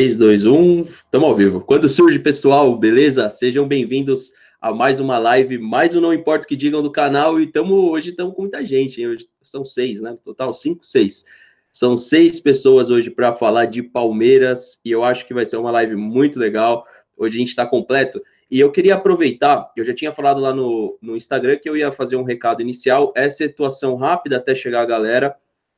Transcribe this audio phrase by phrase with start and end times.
[0.00, 1.60] 3, 2, 1, estamos ao vivo.
[1.60, 3.28] Quando surge, pessoal, beleza?
[3.28, 7.38] Sejam bem-vindos a mais uma live, mais um Não Importa o que Digam do canal,
[7.38, 9.08] e tamo, hoje estamos com muita gente, hein?
[9.08, 10.16] Hoje são seis, né?
[10.24, 11.26] Total, cinco, seis.
[11.70, 15.70] São seis pessoas hoje para falar de Palmeiras, e eu acho que vai ser uma
[15.70, 16.86] live muito legal.
[17.14, 18.22] Hoje a gente está completo.
[18.50, 21.92] E eu queria aproveitar, eu já tinha falado lá no, no Instagram que eu ia
[21.92, 25.36] fazer um recado inicial, essa atuação rápida até chegar a galera,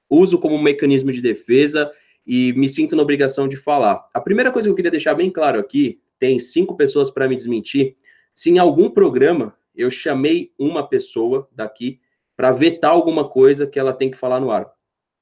[0.08, 1.90] uso como mecanismo de defesa,
[2.26, 4.08] e me sinto na obrigação de falar.
[4.14, 7.34] A primeira coisa que eu queria deixar bem claro aqui, tem cinco pessoas para me
[7.34, 7.96] desmentir.
[8.32, 12.00] Se em algum programa eu chamei uma pessoa daqui
[12.36, 14.70] para vetar alguma coisa que ela tem que falar no ar.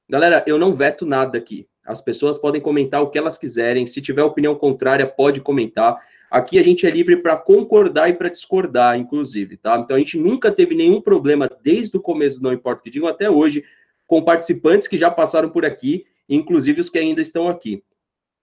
[0.09, 1.67] Galera, eu não veto nada aqui.
[1.85, 3.87] As pessoas podem comentar o que elas quiserem.
[3.87, 5.97] Se tiver opinião contrária, pode comentar.
[6.29, 9.77] Aqui a gente é livre para concordar e para discordar, inclusive, tá?
[9.77, 12.89] Então a gente nunca teve nenhum problema desde o começo do Não Importa o que
[12.89, 13.63] digam até hoje,
[14.05, 17.83] com participantes que já passaram por aqui inclusive os que ainda estão aqui.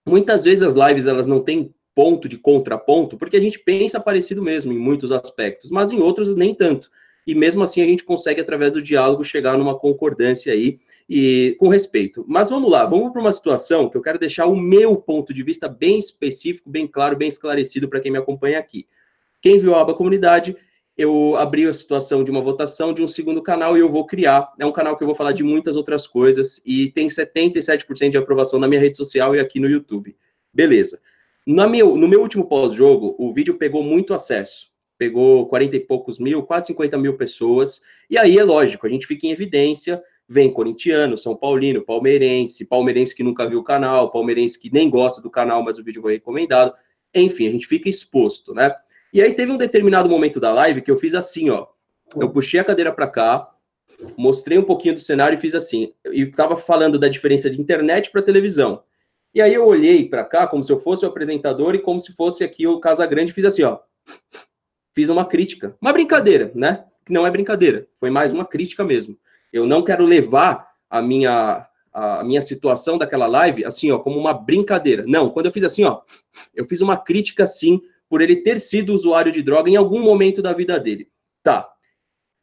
[0.07, 4.41] Muitas vezes as lives elas não têm ponto de contraponto, porque a gente pensa parecido
[4.41, 6.89] mesmo em muitos aspectos, mas em outros nem tanto.
[7.27, 11.67] E mesmo assim a gente consegue, através do diálogo, chegar numa concordância aí e com
[11.67, 12.25] respeito.
[12.27, 15.43] Mas vamos lá, vamos para uma situação que eu quero deixar o meu ponto de
[15.43, 18.87] vista bem específico, bem claro, bem esclarecido para quem me acompanha aqui.
[19.41, 20.55] Quem viu a aba comunidade
[20.99, 24.51] eu abri a situação de uma votação de um segundo canal e eu vou criar.
[24.59, 28.17] É um canal que eu vou falar de muitas outras coisas e tem 77% de
[28.17, 30.13] aprovação na minha rede social e aqui no YouTube.
[30.53, 30.99] Beleza.
[31.47, 34.67] No meu, no meu último pós-jogo, o vídeo pegou muito acesso.
[34.97, 37.81] Pegou 40 e poucos mil, quase 50 mil pessoas.
[38.09, 40.03] E aí é lógico, a gente fica em evidência.
[40.27, 45.21] Vem corintiano, São Paulino, palmeirense, palmeirense que nunca viu o canal, palmeirense que nem gosta
[45.21, 46.73] do canal, mas o vídeo foi recomendado.
[47.15, 48.75] Enfim, a gente fica exposto, né?
[49.13, 51.67] E aí teve um determinado momento da live que eu fiz assim, ó.
[52.15, 53.49] Eu puxei a cadeira para cá,
[54.17, 55.93] mostrei um pouquinho do cenário e fiz assim.
[56.11, 58.83] E estava falando da diferença de internet para televisão.
[59.33, 62.13] E aí eu olhei para cá como se eu fosse o apresentador e como se
[62.13, 63.79] fosse aqui o Casa Grande, fiz assim, ó.
[64.93, 66.85] Fiz uma crítica, uma brincadeira, né?
[67.05, 69.17] Que não é brincadeira, foi mais uma crítica mesmo.
[69.53, 74.33] Eu não quero levar a minha a minha situação daquela live assim, ó, como uma
[74.33, 75.03] brincadeira.
[75.07, 76.01] Não, quando eu fiz assim, ó,
[76.53, 80.41] eu fiz uma crítica sim por ele ter sido usuário de droga em algum momento
[80.41, 81.07] da vida dele.
[81.43, 81.69] Tá.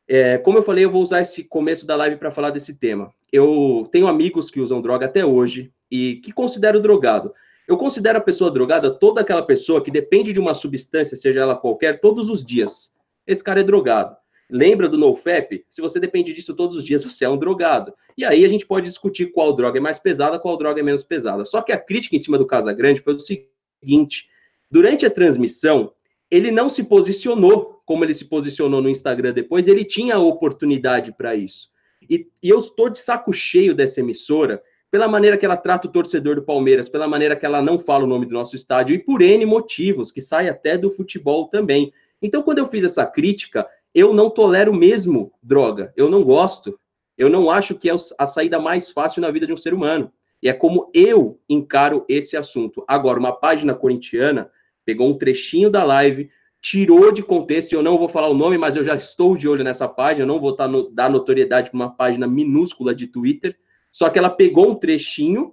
[0.08, 3.12] É, como eu falei, eu vou usar esse começo da live para falar desse tema.
[3.32, 7.34] Eu tenho amigos que usam droga até hoje e que considero drogado.
[7.66, 11.56] Eu considero a pessoa drogada toda aquela pessoa que depende de uma substância, seja ela
[11.56, 12.94] qualquer, todos os dias.
[13.26, 14.16] Esse cara é drogado.
[14.48, 15.64] Lembra do NoFap?
[15.68, 17.92] Se você depende disso todos os dias, você é um drogado.
[18.16, 21.02] E aí a gente pode discutir qual droga é mais pesada, qual droga é menos
[21.02, 21.44] pesada.
[21.44, 24.28] Só que a crítica em cima do Casa Grande foi o seguinte:
[24.70, 25.92] Durante a transmissão,
[26.30, 31.12] ele não se posicionou como ele se posicionou no Instagram depois, ele tinha a oportunidade
[31.16, 31.70] para isso.
[32.02, 34.60] E, e, eu estou de saco cheio dessa emissora,
[34.90, 38.04] pela maneira que ela trata o torcedor do Palmeiras, pela maneira que ela não fala
[38.04, 41.92] o nome do nosso estádio, e por N motivos, que sai até do futebol também.
[42.20, 46.78] Então, quando eu fiz essa crítica, eu não tolero mesmo droga, eu não gosto,
[47.16, 50.12] eu não acho que é a saída mais fácil na vida de um ser humano.
[50.46, 52.84] E é como eu encaro esse assunto.
[52.86, 54.48] Agora, uma página corintiana
[54.84, 56.30] pegou um trechinho da live,
[56.62, 59.64] tirou de contexto, eu não vou falar o nome, mas eu já estou de olho
[59.64, 63.58] nessa página, não vou tá dar notoriedade para uma página minúscula de Twitter,
[63.90, 65.52] só que ela pegou um trechinho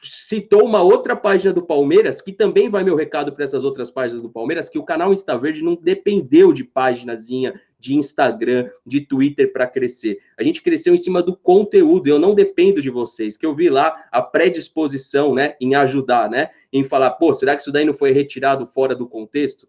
[0.00, 4.22] citou uma outra página do Palmeiras, que também vai meu recado para essas outras páginas
[4.22, 9.52] do Palmeiras, que o canal Insta Verde não dependeu de páginazinha de Instagram, de Twitter
[9.52, 10.18] para crescer.
[10.36, 12.08] A gente cresceu em cima do conteúdo.
[12.08, 16.50] Eu não dependo de vocês, que eu vi lá a predisposição, né, em ajudar, né,
[16.72, 19.68] em falar, pô, será que isso daí não foi retirado fora do contexto?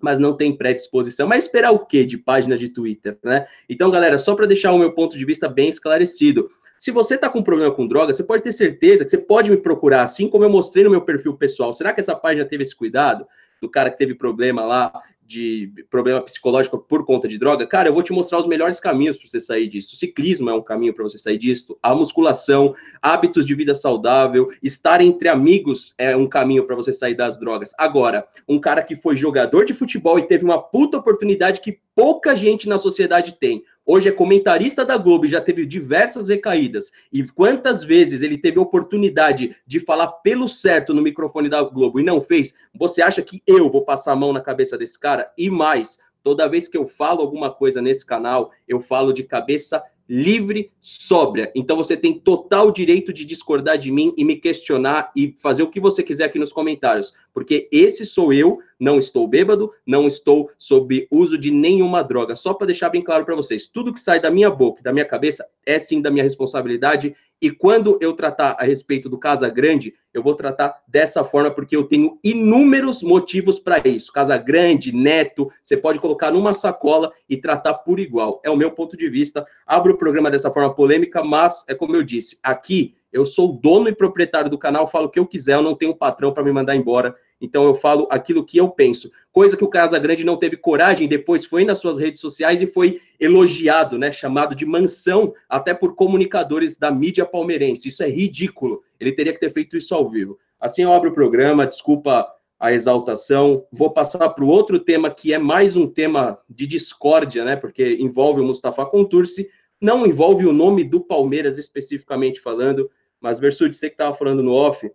[0.00, 1.28] Mas não tem predisposição.
[1.28, 3.46] Mas esperar o quê de páginas de Twitter, né?
[3.68, 6.50] Então, galera, só para deixar o meu ponto de vista bem esclarecido.
[6.78, 9.56] Se você está com problema com droga, você pode ter certeza que você pode me
[9.56, 11.72] procurar, assim como eu mostrei no meu perfil pessoal.
[11.72, 13.26] Será que essa página teve esse cuidado?
[13.60, 14.92] Do cara que teve problema lá
[15.26, 19.16] de problema psicológico por conta de droga, cara, eu vou te mostrar os melhores caminhos
[19.16, 19.94] para você sair disso.
[19.94, 24.50] O ciclismo é um caminho para você sair disso, a musculação, hábitos de vida saudável,
[24.62, 27.72] estar entre amigos é um caminho para você sair das drogas.
[27.78, 32.34] Agora, um cara que foi jogador de futebol e teve uma puta oportunidade que pouca
[32.34, 33.64] gente na sociedade tem.
[33.86, 36.90] Hoje é comentarista da Globo e já teve diversas recaídas.
[37.12, 42.04] E quantas vezes ele teve oportunidade de falar pelo certo no microfone da Globo e
[42.04, 42.54] não fez?
[42.74, 45.30] Você acha que eu vou passar a mão na cabeça desse cara?
[45.36, 49.82] E mais, toda vez que eu falo alguma coisa nesse canal, eu falo de cabeça
[50.08, 51.50] livre, sóbria.
[51.54, 55.70] Então você tem total direito de discordar de mim e me questionar e fazer o
[55.70, 60.50] que você quiser aqui nos comentários, porque esse sou eu, não estou bêbado, não estou
[60.58, 62.36] sob uso de nenhuma droga.
[62.36, 65.04] Só para deixar bem claro para vocês, tudo que sai da minha boca da minha
[65.04, 69.94] cabeça é sim da minha responsabilidade E quando eu tratar a respeito do Casa Grande,
[70.12, 74.12] eu vou tratar dessa forma, porque eu tenho inúmeros motivos para isso.
[74.12, 78.40] Casa Grande, Neto, você pode colocar numa sacola e tratar por igual.
[78.44, 79.44] É o meu ponto de vista.
[79.66, 83.88] Abro o programa dessa forma polêmica, mas é como eu disse, aqui eu sou dono
[83.88, 86.50] e proprietário do canal, falo o que eu quiser, eu não tenho patrão para me
[86.50, 87.14] mandar embora.
[87.40, 89.10] Então eu falo aquilo que eu penso.
[89.32, 92.66] Coisa que o Casa Grande não teve coragem, depois foi nas suas redes sociais e
[92.66, 97.88] foi elogiado, né, chamado de mansão até por comunicadores da mídia palmeirense.
[97.88, 98.82] Isso é ridículo.
[98.98, 100.38] Ele teria que ter feito isso ao vivo.
[100.60, 102.26] Assim eu abro o programa, desculpa
[102.58, 103.66] a exaltação.
[103.70, 107.96] Vou passar para o outro tema que é mais um tema de discórdia, né, porque
[108.00, 109.50] envolve o Mustafa Contursi,
[109.80, 112.90] não envolve o nome do Palmeiras especificamente falando,
[113.20, 114.90] mas Versuti, você que estava falando no off,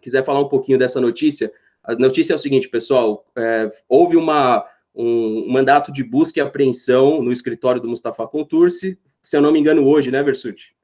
[0.00, 1.52] quiser falar um pouquinho dessa notícia,
[1.88, 4.64] a notícia é o seguinte, pessoal: é, houve uma,
[4.94, 9.58] um, mandato de busca e apreensão no escritório do Mustafa Contursi, se eu não me
[9.58, 10.76] engano, hoje, né, Versuti?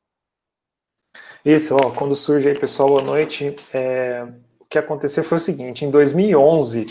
[1.44, 3.55] Isso, ó, quando surge aí, pessoal, boa noite.
[3.72, 4.26] É,
[4.58, 6.87] o que aconteceu foi o seguinte: em 2011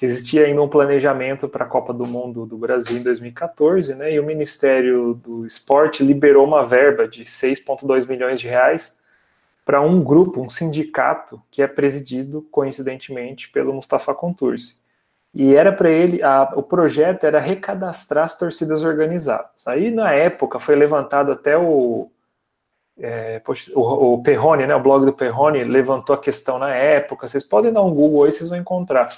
[0.00, 4.14] existia ainda um planejamento para a Copa do Mundo do Brasil em 2014, né?
[4.14, 8.99] E o Ministério do Esporte liberou uma verba de 6,2 milhões de reais
[9.70, 14.80] para um grupo, um sindicato, que é presidido, coincidentemente, pelo Mustafa Contursi.
[15.32, 19.68] E era para ele, a, o projeto era recadastrar as torcidas organizadas.
[19.68, 22.10] Aí, na época, foi levantado até o,
[22.98, 23.40] é,
[23.76, 27.28] o, o Perrone, né, o blog do Perrone, levantou a questão na época.
[27.28, 29.08] Vocês podem dar um Google aí, vocês vão encontrar.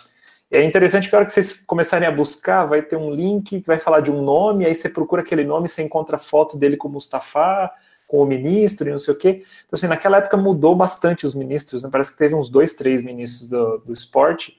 [0.51, 3.67] É interessante que a hora que vocês começarem a buscar, vai ter um link que
[3.67, 6.77] vai falar de um nome, aí você procura aquele nome, você encontra a foto dele
[6.77, 7.73] com o Mustafa,
[8.13, 9.43] com o ministro e não sei o quê.
[9.65, 11.89] Então, assim, naquela época mudou bastante os ministros, né?
[11.91, 14.55] parece que teve uns dois, três ministros do, do esporte.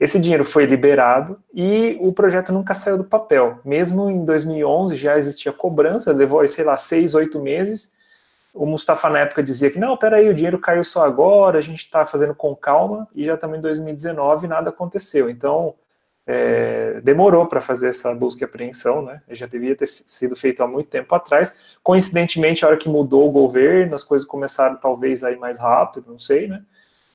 [0.00, 3.60] Esse dinheiro foi liberado e o projeto nunca saiu do papel.
[3.64, 7.94] Mesmo em 2011 já existia cobrança, levou, sei lá, seis, oito meses.
[8.52, 11.78] O Mustafa na época dizia que não, peraí, o dinheiro caiu só agora, a gente
[11.78, 15.30] está fazendo com calma, e já estamos em 2019 nada aconteceu.
[15.30, 15.72] Então,
[16.30, 19.22] é, demorou para fazer essa busca e apreensão, né?
[19.30, 21.78] Já devia ter sido feito há muito tempo atrás.
[21.82, 26.12] Coincidentemente, a hora que mudou o governo, as coisas começaram talvez a ir mais rápido,
[26.12, 26.62] não sei, né?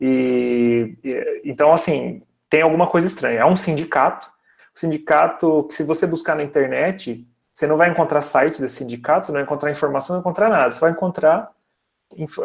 [0.01, 3.42] E, e então, assim, tem alguma coisa estranha.
[3.42, 4.25] É um sindicato,
[4.75, 7.24] o sindicato que se você buscar na internet,
[7.54, 10.50] você não vai encontrar site desse sindicato, você não vai encontrar informação, não vai encontrar
[10.50, 10.71] nada.
[10.71, 11.51] Você vai encontrar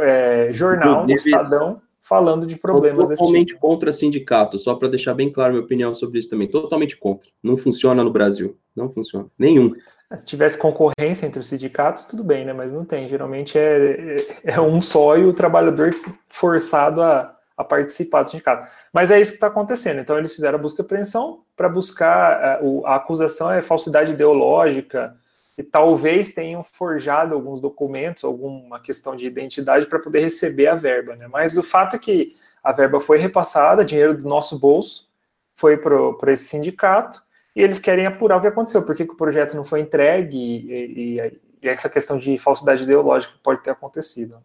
[0.01, 3.61] é, jornal do Estadão falando de problemas Totalmente tipo.
[3.61, 6.49] contra sindicato, só para deixar bem claro minha opinião sobre isso também.
[6.49, 7.29] Totalmente contra.
[7.43, 8.57] Não funciona no Brasil.
[8.75, 9.27] Não funciona.
[9.39, 9.75] Nenhum.
[10.19, 12.55] Se tivesse concorrência entre os sindicatos, tudo bem, né?
[12.55, 13.07] Mas não tem.
[13.07, 15.95] Geralmente é, é, é um só e o trabalhador
[16.31, 18.67] forçado a, a participar do sindicato.
[18.91, 20.01] Mas é isso que está acontecendo.
[20.01, 22.43] Então, eles fizeram a busca e apreensão para buscar.
[22.43, 25.15] A, é, a acusação é falsidade ideológica,
[25.59, 31.17] e talvez tenham forjado alguns documentos, alguma questão de identidade para poder receber a verba,
[31.17, 31.27] né?
[31.27, 32.33] Mas o fato é que
[32.63, 35.09] a verba foi repassada, dinheiro do nosso bolso
[35.57, 37.21] foi para esse sindicato
[37.57, 41.19] e eles querem apurar o que aconteceu, por que, o projeto não foi entregue e,
[41.19, 44.39] e, e, essa questão de falsidade ideológica pode ter acontecido.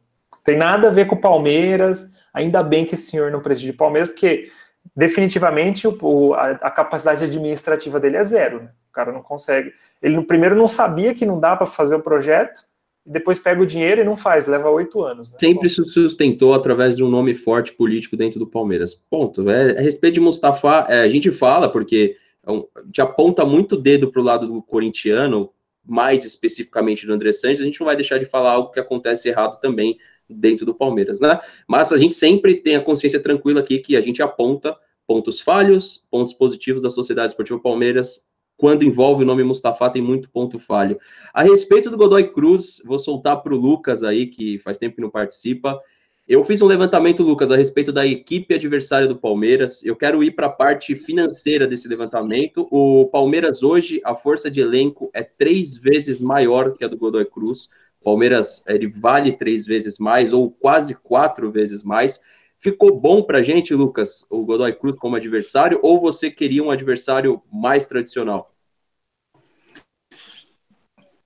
[0.44, 4.52] Tem nada a ver com Palmeiras, ainda bem que esse senhor não preside Palmeiras, porque
[4.96, 8.64] definitivamente o, a, a, capacidade administrativa dele é zero.
[8.64, 8.70] Né?
[8.90, 9.74] O cara não consegue.
[10.02, 12.64] Ele no primeiro não sabia que não dá para fazer o projeto,
[13.06, 15.30] e depois pega o dinheiro e não faz, leva oito anos.
[15.32, 15.38] Né?
[15.40, 18.94] Sempre se sustentou através de um nome forte político dentro do Palmeiras.
[19.10, 19.50] Ponto.
[19.50, 22.16] É, a respeito de Mustafa, é, a gente fala porque
[22.48, 22.52] é
[22.92, 25.50] te aponta muito o dedo para o lado do corintiano,
[25.86, 29.30] mais especificamente do André Santos, a gente não vai deixar de falar algo que acontece
[29.30, 29.98] errado também
[30.34, 31.40] dentro do Palmeiras, né?
[31.68, 34.76] Mas a gente sempre tem a consciência tranquila aqui que a gente aponta
[35.08, 38.28] pontos falhos, pontos positivos da Sociedade Esportiva Palmeiras.
[38.56, 40.98] Quando envolve o nome Mustafa, tem muito ponto falho.
[41.34, 45.02] A respeito do Godoy Cruz, vou soltar para o Lucas aí, que faz tempo que
[45.02, 45.80] não participa.
[46.26, 49.84] Eu fiz um levantamento, Lucas, a respeito da equipe adversária do Palmeiras.
[49.84, 52.66] Eu quero ir para a parte financeira desse levantamento.
[52.72, 57.26] O Palmeiras hoje, a força de elenco é três vezes maior que a do Godoy
[57.26, 57.68] Cruz.
[58.04, 62.20] Palmeiras ele vale três vezes mais ou quase quatro vezes mais.
[62.60, 67.42] Ficou bom para gente, Lucas, o Godoy Cruz como adversário, ou você queria um adversário
[67.52, 68.50] mais tradicional?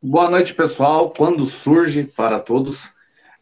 [0.01, 1.11] Boa noite, pessoal.
[1.11, 2.91] Quando surge para todos,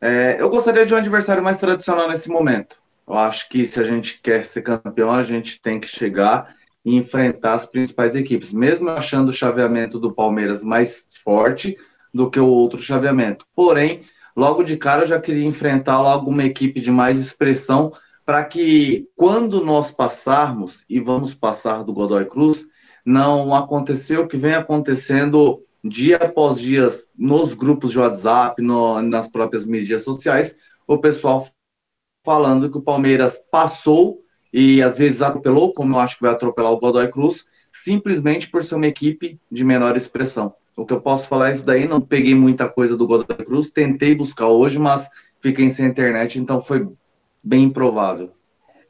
[0.01, 2.77] é, eu gostaria de um adversário mais tradicional nesse momento.
[3.07, 6.95] Eu acho que se a gente quer ser campeão, a gente tem que chegar e
[6.95, 8.51] enfrentar as principais equipes.
[8.51, 11.77] Mesmo achando o chaveamento do Palmeiras mais forte,
[12.15, 13.45] do que o outro chaveamento.
[13.53, 14.03] Porém,
[14.33, 17.91] logo de cara eu já queria enfrentar alguma equipe de mais expressão
[18.25, 22.65] para que quando nós passarmos e vamos passar do Godoy Cruz,
[23.05, 29.27] não aconteceu o que vem acontecendo dia após dia, nos grupos de WhatsApp, no, nas
[29.27, 30.55] próprias mídias sociais,
[30.87, 31.45] o pessoal
[32.25, 34.21] falando que o Palmeiras passou
[34.53, 38.63] e às vezes atropelou, como eu acho que vai atropelar o Godoy Cruz, simplesmente por
[38.63, 40.55] ser uma equipe de menor expressão.
[40.77, 43.69] O que eu posso falar é isso daí, não peguei muita coisa do Godoy Cruz,
[43.69, 46.87] tentei buscar hoje, mas fiquei sem internet, então foi
[47.41, 48.31] bem improvável.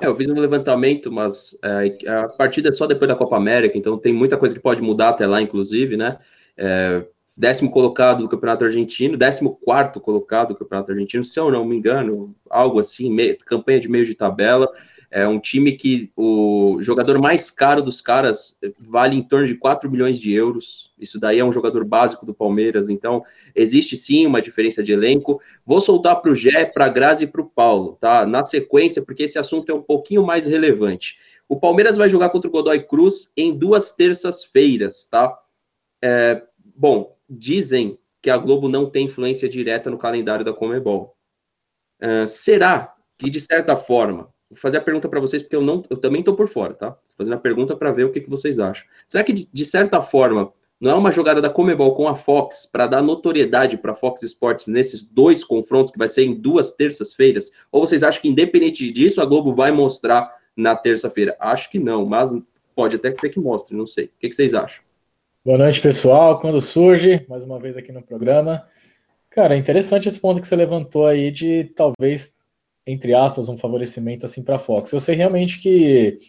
[0.01, 3.77] É, eu fiz um levantamento, mas é, a partida é só depois da Copa América,
[3.77, 6.18] então tem muita coisa que pode mudar até lá, inclusive, né?
[6.58, 7.06] É,
[7.38, 11.75] décimo colocado do Campeonato Argentino, décimo quarto colocado do Campeonato Argentino, se eu não me
[11.75, 14.70] engano, algo assim, meio, campanha de meio de tabela.
[15.12, 19.90] É um time que o jogador mais caro dos caras vale em torno de 4
[19.90, 20.94] milhões de euros.
[21.00, 25.42] Isso daí é um jogador básico do Palmeiras, então existe sim uma diferença de elenco.
[25.66, 28.26] Vou soltar para o Gé, para a Grazi e para o Paulo, tá?
[28.26, 31.18] Na sequência, porque esse assunto é um pouquinho mais relevante.
[31.48, 35.38] O Palmeiras vai jogar contra o Godoy Cruz em duas terças-feiras, tá?
[36.04, 36.42] É,
[36.76, 41.16] bom, dizem que a Globo não tem influência direta no calendário da Comebol.
[42.02, 45.84] Uh, será que, de certa forma, vou fazer a pergunta para vocês, porque eu, não,
[45.90, 46.92] eu também estou por fora, tá?
[46.92, 48.86] Tô fazendo a pergunta para ver o que, que vocês acham.
[49.08, 52.68] Será que, de, de certa forma, não é uma jogada da Comebol com a Fox
[52.70, 56.74] para dar notoriedade para a Fox Sports nesses dois confrontos que vai ser em duas
[56.74, 57.52] terças-feiras?
[57.72, 61.36] Ou vocês acham que, independente disso, a Globo vai mostrar na terça-feira?
[61.40, 62.32] Acho que não, mas
[62.75, 64.06] pode até ter que mostre, não sei.
[64.06, 64.84] O que, que vocês acham?
[65.46, 66.40] Boa noite, pessoal.
[66.40, 68.68] Quando surge, mais uma vez aqui no programa.
[69.30, 72.35] Cara, é interessante esse ponto que você levantou aí de talvez,
[72.86, 74.92] entre aspas, um favorecimento assim para a Fox.
[74.92, 76.20] Eu sei realmente que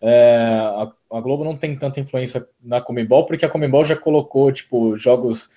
[0.00, 4.50] é, a, a, Globo não tem tanta influência na Comembol, porque a Comembol já colocou,
[4.52, 5.50] tipo, jogos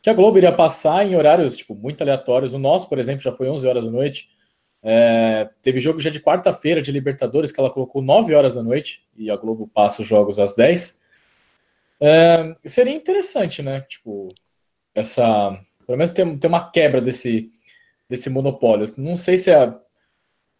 [0.00, 2.52] que a Globo iria passar em horários, tipo, muito aleatórios.
[2.52, 4.28] O nosso, por exemplo, já foi 11 horas da noite.
[4.82, 9.02] É, teve jogo já de quarta-feira de Libertadores que ela colocou 9 horas da noite
[9.16, 11.02] e a Globo passa os jogos às 10.
[12.00, 13.80] É, seria interessante, né?
[13.82, 14.28] Tipo,
[14.94, 15.58] essa.
[15.86, 17.50] Pelo menos ter, ter uma quebra desse,
[18.14, 18.94] desse monopólio.
[18.96, 19.74] Não sei se é.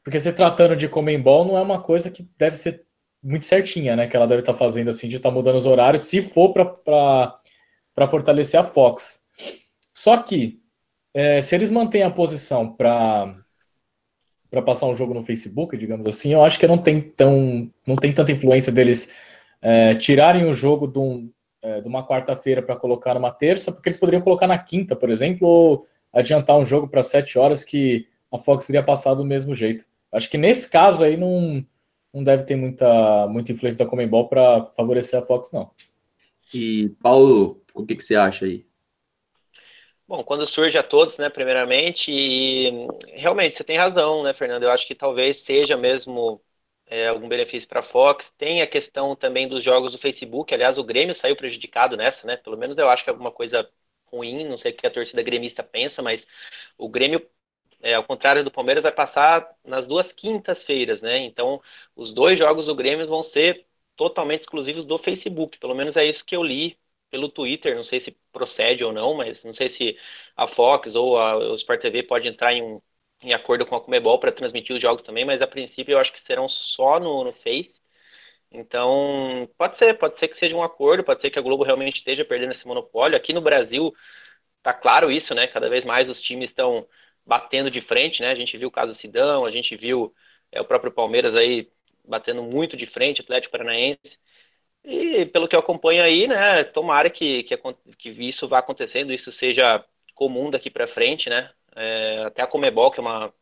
[0.02, 2.84] Porque se tratando de Comembol, não é uma coisa que deve ser
[3.22, 4.06] muito certinha, né?
[4.06, 6.52] Que ela deve estar tá fazendo assim, de estar tá mudando os horários, se for
[6.52, 9.22] para fortalecer a Fox.
[9.92, 10.60] Só que,
[11.14, 13.36] é, se eles mantêm a posição para
[14.50, 17.96] para passar um jogo no Facebook, digamos assim, eu acho que não tem tão não
[17.96, 19.12] tem tanta influência deles
[19.60, 21.28] é, tirarem o jogo de, um,
[21.60, 25.10] é, de uma quarta-feira para colocar numa terça, porque eles poderiam colocar na quinta, por
[25.10, 29.54] exemplo, ou adiantar um jogo para sete horas que a Fox teria passado do mesmo
[29.54, 29.84] jeito.
[30.12, 31.64] Acho que nesse caso aí não,
[32.12, 35.70] não deve ter muita, muita influência da Comembol para favorecer a Fox, não.
[36.52, 38.64] E, Paulo, o que, que você acha aí?
[40.06, 44.62] Bom, quando surge a todos, né, primeiramente, e realmente você tem razão, né, Fernando?
[44.62, 46.40] Eu acho que talvez seja mesmo
[46.86, 48.30] é, algum benefício para a Fox.
[48.30, 50.52] Tem a questão também dos jogos do Facebook.
[50.54, 52.36] Aliás, o Grêmio saiu prejudicado nessa, né?
[52.36, 53.68] Pelo menos eu acho que é alguma coisa
[54.16, 56.26] ruim, não sei o que a torcida gremista pensa, mas
[56.78, 57.26] o Grêmio,
[57.82, 61.18] é, ao contrário do Palmeiras, vai passar nas duas quintas-feiras, né?
[61.18, 61.60] Então,
[61.94, 63.66] os dois jogos do Grêmio vão ser
[63.96, 65.58] totalmente exclusivos do Facebook.
[65.58, 66.78] Pelo menos é isso que eu li
[67.10, 67.76] pelo Twitter.
[67.76, 69.96] Não sei se procede ou não, mas não sei se
[70.36, 72.80] a Fox ou a, Sport TV pode entrar em um
[73.22, 76.12] em acordo com a Comebol para transmitir os jogos também, mas a princípio eu acho
[76.12, 77.80] que serão só no, no Face.
[78.56, 81.96] Então, pode ser, pode ser que seja um acordo, pode ser que a Globo realmente
[81.96, 83.16] esteja perdendo esse monopólio.
[83.16, 83.92] Aqui no Brasil,
[84.62, 85.48] tá claro isso, né?
[85.48, 86.88] Cada vez mais os times estão
[87.26, 88.30] batendo de frente, né?
[88.30, 90.14] A gente viu o caso Sidão, a gente viu
[90.52, 91.70] é, o próprio Palmeiras aí
[92.06, 94.18] batendo muito de frente, Atlético Paranaense.
[94.84, 96.64] E pelo que eu acompanho aí, né?
[96.64, 97.56] Tomara que, que,
[97.98, 99.84] que isso vá acontecendo, isso seja
[100.14, 101.52] comum daqui para frente, né?
[101.76, 103.34] É, até a Comebol, que é uma,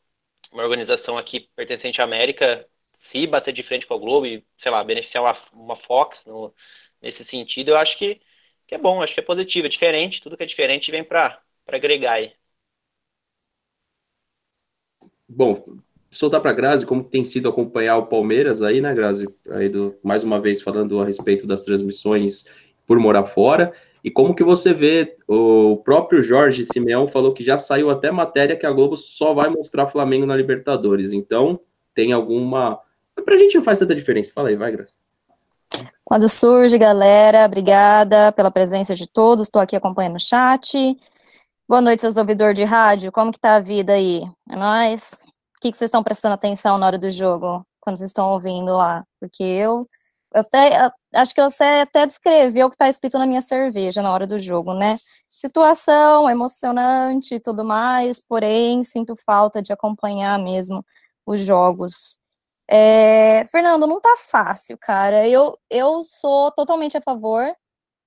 [0.53, 2.69] uma organização aqui pertencente à América,
[3.03, 6.55] se bater de frente com a Globo e, sei lá, beneficiar uma, uma Fox no,
[7.01, 8.21] nesse sentido, eu acho que,
[8.67, 11.41] que é bom, acho que é positivo, é diferente, tudo que é diferente vem para
[11.67, 12.33] agregar aí.
[15.29, 15.65] Bom,
[16.11, 19.29] soltar para a Grazi, como tem sido acompanhar o Palmeiras aí, né, Grazi?
[19.51, 22.45] Aí do, mais uma vez falando a respeito das transmissões
[22.87, 23.73] por morar fora.
[24.05, 28.57] E como que você vê, o próprio Jorge Simeão falou que já saiu até matéria
[28.57, 31.13] que a Globo só vai mostrar Flamengo na Libertadores.
[31.13, 31.61] Então,
[31.95, 32.81] tem alguma.
[33.25, 34.33] Pra gente não faz tanta diferença.
[34.35, 34.93] Fala aí, vai, Graça.
[36.05, 39.47] Quando surge, galera, obrigada pela presença de todos.
[39.47, 40.97] Estou aqui acompanhando o chat.
[41.69, 43.13] Boa noite, seus ouvidores de rádio.
[43.13, 44.23] Como que tá a vida aí?
[44.51, 45.25] É nóis?
[45.57, 47.65] O que, que vocês estão prestando atenção na hora do jogo?
[47.81, 49.05] Quando vocês estão ouvindo lá?
[49.21, 49.89] Porque eu
[50.35, 54.01] eu até, acho que eu sei até descrever o que está escrito na minha cerveja
[54.03, 54.97] na hora do jogo, né?
[55.29, 60.85] Situação emocionante e tudo mais, porém sinto falta de acompanhar mesmo
[61.27, 62.19] os jogos.
[62.75, 65.29] É, Fernando, não tá fácil, cara.
[65.29, 67.55] Eu, eu sou totalmente a favor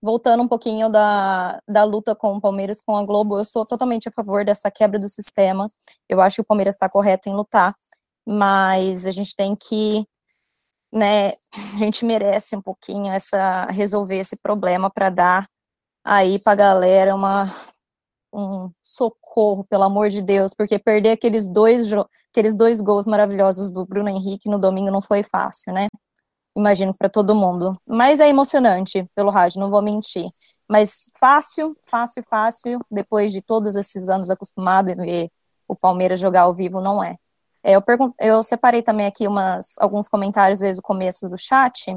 [0.01, 4.07] voltando um pouquinho da, da luta com o Palmeiras, com a Globo, eu sou totalmente
[4.09, 5.67] a favor dessa quebra do sistema.
[6.09, 7.75] Eu acho que o Palmeiras está correto em lutar,
[8.25, 10.05] mas a gente tem que,
[10.93, 11.29] né,
[11.75, 15.47] a gente merece um pouquinho essa resolver esse problema para dar
[16.03, 17.51] aí para galera uma
[18.35, 21.91] um socorro, pelo amor de Deus, porque perder aqueles dois
[22.31, 25.87] aqueles dois gols maravilhosos do Bruno Henrique no domingo não foi fácil, né?
[26.55, 27.77] imagino para todo mundo.
[27.85, 30.27] Mas é emocionante pelo rádio, não vou mentir.
[30.67, 35.29] Mas fácil, fácil, fácil, depois de todos esses anos acostumado a ver
[35.67, 37.17] o Palmeiras jogar ao vivo, não é.
[37.63, 37.83] é eu,
[38.19, 41.95] eu separei também aqui umas, alguns comentários desde o começo do chat.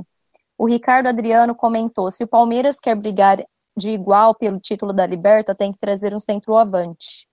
[0.57, 3.39] O Ricardo Adriano comentou: se o Palmeiras quer brigar
[3.79, 7.29] de igual pelo título da Liberta, tem que trazer um centroavante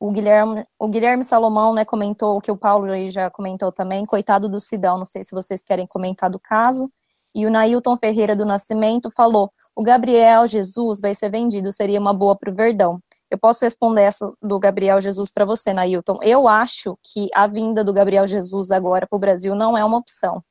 [0.00, 4.06] o Guilherme, o Guilherme Salomão, né, comentou o que o Paulo aí já comentou também,
[4.06, 6.90] coitado do Sidão, não sei se vocês querem comentar do caso.
[7.34, 12.14] E o Nailton Ferreira do Nascimento falou: o Gabriel Jesus vai ser vendido, seria uma
[12.14, 13.00] boa para o Verdão.
[13.30, 16.18] Eu posso responder essa do Gabriel Jesus para você, Nailton.
[16.22, 19.98] Eu acho que a vinda do Gabriel Jesus agora para o Brasil não é uma
[19.98, 20.42] opção.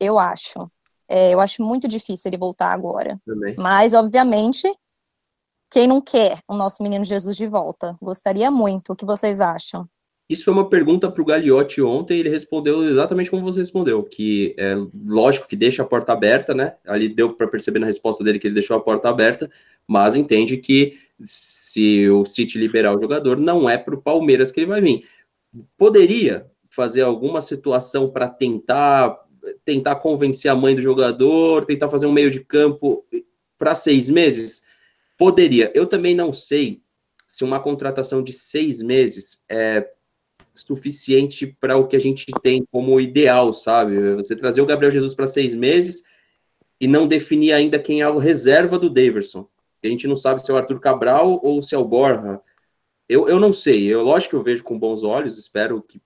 [0.00, 0.68] Eu acho.
[1.08, 3.16] É, eu acho muito difícil ele voltar agora.
[3.24, 3.54] Também.
[3.56, 4.68] Mas, obviamente,
[5.76, 7.98] quem não quer o nosso menino Jesus de volta?
[8.00, 8.94] Gostaria muito.
[8.94, 9.86] O que vocês acham?
[10.26, 14.54] Isso foi uma pergunta para o Gagliotti ontem, ele respondeu exatamente como você respondeu, que
[14.56, 16.76] é lógico que deixa a porta aberta, né?
[16.86, 19.50] Ali deu para perceber na resposta dele que ele deixou a porta aberta,
[19.86, 24.60] mas entende que se o City liberar o jogador, não é para o Palmeiras que
[24.60, 25.06] ele vai vir.
[25.76, 29.14] Poderia fazer alguma situação para tentar
[29.62, 33.04] tentar convencer a mãe do jogador, tentar fazer um meio de campo
[33.58, 34.64] para seis meses?
[35.16, 35.70] Poderia.
[35.74, 36.82] Eu também não sei
[37.28, 39.88] se uma contratação de seis meses é
[40.54, 44.14] suficiente para o que a gente tem como ideal, sabe?
[44.14, 46.02] Você trazer o Gabriel Jesus para seis meses
[46.80, 49.48] e não definir ainda quem é o reserva do Daverson.
[49.82, 52.40] A gente não sabe se é o Arthur Cabral ou se é o Borja.
[53.08, 53.86] Eu, eu não sei.
[53.86, 56.00] Eu, lógico que eu vejo com bons olhos, espero que,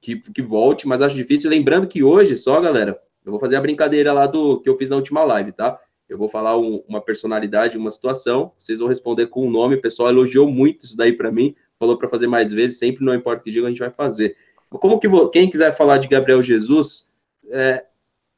[0.00, 1.50] que, que volte, mas acho difícil.
[1.50, 4.90] Lembrando que hoje, só, galera, eu vou fazer a brincadeira lá do que eu fiz
[4.90, 5.78] na última live, tá?
[6.10, 9.76] Eu vou falar um, uma personalidade, uma situação, vocês vão responder com o um nome.
[9.76, 13.14] O pessoal elogiou muito isso daí para mim, falou para fazer mais vezes, sempre não
[13.14, 14.36] importa o que diga, a gente vai fazer.
[14.68, 17.08] Como que quem quiser falar de Gabriel Jesus,
[17.48, 17.84] é,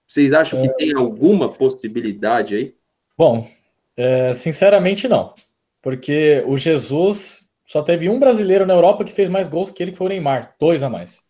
[0.06, 0.72] vocês acham que é...
[0.74, 2.74] tem alguma possibilidade aí?
[3.16, 3.48] Bom,
[3.96, 5.34] é, sinceramente não,
[5.80, 9.92] porque o Jesus só teve um brasileiro na Europa que fez mais gols que ele,
[9.92, 11.20] que foi o Neymar, dois a mais.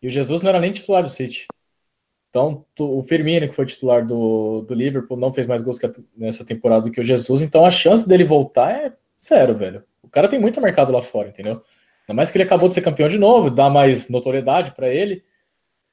[0.00, 1.48] E o Jesus não era nem titular do City.
[2.30, 5.78] Então, o Firmino, que foi titular do, do Liverpool, não fez mais gols
[6.16, 7.40] nessa temporada do que o Jesus.
[7.40, 8.92] Então, a chance dele voltar é
[9.24, 9.82] zero, velho.
[10.02, 11.62] O cara tem muito mercado lá fora, entendeu?
[12.02, 15.24] Ainda mais que ele acabou de ser campeão de novo, dá mais notoriedade para ele.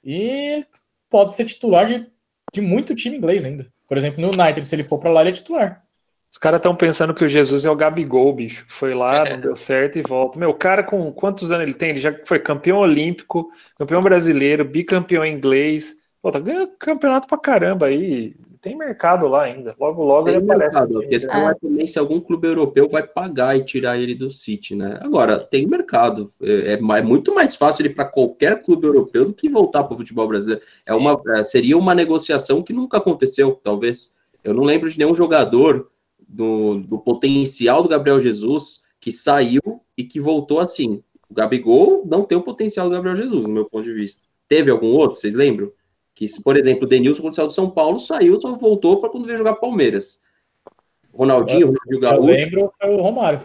[0.04, 0.66] E
[1.10, 2.06] pode ser titular de,
[2.54, 3.72] de muito time inglês ainda.
[3.88, 5.84] Por exemplo, no United, se ele for para lá, ele é titular.
[6.32, 8.66] Os caras estão pensando que o Jesus é o Gabigol, bicho.
[8.68, 9.34] Foi lá, é.
[9.34, 10.38] não deu certo e volta.
[10.38, 11.92] Meu, o cara com quantos anos ele tem?
[11.92, 17.86] Ele já foi campeão olímpico, campeão brasileiro, bicampeão inglês Pô, tá ganhando campeonato pra caramba
[17.86, 18.34] aí.
[18.60, 19.76] Tem mercado lá ainda.
[19.80, 20.80] Logo, logo tem ele aparece.
[20.80, 21.00] Mercado.
[21.04, 21.52] A questão é.
[21.52, 24.98] é também se algum clube europeu vai pagar e tirar ele do City, né?
[25.02, 26.34] Agora, tem mercado.
[26.42, 29.94] É, é, é muito mais fácil ele para qualquer clube europeu do que voltar para
[29.94, 30.64] o futebol brasileiro.
[30.88, 34.16] É uma, é, seria uma negociação que nunca aconteceu, talvez.
[34.44, 35.92] Eu não lembro de nenhum jogador
[36.28, 39.62] do, do potencial do Gabriel Jesus que saiu
[39.96, 41.04] e que voltou assim.
[41.30, 44.26] O Gabigol não tem o potencial do Gabriel Jesus, no meu ponto de vista.
[44.48, 45.72] Teve algum outro, vocês lembram?
[46.16, 49.26] Que, por exemplo, o Denilson, quando saiu do São Paulo, saiu, só voltou para quando
[49.26, 50.22] veio jogar Palmeiras.
[51.14, 52.30] Ronaldinho, Ronaldinho Gaúcho.
[52.30, 53.42] Eu lembro foi o Romário.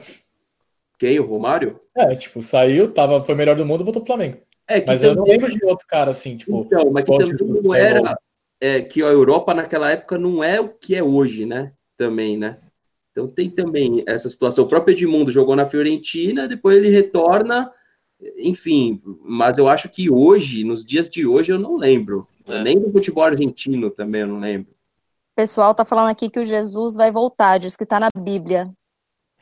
[0.98, 1.18] Quem?
[1.18, 1.80] O Romário?
[1.96, 4.38] É, tipo, saiu, tava, foi melhor do mundo, voltou pro Flamengo.
[4.68, 5.16] É, mas também...
[5.16, 6.60] eu não lembro de outro cara assim, tipo.
[6.60, 8.16] Então, mas que também não era.
[8.60, 11.72] É, que a Europa naquela época não é o que é hoje, né?
[11.96, 12.58] Também, né?
[13.10, 14.64] Então tem também essa situação.
[14.64, 17.72] O próprio Edmundo jogou na Fiorentina, depois ele retorna,
[18.36, 19.00] enfim.
[19.22, 22.26] Mas eu acho que hoje, nos dias de hoje, eu não lembro.
[22.46, 22.62] É.
[22.62, 24.70] Nem do futebol argentino também, eu não lembro.
[24.70, 28.70] O pessoal tá falando aqui que o Jesus vai voltar, diz que tá na Bíblia.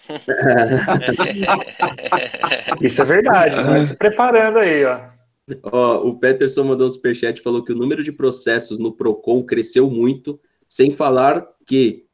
[2.80, 5.00] Isso é verdade, vai se preparando aí, ó.
[5.64, 9.90] ó o Peterson mandou um superchat falou que o número de processos no PROCON cresceu
[9.90, 12.06] muito, sem falar que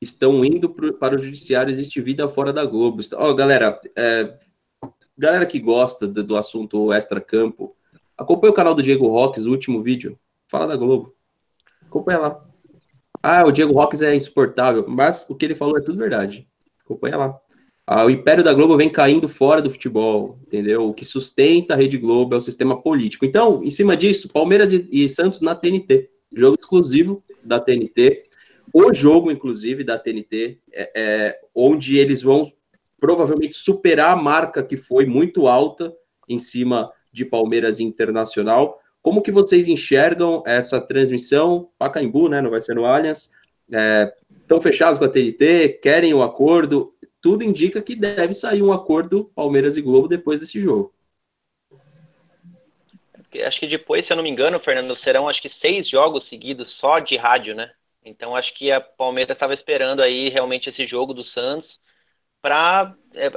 [0.00, 3.00] estão indo pro, para o judiciário, existe vida fora da Globo.
[3.14, 4.32] Ó, galera, é,
[5.18, 7.74] galera que gosta do, do assunto extra-campo,
[8.16, 10.18] acompanha o canal do Diego Roques, o último vídeo.
[10.46, 11.14] Fala da Globo.
[11.86, 12.44] Acompanha lá.
[13.22, 16.46] Ah, o Diego Roques é insuportável, mas o que ele falou é tudo verdade.
[16.84, 17.40] Acompanha lá.
[17.86, 20.86] Ah, o império da Globo vem caindo fora do futebol, entendeu?
[20.86, 23.24] O que sustenta a Rede Globo é o sistema político.
[23.24, 26.10] Então, em cima disso, Palmeiras e, e Santos na TNT.
[26.32, 28.24] Jogo exclusivo da TNT.
[28.72, 32.52] o jogo, inclusive, da TNT, é, é, onde eles vão
[33.00, 35.94] provavelmente superar a marca que foi muito alta
[36.28, 38.80] em cima de Palmeiras Internacional.
[39.00, 41.70] Como que vocês enxergam essa transmissão?
[41.78, 42.40] Pacaembu, né?
[42.40, 43.30] Não vai ser no Allianz.
[44.40, 46.94] Estão é, fechados com a TNT, querem o um acordo.
[47.20, 50.92] Tudo indica que deve sair um acordo Palmeiras e Globo depois desse jogo.
[53.44, 56.72] Acho que depois, se eu não me engano, Fernando, serão acho que seis jogos seguidos
[56.72, 57.70] só de rádio, né?
[58.02, 61.78] Então acho que a Palmeiras estava esperando aí realmente esse jogo do Santos
[62.40, 63.30] para é,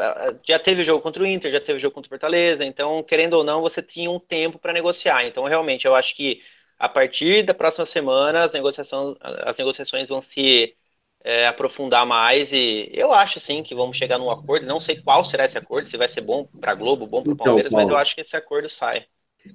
[0.48, 3.44] já teve jogo contra o Inter, já teve jogo contra o Fortaleza, então querendo ou
[3.44, 5.26] não você tinha um tempo para negociar.
[5.26, 6.42] Então realmente eu acho que
[6.78, 10.76] a partir da próxima semana as negociações as negociações vão se
[11.24, 14.66] é, aprofundar mais e eu acho sim que vamos chegar num acordo.
[14.66, 17.34] Não sei qual será esse acordo, se vai ser bom para Globo, bom para o
[17.34, 19.06] então, Palmeiras, mas eu acho que esse acordo sai.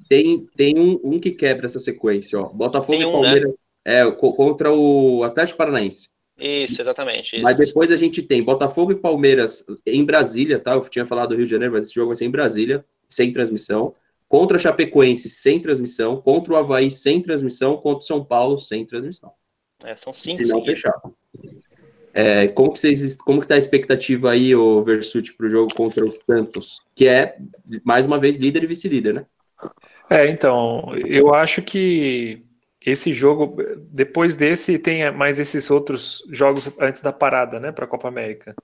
[0.08, 2.48] Tem, tem um, um que quebra essa sequência, ó.
[2.48, 3.12] Botafogo um, e né?
[3.12, 3.56] Palmeiras né?
[3.84, 6.10] é, contra o Atlético Paranaense.
[6.38, 7.36] Isso, exatamente.
[7.36, 7.42] Isso.
[7.42, 10.74] Mas depois a gente tem Botafogo e Palmeiras em Brasília, tá?
[10.74, 13.32] Eu tinha falado do Rio de Janeiro, mas esse jogo vai ser em Brasília, sem
[13.32, 13.94] transmissão.
[14.28, 16.20] Contra Chapecoense, sem transmissão.
[16.20, 17.76] Contra o Havaí, sem transmissão.
[17.76, 19.32] Contra o São Paulo, sem transmissão.
[19.84, 20.38] É, são cinco.
[20.38, 20.94] Se não fechar.
[22.12, 25.74] É, como que vocês, como que tá a expectativa aí, o Versuti, para o jogo
[25.74, 27.36] contra o Santos, que é
[27.84, 29.26] mais uma vez líder e vice-líder, né?
[30.08, 32.45] É, então, eu acho que
[32.86, 33.56] esse jogo,
[33.90, 38.54] depois desse, tem mais esses outros jogos antes da parada, né, para a Copa América.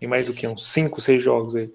[0.00, 0.46] E mais o que?
[0.46, 1.70] Uns 5, 6 jogos aí.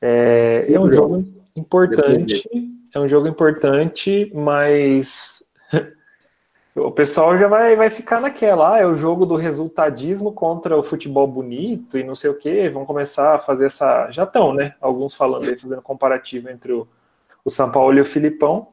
[0.00, 1.22] É, é um jogo
[1.54, 2.48] importante,
[2.94, 5.42] é um jogo importante, mas
[6.74, 10.82] o pessoal já vai, vai ficar naquela, ah, é o jogo do resultadismo contra o
[10.82, 14.74] futebol bonito e não sei o que, vão começar a fazer essa, já estão, né,
[14.80, 16.88] alguns falando aí, fazendo comparativo entre o,
[17.44, 18.68] o São Paulo e o Filipão,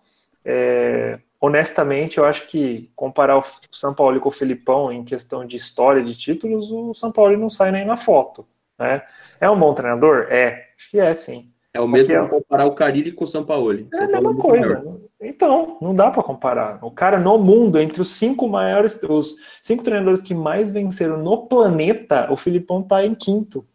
[0.45, 5.55] é, honestamente, eu acho que comparar o São Paulo com o Filipão em questão de
[5.55, 8.45] história de títulos, o São Paulo não sai nem na foto.
[8.79, 9.03] Né?
[9.39, 10.25] É um bom treinador?
[10.29, 11.51] É, acho que é sim.
[11.71, 12.27] É o Só mesmo é...
[12.27, 13.71] comparar o Carilli com o São Paulo.
[13.93, 14.83] É a mesma coisa.
[15.21, 16.79] Então, não dá para comparar.
[16.83, 21.45] O cara no mundo, entre os cinco maiores, os cinco treinadores que mais venceram no
[21.45, 23.65] planeta, o Filipão tá em quinto.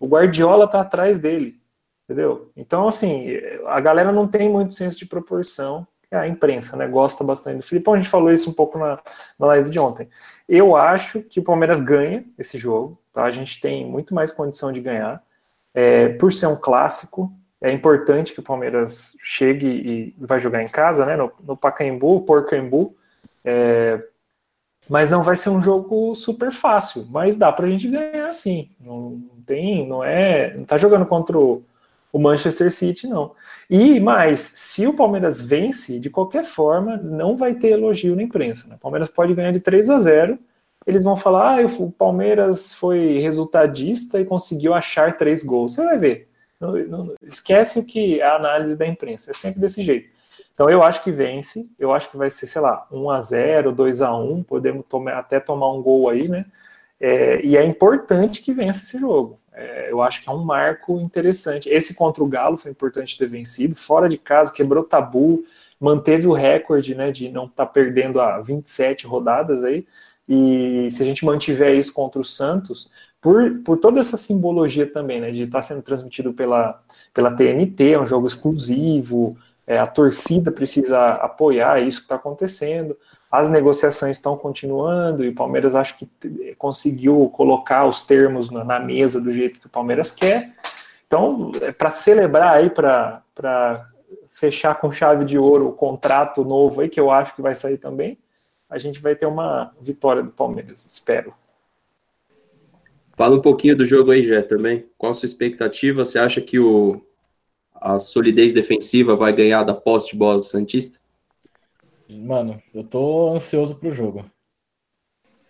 [0.00, 1.60] O Guardiola tá atrás dele.
[2.04, 2.50] Entendeu?
[2.56, 5.86] Então, assim, a galera não tem muito senso de proporção
[6.18, 6.86] a imprensa, né?
[6.86, 7.94] Gosta bastante do Filipão.
[7.94, 8.98] A gente falou isso um pouco na,
[9.38, 10.08] na live de ontem.
[10.48, 13.24] Eu acho que o Palmeiras ganha esse jogo, tá?
[13.24, 15.22] A gente tem muito mais condição de ganhar.
[15.74, 20.68] É, por ser um clássico, é importante que o Palmeiras chegue e vai jogar em
[20.68, 21.16] casa, né?
[21.16, 22.94] No, no Pacaembu, Porcaembu.
[23.44, 24.02] É,
[24.88, 27.06] mas não vai ser um jogo super fácil.
[27.10, 28.70] Mas dá pra gente ganhar sim.
[28.80, 30.54] Não tem, não é.
[30.54, 31.64] Não tá jogando contra o
[32.12, 33.34] o Manchester City não.
[33.70, 38.68] E mais, se o Palmeiras vence, de qualquer forma, não vai ter elogio na imprensa.
[38.68, 38.76] Né?
[38.76, 40.38] O Palmeiras pode ganhar de 3 a 0.
[40.86, 45.72] Eles vão falar: ah, o Palmeiras foi resultadista e conseguiu achar três gols.
[45.72, 46.28] Você vai ver.
[46.60, 49.30] Não, não, esquece o que é a análise da imprensa.
[49.30, 50.10] É sempre desse jeito.
[50.52, 51.68] Então eu acho que vence.
[51.78, 55.18] Eu acho que vai ser, sei lá, 1 a 0 2 a 1 Podemos tomar,
[55.18, 56.44] até tomar um gol aí, né?
[57.00, 59.40] É, e é importante que vença esse jogo.
[59.54, 61.68] É, eu acho que é um marco interessante.
[61.68, 65.44] Esse contra o Galo foi importante ter vencido, fora de casa, quebrou tabu,
[65.78, 69.86] manteve o recorde né, de não estar tá perdendo a 27 rodadas aí.
[70.28, 75.20] E se a gente mantiver isso contra o Santos, por, por toda essa simbologia também,
[75.20, 76.80] né, de estar tá sendo transmitido pela,
[77.12, 79.36] pela TNT, é um jogo exclusivo,
[79.66, 82.96] é, a torcida precisa apoiar isso que está acontecendo.
[83.32, 86.06] As negociações estão continuando e o Palmeiras acho que
[86.58, 90.52] conseguiu colocar os termos na, na mesa do jeito que o Palmeiras quer.
[91.06, 93.22] Então, é para celebrar aí, para
[94.30, 97.78] fechar com chave de ouro o contrato novo aí, que eu acho que vai sair
[97.78, 98.18] também,
[98.68, 101.32] a gente vai ter uma vitória do Palmeiras, espero.
[103.16, 104.86] Fala um pouquinho do jogo aí, Jé, também.
[104.98, 106.04] Qual a sua expectativa?
[106.04, 107.00] Você acha que o,
[107.74, 111.01] a solidez defensiva vai ganhar da posse de bola do Santista?
[112.18, 114.24] Mano, eu tô ansioso pro jogo.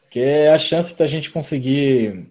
[0.03, 2.29] Porque é a chance da gente conseguir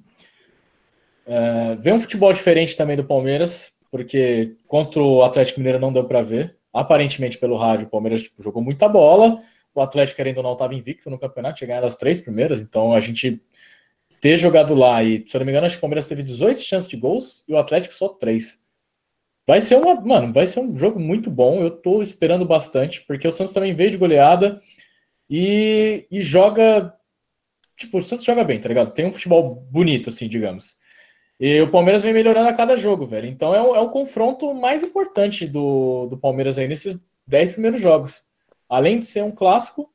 [1.26, 6.04] é, ver um futebol diferente também do Palmeiras, porque contra o Atlético Mineiro não deu
[6.04, 6.58] para ver.
[6.74, 9.42] Aparentemente, pelo rádio, o Palmeiras tipo, jogou muita bola.
[9.74, 12.62] O Atlético, querendo ou não, estava invicto no campeonato, tinha ganhado as três primeiras.
[12.62, 13.42] Então, a gente
[14.22, 16.62] ter jogado lá e, se eu não me engano, acho que o Palmeiras teve 18
[16.62, 18.61] chances de gols e o Atlético só três.
[19.52, 21.62] Vai ser uma, mano, vai ser um jogo muito bom.
[21.62, 24.62] Eu tô esperando bastante, porque o Santos também veio de goleada
[25.30, 26.94] e, e joga.
[27.76, 28.94] Tipo, o Santos joga bem, tá ligado?
[28.94, 30.78] Tem um futebol bonito, assim, digamos.
[31.38, 33.28] E o Palmeiras vem melhorando a cada jogo, velho.
[33.28, 37.82] Então é o, é o confronto mais importante do, do Palmeiras aí nesses 10 primeiros
[37.82, 38.24] jogos.
[38.70, 39.94] Além de ser um clássico,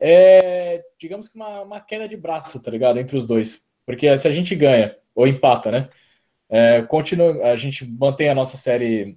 [0.00, 2.98] é, digamos que uma, uma queda de braço, tá ligado?
[2.98, 3.60] Entre os dois.
[3.84, 5.90] Porque se a gente ganha, ou empata, né?
[6.48, 9.16] É, continua, a gente mantém a nossa série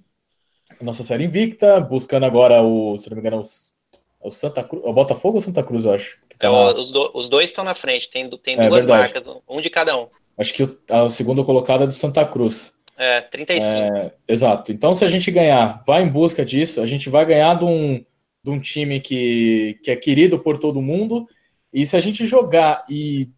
[0.80, 4.92] nossa série invicta, buscando agora o, se não me engano, o, o Santa Cruz, o
[4.92, 6.18] Botafogo ou Santa Cruz, eu acho.
[6.38, 9.12] Tá é, os, do, os, dois estão na frente, tem, tem é, duas verdade.
[9.12, 10.08] marcas, um de cada um.
[10.38, 12.74] Acho que o, a segunda colocada é do Santa Cruz.
[12.96, 13.66] É, 35.
[13.66, 14.72] É, exato.
[14.72, 18.04] Então, se a gente ganhar, vai em busca disso, a gente vai ganhar de um,
[18.42, 21.26] de um time que, que é querido por todo mundo.
[21.72, 23.28] E se a gente jogar e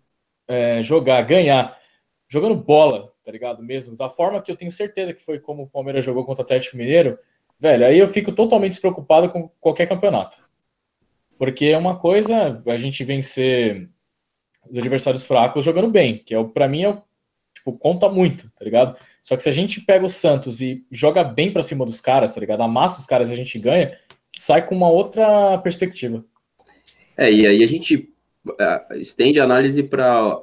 [0.48, 1.76] é, jogar, ganhar,
[2.28, 3.62] jogando bola, tá ligado?
[3.62, 6.44] Mesmo, da forma que eu tenho certeza que foi como o Palmeiras jogou contra o
[6.44, 7.18] Atlético Mineiro,
[7.58, 10.38] velho, aí eu fico totalmente despreocupado com qualquer campeonato.
[11.38, 13.88] Porque é uma coisa a gente vencer
[14.68, 17.02] os adversários fracos jogando bem, que é para mim é
[17.54, 18.98] tipo, conta muito, tá ligado?
[19.22, 22.34] Só que se a gente pega o Santos e joga bem para cima dos caras,
[22.34, 22.62] tá ligado?
[22.62, 23.96] Amassa os caras e a gente ganha,
[24.34, 26.24] sai com uma outra perspectiva.
[27.16, 28.12] É, e aí a gente
[28.48, 30.42] uh, estende a análise para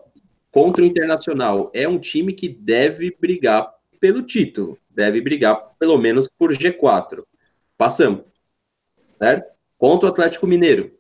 [0.52, 1.72] contra o Internacional.
[1.74, 7.24] É um time que deve brigar pelo título, deve brigar pelo menos por G4.
[7.78, 8.24] Passamos,
[9.18, 9.52] certo?
[9.78, 10.92] Contra o Atlético Mineiro,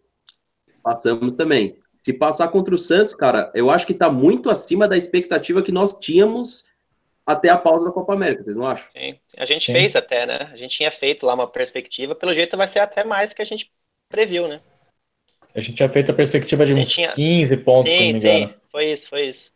[0.84, 1.78] passamos também.
[1.96, 5.72] Se passar contra o Santos, cara, eu acho que está muito acima da expectativa que
[5.72, 6.64] nós tínhamos
[7.26, 8.90] até a pausa da Copa América, vocês não acham?
[8.92, 9.74] Sim, a gente Sim.
[9.74, 10.50] fez até, né?
[10.52, 13.46] A gente tinha feito lá uma perspectiva, pelo jeito vai ser até mais que a
[13.46, 13.70] gente
[14.08, 14.62] previu, né?
[15.54, 17.12] A gente tinha feito a perspectiva de uns tinha...
[17.12, 18.59] 15 pontos, sim, se não me engano.
[18.72, 19.52] Foi isso, foi isso.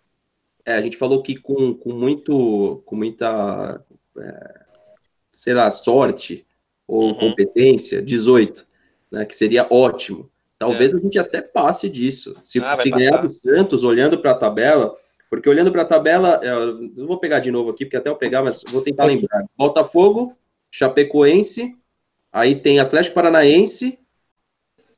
[0.66, 3.84] É, a gente falou que com, com muito, com muita,
[4.18, 4.60] é,
[5.32, 6.46] sei lá, sorte
[6.88, 7.16] ou uhum.
[7.16, 8.66] competência, 18,
[9.12, 10.30] né, que seria ótimo.
[10.58, 10.98] Talvez é.
[10.98, 12.36] a gente até passe disso.
[12.44, 14.96] Se, ah, se ganhar do Santos, olhando para a tabela,
[15.30, 18.16] porque olhando para a tabela, é, eu vou pegar de novo aqui, porque até eu
[18.16, 19.44] pegar, mas vou tentar lembrar.
[19.58, 20.34] Botafogo,
[20.72, 21.76] Chapecoense,
[22.32, 24.00] aí tem Atlético Paranaense,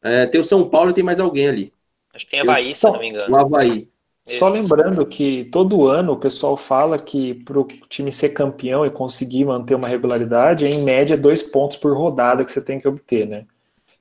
[0.04, 1.74] é, tem o São Paulo e tem mais alguém ali.
[2.14, 3.34] Acho que tem Havaí, se não me engano.
[3.34, 3.90] O Havaí.
[4.28, 8.90] Só lembrando que todo ano o pessoal fala que para o time ser campeão e
[8.90, 12.88] conseguir manter uma regularidade, é em média dois pontos por rodada que você tem que
[12.88, 13.46] obter, né?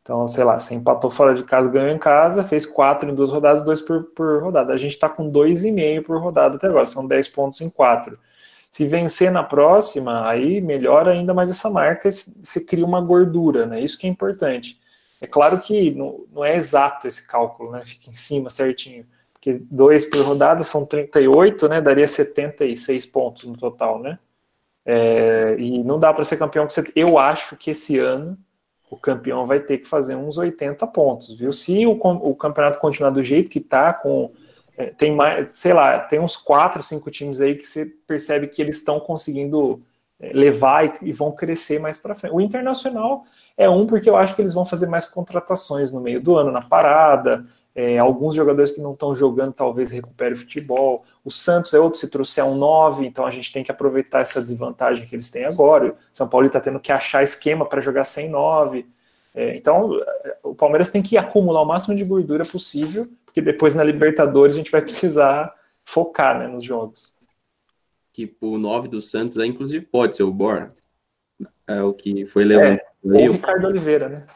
[0.01, 3.31] Então, sei lá, você empatou fora de casa, ganhou em casa, fez quatro em duas
[3.31, 4.73] rodadas, dois por, por rodada.
[4.73, 7.69] A gente está com dois e meio por rodada até agora, são dez pontos em
[7.69, 8.19] quatro.
[8.71, 13.81] Se vencer na próxima, aí melhora ainda mais essa marca, você cria uma gordura, né?
[13.81, 14.81] Isso que é importante.
[15.21, 17.83] É claro que não, não é exato esse cálculo, né?
[17.85, 19.07] Fica em cima certinho.
[19.45, 21.79] Porque dois por rodada são 38, né?
[21.79, 24.19] Daria 76 pontos no total, né?
[24.87, 26.67] É, e não dá para ser campeão.
[26.97, 28.39] Eu acho que esse ano
[28.91, 31.53] o campeão vai ter que fazer uns 80 pontos, viu?
[31.53, 34.33] Se o, o campeonato continuar do jeito que tá, com
[34.79, 38.63] é, tem mais, sei lá, tem uns quatro, cinco times aí que você percebe que
[38.63, 39.83] eles estão conseguindo
[40.19, 42.35] é, levar e, e, vão crescer mais para frente.
[42.35, 43.25] O Internacional
[43.59, 46.51] é um porque eu acho que eles vão fazer mais contratações no meio do ano,
[46.51, 51.05] na parada, é, alguns jogadores que não estão jogando talvez recuperem o futebol.
[51.25, 54.41] O Santos é outro, se trouxer um 9, então a gente tem que aproveitar essa
[54.41, 55.91] desvantagem que eles têm agora.
[55.91, 58.87] O São Paulo está tendo que achar esquema para jogar sem 9.
[59.35, 60.01] É, então
[60.45, 64.59] o Palmeiras tem que acumular o máximo de gordura possível, porque depois na Libertadores a
[64.59, 67.15] gente vai precisar focar né, nos jogos.
[68.13, 70.71] Tipo, o 9 do Santos, é, inclusive, pode ser o Bor.
[71.67, 72.79] É o que foi levantado.
[72.79, 74.27] É, ou o Ricardo Oliveira, né?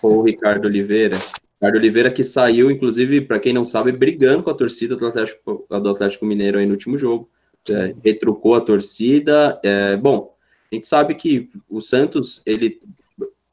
[0.00, 1.18] Ou o Ricardo Oliveira.
[1.56, 5.66] Ricardo Oliveira que saiu, inclusive, para quem não sabe, brigando com a torcida do Atlético,
[5.68, 7.28] do Atlético Mineiro aí no último jogo.
[7.68, 9.58] É, retrucou a torcida.
[9.62, 10.36] É, bom,
[10.70, 12.80] a gente sabe que o Santos, ele.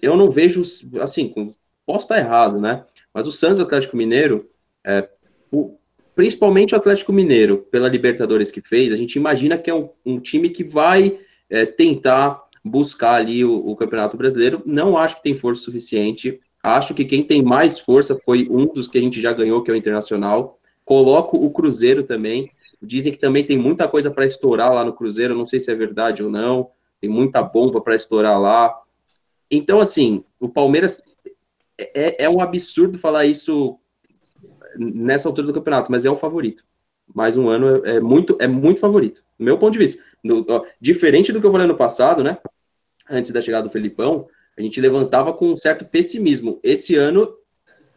[0.02, 0.62] Eu não vejo,
[1.02, 1.34] assim,
[1.86, 2.84] posso estar errado, né?
[3.14, 4.50] Mas o Santos Atlético Mineiro,
[4.86, 5.08] é,
[5.50, 5.78] o,
[6.14, 10.20] principalmente o Atlético Mineiro, pela Libertadores que fez, a gente imagina que é um, um
[10.20, 11.18] time que vai
[11.50, 14.62] é, tentar buscar ali o, o Campeonato Brasileiro.
[14.66, 18.88] Não acho que tem força suficiente Acho que quem tem mais força foi um dos
[18.88, 20.58] que a gente já ganhou, que é o Internacional.
[20.86, 22.50] Coloco o Cruzeiro também.
[22.82, 25.36] Dizem que também tem muita coisa para estourar lá no Cruzeiro.
[25.36, 26.70] Não sei se é verdade ou não.
[27.02, 28.74] Tem muita bomba para estourar lá.
[29.52, 31.02] Então, assim, o Palmeiras
[31.78, 33.78] é, é um absurdo falar isso
[34.78, 36.64] nessa altura do campeonato, mas é o favorito.
[37.14, 40.02] Mais um ano é, é muito é muito favorito, do meu ponto de vista.
[40.24, 42.38] No, ó, diferente do que eu falei no passado, né?
[43.10, 46.60] Antes da chegada do Felipão, a gente levantava com um certo pessimismo.
[46.64, 47.34] Esse ano,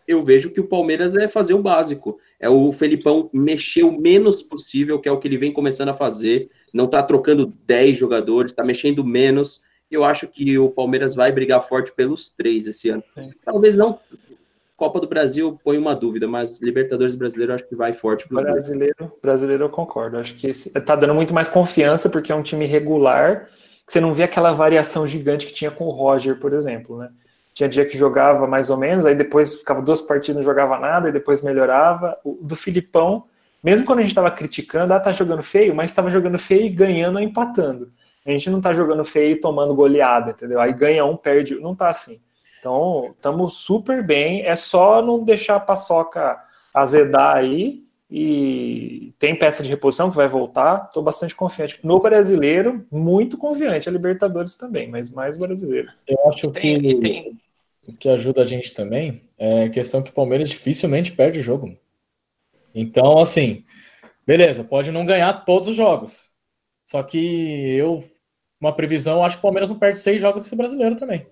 [0.06, 2.18] eu vejo que o Palmeiras é fazer o básico.
[2.40, 5.94] É o Felipão mexer o menos possível, que é o que ele vem começando a
[5.94, 6.50] fazer.
[6.72, 9.62] Não está trocando 10 jogadores, está mexendo menos.
[9.90, 13.02] Eu acho que o Palmeiras vai brigar forte pelos três esse ano.
[13.44, 13.98] Talvez não.
[14.76, 18.28] Copa do Brasil põe uma dúvida, mas Libertadores brasileiro acho que vai forte.
[18.28, 20.18] Brasileiro, brasileiro eu concordo.
[20.18, 23.48] Acho que está dando muito mais confiança porque é um time regular
[23.86, 27.10] que você não vê aquela variação gigante que tinha com o Roger, por exemplo, né?
[27.56, 31.08] tinha dia que jogava mais ou menos, aí depois ficava duas partidas, não jogava nada,
[31.08, 32.18] e depois melhorava.
[32.22, 33.24] O do Filipão,
[33.64, 36.68] mesmo quando a gente estava criticando, ah, tá jogando feio, mas estava jogando feio e
[36.68, 37.90] ganhando ou empatando.
[38.26, 40.60] A gente não tá jogando feio e tomando goleada, entendeu?
[40.60, 42.20] Aí ganha um, perde, não tá assim.
[42.58, 46.38] Então, estamos super bem, é só não deixar a paçoca
[46.74, 50.84] azedar aí, e tem peça de reposição que vai voltar.
[50.84, 51.80] Estou bastante confiante.
[51.82, 53.88] No brasileiro, muito confiante.
[53.88, 55.90] A Libertadores também, mas mais brasileiro.
[56.06, 57.36] Eu acho que
[57.86, 61.42] o que ajuda a gente também é a questão que o Palmeiras dificilmente perde o
[61.42, 61.76] jogo.
[62.74, 63.64] Então, assim,
[64.26, 66.30] beleza, pode não ganhar todos os jogos.
[66.84, 68.04] Só que eu,
[68.60, 71.26] uma previsão, acho que o Palmeiras não perde seis jogos esse brasileiro também.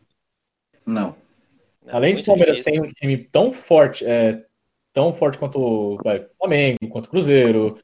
[0.85, 1.15] Não.
[1.87, 4.43] Além do Palmeiras tem um time tão forte, é,
[4.95, 5.99] tão forte quanto o
[6.39, 7.77] Flamengo, quanto Cruzeiro.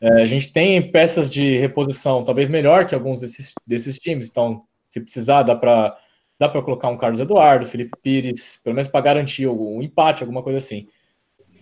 [0.00, 4.28] É, a gente tem peças de reposição talvez melhor que alguns desses, desses times.
[4.28, 5.96] Então, se precisar, dá para
[6.38, 10.42] dá para colocar um Carlos Eduardo, Felipe Pires, pelo menos para garantir um empate, alguma
[10.42, 10.86] coisa assim.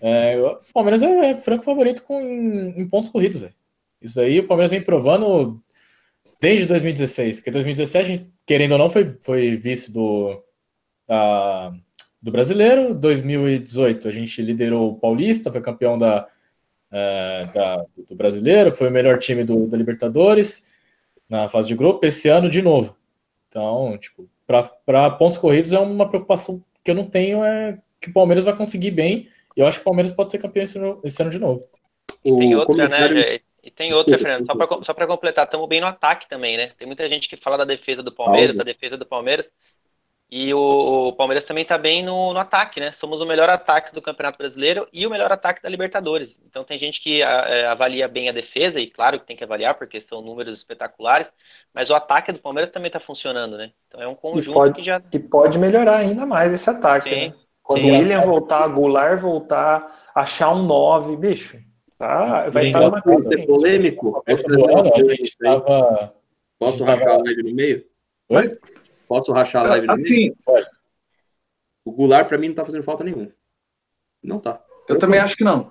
[0.01, 3.41] É, o Palmeiras é, é franco favorito com, em, em pontos corridos.
[3.41, 3.55] Véio.
[4.03, 5.61] Isso aí o Palmeiras vem provando
[6.41, 10.43] desde 2016, porque 2017, a gente, querendo ou não, foi, foi vice do,
[11.07, 11.73] da,
[12.25, 12.95] do brasileiro.
[12.95, 16.27] 2018 a gente liderou o Paulista, foi campeão da,
[16.91, 20.67] é, da do brasileiro, foi o melhor time do, da Libertadores
[21.29, 22.05] na fase de grupo.
[22.05, 22.97] Esse ano de novo.
[23.49, 28.13] Então, tipo, para pontos corridos é uma preocupação que eu não tenho é que o
[28.13, 29.29] Palmeiras vai conseguir bem.
[29.55, 31.63] E eu acho que o Palmeiras pode ser campeão esse ano, esse ano de novo.
[32.25, 33.17] E tem outra, comentário...
[33.17, 33.39] né?
[33.63, 34.47] E tem outra, Fernando,
[34.85, 36.73] só para completar, estamos bem no ataque também, né?
[36.77, 39.51] Tem muita gente que fala da defesa do Palmeiras, da defesa do Palmeiras.
[40.37, 42.91] E o, o Palmeiras também está bem no, no, ataque, né?
[42.91, 46.43] Somos o melhor ataque do Campeonato Brasileiro e o melhor ataque da Libertadores.
[46.45, 49.45] Então tem gente que a, é, avalia bem a defesa, e claro que tem que
[49.45, 51.33] avaliar, porque são números espetaculares,
[51.73, 53.71] mas o ataque do Palmeiras também está funcionando, né?
[53.87, 55.01] Então é um conjunto pode, que já.
[55.13, 57.29] E pode melhorar ainda mais esse ataque, Sim.
[57.29, 57.35] né?
[57.63, 61.59] Quando Sim, o William voltar, Goulart voltar, achar um 9, bicho,
[61.97, 62.51] tá?
[62.51, 64.21] Vai estar uma coisa assim, polêmico.
[64.27, 64.49] Essa
[65.41, 66.13] tava...
[66.59, 67.85] Posso rachar a live no meio?
[68.29, 68.53] Mas
[69.15, 70.37] Posso rachar a live no meio?
[70.45, 70.67] Pode.
[71.85, 73.31] O Goulart, pra mim, não tá fazendo falta nenhuma.
[74.21, 74.61] Não tá.
[74.89, 75.71] Eu, eu também acho que não.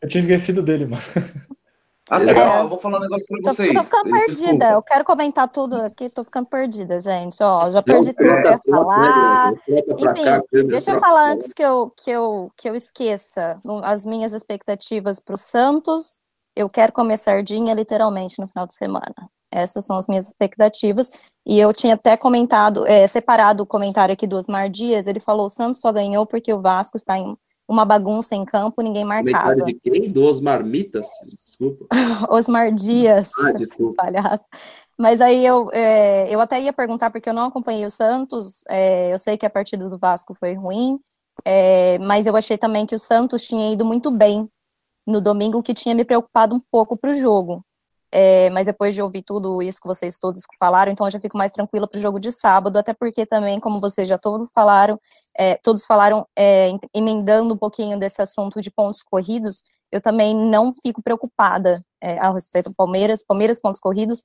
[0.00, 1.02] Eu tinha esquecido dele, mano.
[2.08, 3.74] Assim, é, eu vou falar um negócio pra vocês.
[3.74, 4.46] Tô, tô ficando perdida.
[4.46, 4.66] Desculpa.
[4.68, 7.36] Eu quero comentar tudo aqui, tô ficando perdida, gente.
[7.42, 9.52] Ó, já perdi tudo que eu ia falar.
[9.68, 15.20] Enfim, deixa eu falar antes que eu, que eu, que eu esqueça as minhas expectativas
[15.20, 16.20] pro Santos.
[16.56, 19.14] Eu quero comer sardinha literalmente no final de semana.
[19.50, 21.12] Essas são as minhas expectativas.
[21.48, 25.06] E eu tinha até comentado, é, separado o comentário aqui do Osmar Dias.
[25.06, 27.34] Ele falou: o Santos só ganhou porque o Vasco está em
[27.66, 29.54] uma bagunça em campo, ninguém marcava.
[29.62, 30.10] de quem?
[30.10, 31.06] Do Osmar Mitas?
[31.46, 31.86] Desculpa.
[32.30, 33.94] Osmar Dias, ah, desculpa.
[34.04, 34.46] palhaço.
[34.98, 39.12] Mas aí eu, é, eu até ia perguntar, porque eu não acompanhei o Santos, é,
[39.12, 40.98] eu sei que a partida do Vasco foi ruim,
[41.44, 44.48] é, mas eu achei também que o Santos tinha ido muito bem
[45.06, 47.62] no domingo, que tinha me preocupado um pouco para o jogo.
[48.10, 51.36] É, mas depois de ouvir tudo isso que vocês todos falaram, então eu já fico
[51.36, 54.98] mais tranquila para o jogo de sábado, até porque também, como vocês já todos falaram,
[55.36, 60.72] é, todos falaram, é, emendando um pouquinho desse assunto de pontos corridos, eu também não
[60.72, 64.24] fico preocupada é, a respeito do Palmeiras, Palmeiras pontos corridos,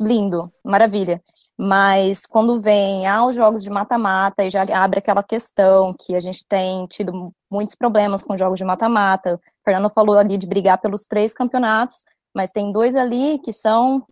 [0.00, 1.22] lindo, maravilha,
[1.56, 6.44] mas quando vem aos jogos de mata-mata e já abre aquela questão que a gente
[6.46, 11.32] tem tido muitos problemas com jogos de mata-mata, Fernando falou ali de brigar pelos três
[11.32, 14.04] campeonatos, mas tem dois ali que são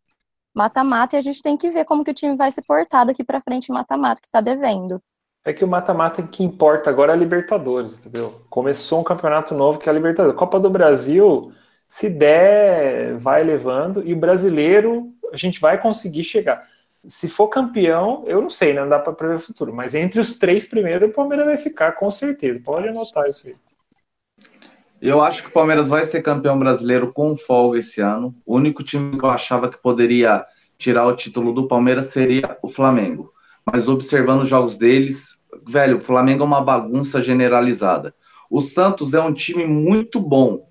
[0.55, 3.25] mata-mata e a gente tem que ver como que o time vai se portar daqui
[3.25, 5.03] para frente mata-mata, que está devendo.
[5.45, 8.41] É que o mata-mata que importa agora é a Libertadores, entendeu?
[8.49, 10.39] Começou um campeonato novo que é a Libertadores.
[10.39, 11.53] Copa do Brasil,
[11.89, 16.65] se der, vai levando, e o brasileiro, a gente vai conseguir chegar.
[17.09, 18.83] Se for campeão, eu não sei, né?
[18.83, 21.93] não dá para prever o futuro, mas entre os três primeiros, o Palmeiras vai ficar,
[21.93, 22.61] com certeza.
[22.65, 23.57] Pode anotar isso aí.
[25.03, 28.33] Eu acho que o Palmeiras vai ser campeão brasileiro com folga esse ano.
[28.47, 30.47] O único time que eu achava que poderia
[30.79, 33.33] tirar o título do Palmeiras seria o Flamengo.
[33.67, 35.37] Mas observando os jogos deles,
[35.67, 38.15] velho, o Flamengo é uma bagunça generalizada.
[38.49, 40.69] O Santos é um time muito bom.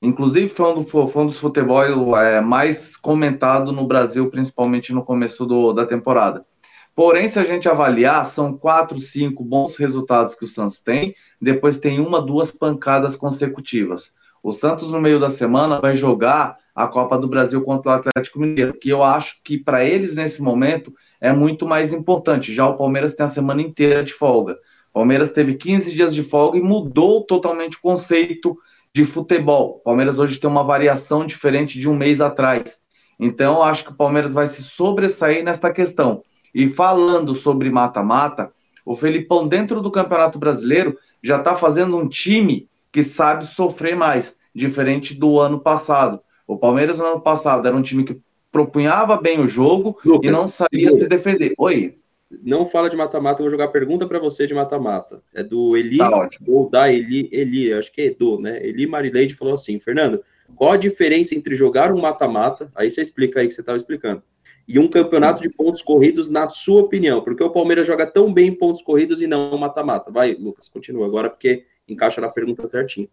[0.00, 5.02] Inclusive, foi um, do, foi um dos futebol é, mais comentado no Brasil, principalmente no
[5.02, 6.46] começo do, da temporada.
[6.94, 11.76] Porém, se a gente avaliar, são quatro, cinco bons resultados que o Santos tem, depois
[11.76, 14.12] tem uma, duas pancadas consecutivas.
[14.40, 18.38] O Santos, no meio da semana, vai jogar a Copa do Brasil contra o Atlético
[18.38, 22.54] Mineiro, que eu acho que para eles, nesse momento, é muito mais importante.
[22.54, 24.52] Já o Palmeiras tem a semana inteira de folga.
[24.90, 28.56] O Palmeiras teve 15 dias de folga e mudou totalmente o conceito
[28.94, 29.78] de futebol.
[29.78, 32.78] O Palmeiras hoje tem uma variação diferente de um mês atrás.
[33.18, 36.22] Então, eu acho que o Palmeiras vai se sobressair nesta questão
[36.54, 38.52] E falando sobre mata-mata,
[38.84, 44.36] o Felipão, dentro do Campeonato Brasileiro, já está fazendo um time que sabe sofrer mais,
[44.54, 46.20] diferente do ano passado.
[46.46, 48.20] O Palmeiras, no ano passado, era um time que
[48.52, 51.54] propunhava bem o jogo Lucas, e não sabia se defender.
[51.58, 51.98] Oi.
[52.42, 55.22] Não fala de mata-mata, eu vou jogar pergunta para você de mata-mata.
[55.34, 58.64] É do Eli, tá ou da Eli, Eli, acho que é Edu, né?
[58.64, 60.20] Eli Marileide falou assim: Fernando,
[60.56, 62.70] qual a diferença entre jogar um mata-mata?
[62.74, 64.22] Aí você explica aí que você estava explicando
[64.66, 67.22] e um campeonato de pontos corridos, na sua opinião?
[67.22, 70.10] Porque o Palmeiras joga tão bem em pontos corridos e não mata-mata.
[70.10, 73.08] Vai, Lucas, continua agora, porque encaixa na pergunta certinho.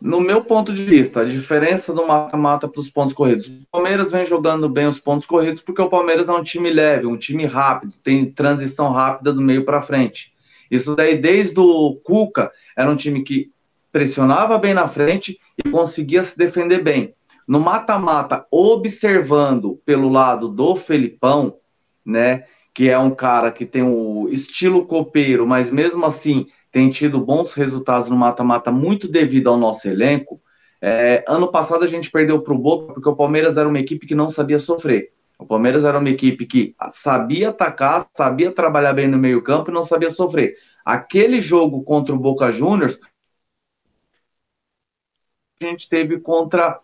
[0.00, 3.48] No meu ponto de vista, a diferença do mata-mata para os pontos corridos.
[3.48, 7.06] O Palmeiras vem jogando bem os pontos corridos porque o Palmeiras é um time leve,
[7.06, 10.32] um time rápido, tem transição rápida do meio para frente.
[10.70, 13.50] Isso daí, desde o Cuca, era um time que
[13.90, 17.14] pressionava bem na frente e conseguia se defender bem
[17.48, 21.56] no mata-mata, observando pelo lado do Felipão,
[22.04, 22.44] né?
[22.74, 27.54] Que é um cara que tem o estilo copeiro, mas mesmo assim tem tido bons
[27.54, 30.38] resultados no mata-mata, muito devido ao nosso elenco.
[30.80, 34.06] É, ano passado a gente perdeu para o Boca porque o Palmeiras era uma equipe
[34.06, 35.10] que não sabia sofrer.
[35.38, 39.84] O Palmeiras era uma equipe que sabia atacar, sabia trabalhar bem no meio-campo e não
[39.84, 40.54] sabia sofrer.
[40.84, 42.98] Aquele jogo contra o Boca Juniors,
[45.60, 46.80] a gente teve contra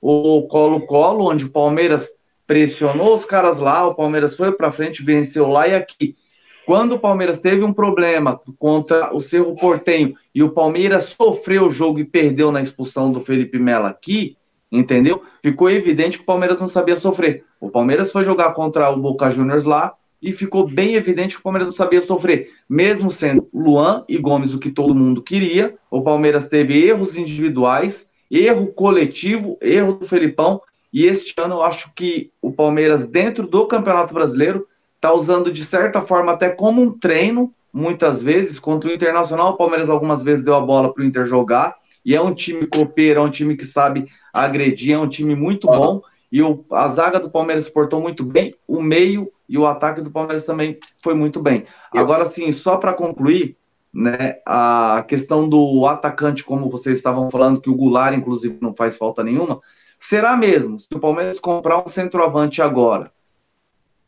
[0.00, 2.08] o Colo-Colo, onde o Palmeiras
[2.46, 6.16] pressionou os caras lá, o Palmeiras foi para frente, venceu lá e aqui.
[6.64, 11.70] Quando o Palmeiras teve um problema contra o Cerro Portenho e o Palmeiras sofreu o
[11.70, 14.36] jogo e perdeu na expulsão do Felipe Melo aqui,
[14.70, 15.22] entendeu?
[15.40, 17.44] Ficou evidente que o Palmeiras não sabia sofrer.
[17.60, 21.44] O Palmeiras foi jogar contra o Boca Juniors lá e ficou bem evidente que o
[21.44, 22.50] Palmeiras não sabia sofrer.
[22.68, 28.08] Mesmo sendo Luan e Gomes o que todo mundo queria, o Palmeiras teve erros individuais
[28.30, 30.60] erro coletivo, erro do Felipão.
[30.92, 35.64] E este ano eu acho que o Palmeiras, dentro do Campeonato Brasileiro, está usando de
[35.64, 39.50] certa forma até como um treino, muitas vezes, contra o Internacional.
[39.50, 41.76] O Palmeiras algumas vezes deu a bola para o Inter jogar.
[42.04, 45.66] E é um time copeiro, é um time que sabe agredir, é um time muito
[45.66, 46.00] bom.
[46.30, 50.00] E o, a zaga do Palmeiras se portou muito bem, o meio e o ataque
[50.00, 51.64] do Palmeiras também foi muito bem.
[51.94, 52.02] Isso.
[52.04, 53.56] Agora, sim, só para concluir,
[53.96, 54.36] né?
[54.44, 59.24] A questão do atacante, como vocês estavam falando, que o Goulart, inclusive, não faz falta
[59.24, 59.58] nenhuma.
[59.98, 60.78] Será mesmo?
[60.78, 63.10] Se o Palmeiras comprar um centroavante agora,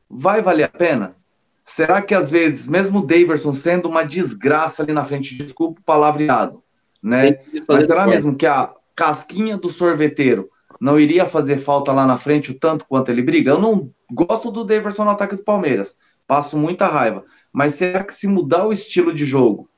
[0.08, 1.16] vai valer a pena?
[1.64, 5.84] Será que às vezes, mesmo o Daverson sendo uma desgraça ali na frente, desculpa o
[5.84, 6.62] palavreado,
[7.02, 7.40] né?
[7.66, 12.50] Mas será mesmo que a casquinha do sorveteiro não iria fazer falta lá na frente
[12.50, 13.52] o tanto quanto ele briga?
[13.52, 15.94] Eu não gosto do Daverson no ataque do Palmeiras,
[16.26, 17.24] passo muita raiva.
[17.50, 19.68] Mas será que se mudar o estilo de jogo,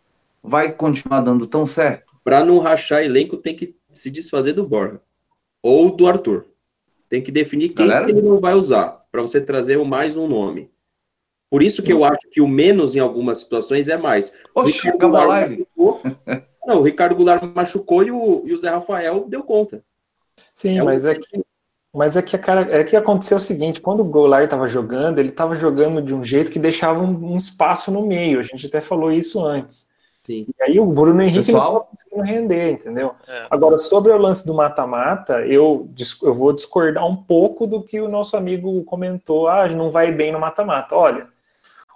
[0.43, 2.14] vai continuar dando tão certo?
[2.24, 5.01] Para não rachar elenco, tem que se desfazer do Borja
[5.62, 6.47] ou do Arthur.
[7.09, 10.28] Tem que definir quem que ele não vai usar, para você trazer o mais um
[10.28, 10.70] nome.
[11.51, 14.32] Por isso que eu acho que o menos em algumas situações é mais.
[14.55, 15.66] Oxe, acabou a live.
[15.76, 16.01] Machucou,
[16.64, 19.84] não, o Ricardo Goulart machucou e o, e o Zé Rafael deu conta.
[20.55, 21.09] Sim, é mas um...
[21.09, 21.43] é que
[21.93, 25.30] mas é que, cara, é que aconteceu o seguinte, quando o Goulart estava jogando, ele
[25.30, 28.38] estava jogando de um jeito que deixava um, um, espaço no meio.
[28.38, 29.89] A gente até falou isso antes.
[30.25, 30.47] Sim.
[30.59, 31.62] E aí o Bruno Henrique Pessoal...
[31.62, 33.14] não estava conseguindo render, entendeu?
[33.27, 33.47] É.
[33.51, 35.89] Agora, sobre o lance do mata-mata, eu,
[36.23, 39.49] eu vou discordar um pouco do que o nosso amigo comentou.
[39.49, 40.95] Ah, não vai bem no mata-mata.
[40.95, 41.27] Olha,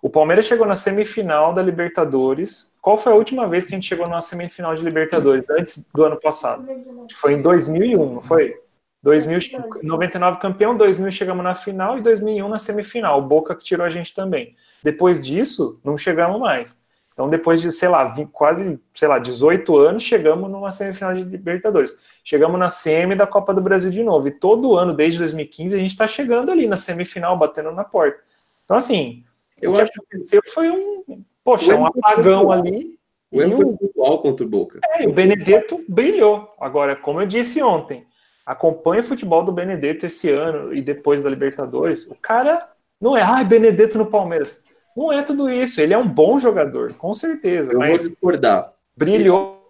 [0.02, 2.74] o Palmeiras chegou na semifinal da Libertadores.
[2.80, 5.44] Qual foi a última vez que a gente chegou na semifinal de Libertadores?
[5.50, 6.66] Antes do ano passado.
[7.14, 8.54] Foi em 2001, não foi?
[9.02, 9.38] 2000,
[9.82, 13.18] 99 campeão, 2000 chegamos na final e 2001 na semifinal.
[13.18, 14.54] O Boca que tirou a gente também.
[14.82, 16.83] Depois disso, não chegamos mais.
[17.14, 21.22] Então, depois de, sei lá, 20, quase, sei lá, 18 anos, chegamos numa semifinal de
[21.22, 21.96] Libertadores.
[22.24, 24.26] Chegamos na semi da Copa do Brasil de novo.
[24.26, 28.18] E todo ano, desde 2015, a gente está chegando ali na semifinal, batendo na porta.
[28.64, 29.22] Então, assim,
[29.62, 32.98] eu o que acho aconteceu que foi um, poxa, um apagão ali.
[33.30, 34.80] O erro foi pontual contra o Boca.
[34.96, 36.52] É, o Benedetto brilhou.
[36.60, 38.06] Agora, como eu disse ontem,
[38.44, 42.08] acompanha o futebol do Benedetto esse ano e depois da Libertadores.
[42.10, 42.68] O cara
[43.00, 44.62] não é, ai, Benedetto no Palmeiras.
[44.96, 45.80] Não é tudo isso.
[45.80, 47.72] Ele é um bom jogador, com certeza.
[47.72, 48.72] Eu mas vou discordar.
[48.96, 49.60] Brilhou.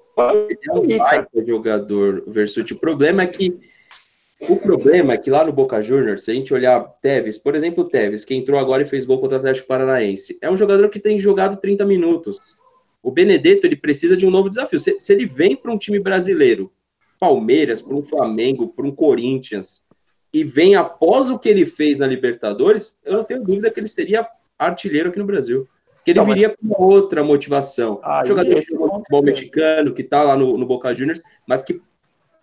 [0.49, 2.75] Ele é um baita jogador, Versuti.
[2.75, 3.59] O problema é que
[4.49, 7.85] o problema é que lá no Boca Juniors, se a gente olhar Tevez, por exemplo,
[7.85, 10.89] o Tevez, que entrou agora e fez gol contra o Atlético Paranaense, é um jogador
[10.91, 12.39] que tem jogado 30 minutos.
[13.03, 14.79] O Benedetto, ele precisa de um novo desafio.
[14.79, 16.71] Se, se ele vem para um time brasileiro,
[17.19, 19.85] Palmeiras, para um Flamengo, para um Corinthians,
[20.33, 23.87] e vem após o que ele fez na Libertadores, eu não tenho dúvida que ele
[23.87, 24.27] seria
[24.59, 25.69] artilheiro aqui no Brasil.
[26.05, 26.77] Que ele não, viria mas...
[26.77, 28.01] com outra motivação.
[28.03, 31.81] Ah, Jogador de futebol mexicano, que está lá no, no Boca Juniors, mas que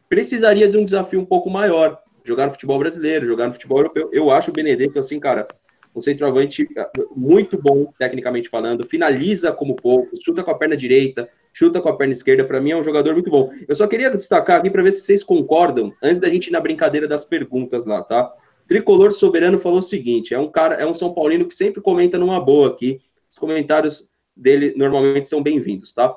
[0.09, 1.99] precisaria de um desafio um pouco maior.
[2.23, 4.09] Jogar no futebol brasileiro, jogar no futebol europeu.
[4.11, 5.47] Eu acho o Benedetto, assim, cara,
[5.95, 11.29] um centroavante ah, muito bom, tecnicamente falando, finaliza como pouco, chuta com a perna direita,
[11.53, 13.51] chuta com a perna esquerda, para mim é um jogador muito bom.
[13.67, 16.59] Eu só queria destacar aqui para ver se vocês concordam, antes da gente ir na
[16.59, 18.33] brincadeira das perguntas lá, tá?
[18.71, 22.17] Tricolor Soberano falou o seguinte: é um cara, é um São Paulino que sempre comenta
[22.17, 23.01] numa boa aqui.
[23.29, 26.15] Os comentários dele normalmente são bem-vindos, tá?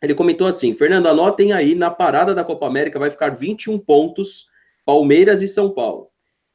[0.00, 4.46] Ele comentou assim: Fernando, anotem aí, na parada da Copa América vai ficar 21 pontos,
[4.86, 6.06] Palmeiras e São Paulo.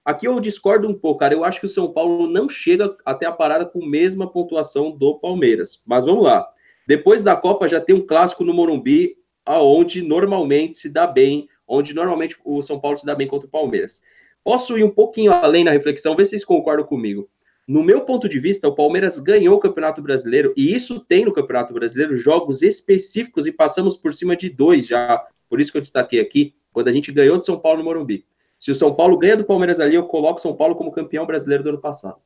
[0.06, 1.34] Aqui eu discordo um pouco, cara.
[1.34, 4.91] Eu acho que o São Paulo não chega até a parada com a mesma pontuação
[4.91, 5.82] do Palmeiras.
[5.86, 6.48] Mas vamos lá.
[6.88, 11.94] Depois da Copa já tem um clássico no Morumbi, aonde normalmente se dá bem, onde
[11.94, 14.02] normalmente o São Paulo se dá bem contra o Palmeiras.
[14.44, 17.30] Posso ir um pouquinho além na reflexão, ver se vocês concordam comigo.
[17.66, 21.32] No meu ponto de vista, o Palmeiras ganhou o Campeonato Brasileiro, e isso tem no
[21.32, 25.26] Campeonato Brasileiro jogos específicos, e passamos por cima de dois já.
[25.50, 28.26] Por isso que eu destaquei aqui, quando a gente ganhou de São Paulo no Morumbi.
[28.60, 31.64] Se o São Paulo ganha do Palmeiras ali, eu coloco São Paulo como campeão brasileiro
[31.64, 32.18] do ano passado.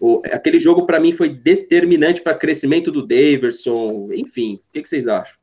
[0.00, 4.54] O, aquele jogo, para mim, foi determinante para crescimento do Daverson, enfim.
[4.54, 5.36] O que, que vocês acham?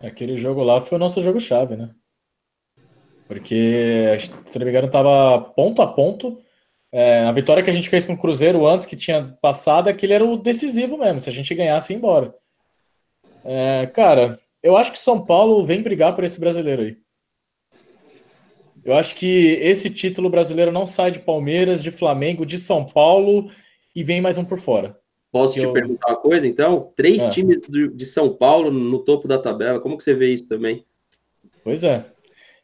[0.00, 1.90] Aquele jogo lá foi o nosso jogo-chave, né?
[3.32, 6.38] Porque, se não me engano, estava ponto a ponto.
[6.92, 10.12] É, a vitória que a gente fez com o Cruzeiro antes, que tinha passado, aquele
[10.12, 11.18] era o decisivo mesmo.
[11.18, 12.34] Se a gente ganhasse, ia embora.
[13.42, 16.96] É, cara, eu acho que São Paulo vem brigar por esse brasileiro aí.
[18.84, 23.50] Eu acho que esse título brasileiro não sai de Palmeiras, de Flamengo, de São Paulo
[23.96, 24.98] e vem mais um por fora.
[25.30, 25.72] Posso te eu...
[25.72, 26.92] perguntar uma coisa, então?
[26.94, 27.30] Três é.
[27.30, 30.84] times de São Paulo no topo da tabela, como que você vê isso também?
[31.64, 32.11] Pois é.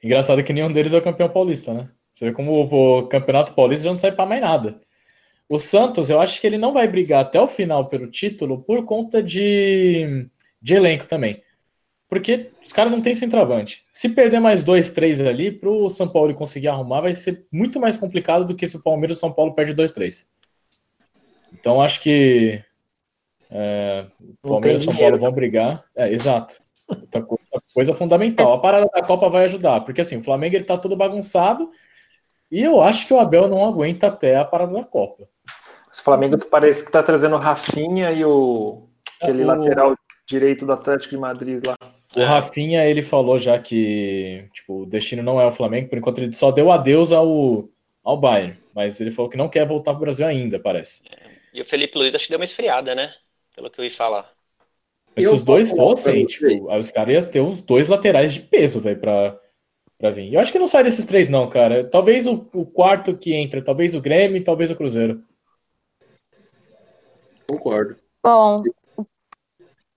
[0.03, 1.89] Engraçado que nenhum deles é o campeão paulista, né?
[2.15, 4.81] Você vê como o, Campeonato Paulista já não sai para mais nada.
[5.49, 8.85] O Santos, eu acho que ele não vai brigar até o final pelo título por
[8.85, 10.27] conta de,
[10.61, 11.43] de elenco também.
[12.09, 13.85] Porque os caras não têm centroavante.
[13.93, 17.79] Se perder mais dois, três ali, para o São Paulo conseguir arrumar, vai ser muito
[17.79, 20.29] mais complicado do que se o Palmeiras e o São Paulo perde dois, três.
[21.53, 22.63] Então acho que
[23.51, 24.07] é,
[24.43, 25.85] o Palmeiras e o São Paulo vão brigar.
[25.95, 26.61] É, exato.
[27.51, 28.53] Coisa, coisa fundamental.
[28.53, 31.71] A parada da Copa vai ajudar, porque assim, o Flamengo ele tá todo bagunçado
[32.51, 35.29] e eu acho que o Abel não aguenta até a parada da Copa.
[35.93, 38.89] O Flamengo parece que tá trazendo o Rafinha e o
[39.21, 39.47] aquele o...
[39.47, 39.97] lateral
[40.27, 41.77] direito do Atlético de Madrid lá.
[42.17, 46.19] O Rafinha, ele falou já que tipo, o destino não é o Flamengo, por enquanto
[46.19, 47.69] ele só deu adeus ao,
[48.03, 51.03] ao Bayern, mas ele falou que não quer voltar pro Brasil ainda, parece.
[51.53, 53.13] E o Felipe Luiz acho que deu uma esfriada, né?
[53.55, 54.31] Pelo que eu ia falar.
[55.19, 58.81] Mas se os dois fossem, tipo, os caras iam ter uns dois laterais de peso,
[58.81, 59.39] velho, pra,
[59.99, 60.33] pra vir.
[60.33, 61.89] Eu acho que não sai desses três, não, cara.
[61.89, 65.23] Talvez o, o quarto que entra, talvez o Grêmio, talvez o Cruzeiro.
[67.51, 67.97] Concordo.
[68.23, 68.63] Bom,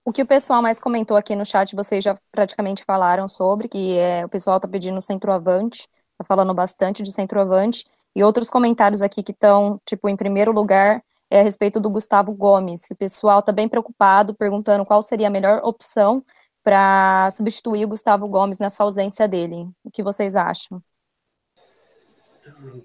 [0.04, 3.96] o que o pessoal mais comentou aqui no chat, vocês já praticamente falaram sobre, que
[3.96, 5.86] é, o pessoal tá pedindo centroavante,
[6.18, 11.02] tá falando bastante de centroavante, e outros comentários aqui que estão, tipo, em primeiro lugar,
[11.32, 12.90] é a respeito do Gustavo Gomes.
[12.90, 16.22] O pessoal está bem preocupado, perguntando qual seria a melhor opção
[16.62, 19.66] para substituir o Gustavo Gomes nessa ausência dele.
[19.82, 20.82] O que vocês acham?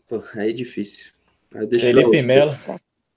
[0.08, 1.12] Pô, aí é difícil.
[1.54, 2.54] Aí Felipe Melo.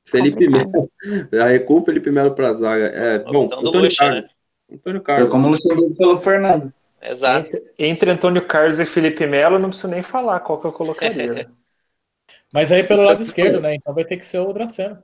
[0.05, 0.91] Felipe Melo.
[1.33, 2.87] Já recua o Felipe Melo para a zaga.
[2.87, 4.23] É, bom, Antônio Luxa, Carlos.
[4.23, 4.29] Né?
[4.73, 5.31] Antônio Carlos.
[5.31, 6.75] como Luxemburgo pelo Fernando.
[7.01, 7.47] Exato.
[7.47, 11.49] Entre, entre, Antônio Carlos e Felipe Melo, não preciso nem falar qual que eu colocaria.
[12.53, 13.77] Mas aí pelo lado esquerdo, né?
[13.77, 15.01] Então vai ter que ser o Draceno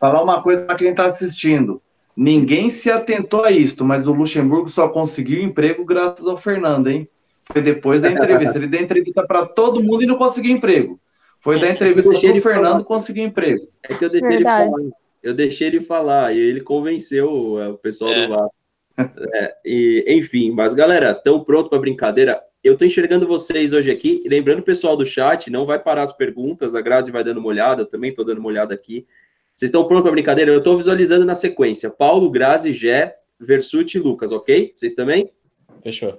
[0.00, 1.82] falar uma coisa para quem está assistindo.
[2.16, 7.08] Ninguém se atentou a isto, mas o Luxemburgo só conseguiu emprego graças ao Fernando, hein?
[7.52, 8.58] Foi depois da entrevista.
[8.58, 10.98] Ele deu entrevista para todo mundo e não conseguiu emprego.
[11.40, 13.68] Foi da entrevista que o Fernando conseguiu emprego.
[13.82, 14.62] É que eu deixei Verdade.
[14.62, 14.90] ele falar.
[15.22, 18.26] Eu deixei ele falar e ele convenceu é, o pessoal é.
[18.26, 18.48] do VAR.
[19.32, 22.40] É, e, enfim, mas galera, estão pronto para brincadeira?
[22.62, 24.22] Eu estou enxergando vocês hoje aqui.
[24.26, 26.74] Lembrando o pessoal do chat, não vai parar as perguntas.
[26.74, 29.06] A Grazi vai dando uma olhada, eu também estou dando uma olhada aqui.
[29.60, 30.50] Vocês estão prontos para brincadeira?
[30.50, 31.90] Eu estou visualizando na sequência.
[31.90, 34.72] Paulo, Grazi, Gé, Versuti e Lucas, ok?
[34.74, 35.30] Vocês também?
[35.82, 36.18] Fechou.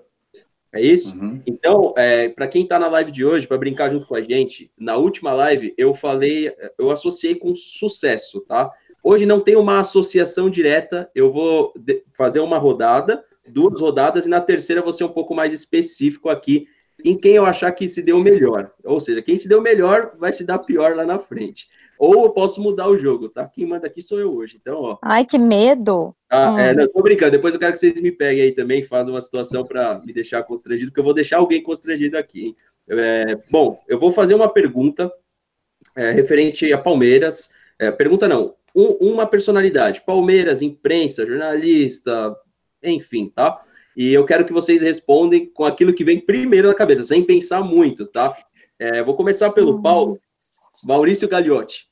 [0.71, 1.19] É isso?
[1.19, 1.41] Uhum.
[1.47, 4.71] Então, é, para quem está na live de hoje, para brincar junto com a gente,
[4.77, 8.69] na última live eu falei, eu associei com sucesso, tá?
[9.03, 11.73] Hoje não tem uma associação direta, eu vou
[12.13, 16.67] fazer uma rodada, duas rodadas, e na terceira vou ser um pouco mais específico aqui
[17.03, 18.71] em quem eu achar que se deu melhor.
[18.83, 21.67] Ou seja, quem se deu melhor vai se dar pior lá na frente.
[22.01, 23.45] Ou eu posso mudar o jogo, tá?
[23.45, 24.57] Quem manda aqui sou eu hoje.
[24.59, 24.97] Então, ó.
[25.03, 26.15] Ai, que medo.
[26.31, 26.57] Ah, hum.
[26.57, 27.33] é, não, tô brincando.
[27.33, 30.41] Depois eu quero que vocês me peguem aí também, façam uma situação para me deixar
[30.41, 32.55] constrangido, porque eu vou deixar alguém constrangido aqui.
[32.89, 35.11] É, bom, eu vou fazer uma pergunta
[35.95, 37.51] é, referente a Palmeiras.
[37.77, 40.01] É, pergunta não, um, uma personalidade.
[40.01, 42.35] Palmeiras, imprensa, jornalista,
[42.81, 43.61] enfim, tá?
[43.95, 47.61] E eu quero que vocês respondem com aquilo que vem primeiro na cabeça, sem pensar
[47.61, 48.35] muito, tá?
[48.79, 50.17] É, vou começar pelo Paulo.
[50.83, 51.90] Maurício Gagliotti.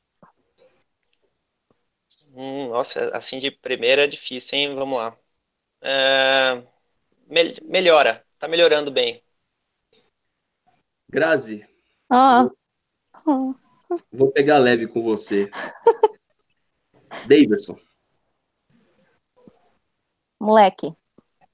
[2.40, 4.74] Hum, nossa, assim de primeira é difícil, hein?
[4.74, 5.18] Vamos lá.
[5.82, 6.56] É,
[7.28, 9.24] me- melhora, tá melhorando bem.
[11.10, 11.68] Grazi,
[12.10, 12.50] Ah.
[13.14, 13.54] Ah.
[14.12, 15.50] vou pegar leve com você.
[17.28, 17.80] Davidson,
[20.42, 20.94] Moleque.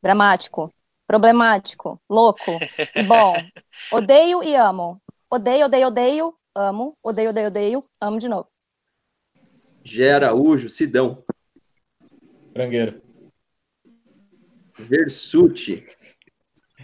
[0.01, 0.73] Dramático.
[1.07, 1.99] Problemático.
[2.09, 2.59] Louco.
[2.95, 3.35] E bom.
[3.93, 5.01] Odeio e amo.
[5.31, 6.33] Odeio, odeio, odeio.
[6.55, 6.93] Amo.
[7.03, 7.83] Odeio, odeio, odeio.
[8.01, 8.49] Amo de novo.
[9.83, 11.23] Gé Araújo, Sidão,
[12.53, 13.01] Frangueiro.
[14.77, 15.85] Versuti.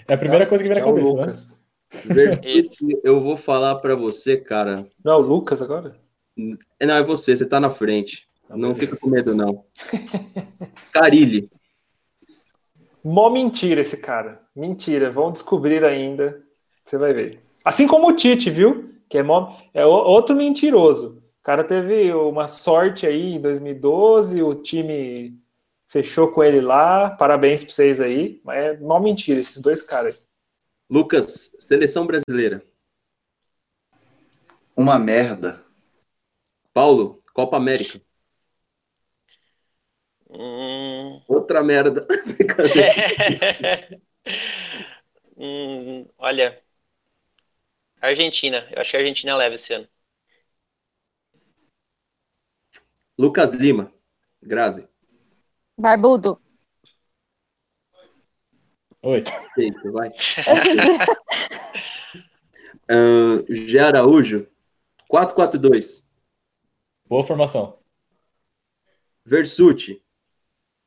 [0.07, 1.21] É a primeira coisa que vem na Tchau, cabeça, né?
[1.21, 1.63] Lucas.
[2.05, 4.75] Versuti, eu vou falar pra você, cara.
[5.03, 5.95] Não, é o Lucas agora?
[6.79, 8.27] É, Não, é você, você tá na frente.
[8.47, 8.79] Tá, Não beleza.
[8.79, 9.65] fica com medo, não.
[10.91, 11.49] Carilli,
[13.03, 14.41] Mó mentira esse cara.
[14.55, 15.09] Mentira.
[15.09, 16.41] Vão descobrir ainda.
[16.85, 17.41] Você vai ver.
[17.65, 18.93] Assim como o Tite, viu?
[19.09, 19.55] Que é, mó...
[19.73, 21.20] é outro mentiroso.
[21.41, 25.39] O cara teve uma sorte aí em 2012, o time
[25.87, 27.09] fechou com ele lá.
[27.09, 28.39] Parabéns pra vocês aí.
[28.43, 30.15] Mas é mó mentira esses dois caras.
[30.89, 32.63] Lucas, seleção brasileira.
[34.75, 35.65] Uma merda.
[36.73, 37.99] Paulo, Copa América.
[40.29, 42.05] Hum, Outra merda.
[45.37, 46.61] Hum, olha,
[48.01, 48.67] Argentina.
[48.71, 49.87] Eu acho que a Argentina leva esse ano.
[53.17, 53.91] Lucas Lima,
[54.41, 54.87] Grazi.
[55.77, 56.39] Barbudo.
[59.03, 59.23] Oi.
[59.57, 60.11] Eita, vai.
[62.89, 64.47] Ahn, Gé Araújo,
[65.07, 66.05] 442.
[67.07, 67.79] Boa formação.
[69.25, 70.03] Versuti,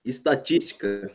[0.05, 1.11] estatística.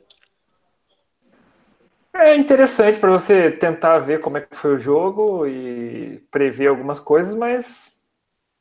[2.14, 6.99] É interessante para você tentar ver como é que foi o jogo e prever algumas
[6.99, 8.03] coisas, mas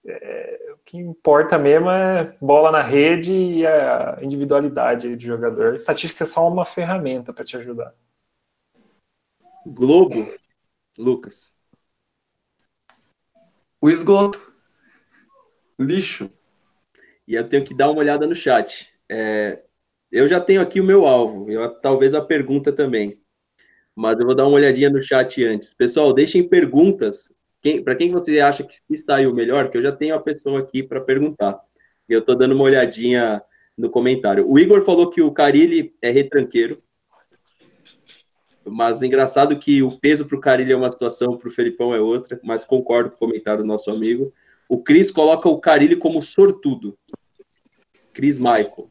[0.07, 5.75] é, que importa mesmo é bola na rede e a individualidade de jogador.
[5.75, 7.95] Estatística é só uma ferramenta para te ajudar.
[9.67, 10.33] Globo,
[10.97, 11.53] Lucas.
[13.79, 14.41] O esgoto.
[15.79, 16.33] Lixo.
[17.27, 18.89] E eu tenho que dar uma olhada no chat.
[19.11, 19.63] É,
[20.11, 23.21] eu já tenho aqui o meu alvo, eu, talvez a pergunta também.
[23.95, 25.75] Mas eu vou dar uma olhadinha no chat antes.
[25.75, 27.29] Pessoal, deixem perguntas.
[27.85, 30.83] Para quem você acha que se saiu melhor, que eu já tenho a pessoa aqui
[30.83, 31.61] para perguntar.
[32.09, 33.43] Eu estou dando uma olhadinha
[33.77, 34.49] no comentário.
[34.49, 36.81] O Igor falou que o Carilli é retranqueiro.
[38.65, 42.01] Mas engraçado que o peso para o Carilli é uma situação, para o Felipão é
[42.01, 42.41] outra.
[42.43, 44.33] Mas concordo com o comentário do nosso amigo.
[44.69, 46.97] O Cris coloca o Carilli como sortudo.
[48.13, 48.91] Cris Michael.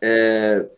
[0.00, 0.68] É,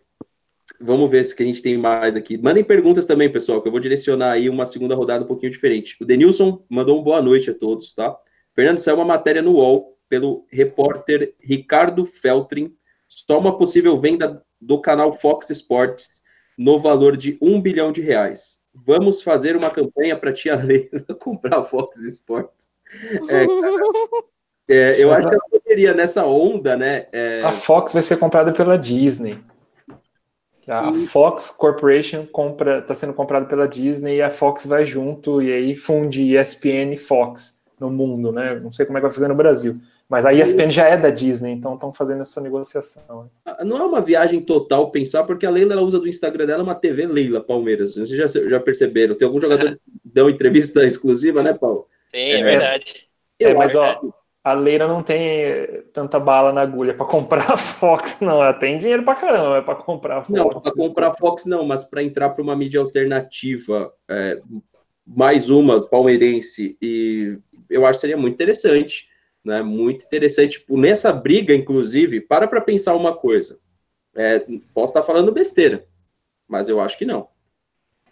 [0.81, 2.37] vamos ver se que a gente tem mais aqui.
[2.37, 5.97] Mandem perguntas também, pessoal, que eu vou direcionar aí uma segunda rodada um pouquinho diferente.
[6.01, 8.17] O Denilson mandou um boa noite a todos, tá?
[8.55, 12.75] Fernando, saiu uma matéria no UOL pelo repórter Ricardo Feltrin,
[13.09, 16.23] só uma possível venda do canal Fox Sports
[16.57, 18.59] no valor de um bilhão de reais.
[18.75, 22.71] Vamos fazer uma campanha para tia Leila comprar Fox Sports.
[23.29, 23.45] É,
[24.75, 27.07] é, eu acho que eu poderia nessa onda, né?
[27.13, 27.41] É...
[27.43, 29.39] A Fox vai ser comprada pela Disney.
[30.69, 35.53] A Fox Corporation compra, está sendo comprada pela Disney e a Fox vai junto e
[35.53, 38.59] aí funde ESPN e Fox no mundo, né?
[38.59, 39.81] Não sei como é que vai fazer no Brasil.
[40.09, 43.29] Mas a ESPN já é da Disney, então estão fazendo essa negociação.
[43.65, 46.77] Não é uma viagem total pensar, porque a Leila ela usa do Instagram dela uma
[46.77, 47.95] TV Leila Palmeiras.
[47.95, 49.17] Vocês já, já perceberam?
[49.17, 51.89] Tem alguns jogadores que dão entrevista exclusiva, né, Paulo?
[52.13, 52.95] Sim, é, verdade.
[53.41, 54.01] É, mas ó,
[54.47, 58.41] a Leila não tem tanta bala na agulha para comprar a Fox, não.
[58.41, 60.39] Ela tem dinheiro para caramba, é para comprar a Fox.
[60.39, 64.41] Não, para comprar a Fox não, mas para entrar para uma mídia alternativa, é,
[65.05, 67.37] mais uma palmeirense, e
[67.69, 69.09] eu acho que seria muito interessante,
[69.45, 69.63] né?
[69.63, 70.61] Muito interessante.
[70.61, 73.59] Tipo, nessa briga, inclusive, para para pensar uma coisa.
[74.15, 74.39] É,
[74.73, 75.85] posso estar falando besteira,
[76.47, 77.27] mas eu acho que não.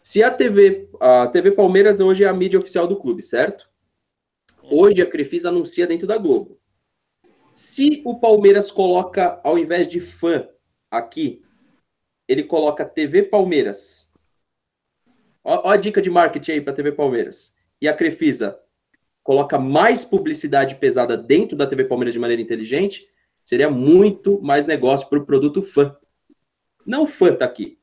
[0.03, 3.73] Se a TV, a TV Palmeiras hoje é a mídia oficial do clube, certo?
[4.71, 6.61] Hoje a Crefisa anuncia dentro da Globo.
[7.53, 10.49] Se o Palmeiras coloca, ao invés de fã
[10.91, 11.43] aqui,
[12.27, 14.11] ele coloca TV Palmeiras.
[15.43, 17.55] Ó, a dica de marketing aí para TV Palmeiras.
[17.81, 18.59] E a Crefisa
[19.23, 23.07] coloca mais publicidade pesada dentro da TV Palmeiras de maneira inteligente,
[23.45, 25.97] seria muito mais negócio para o produto fã.
[26.87, 27.79] Não fã tá aqui.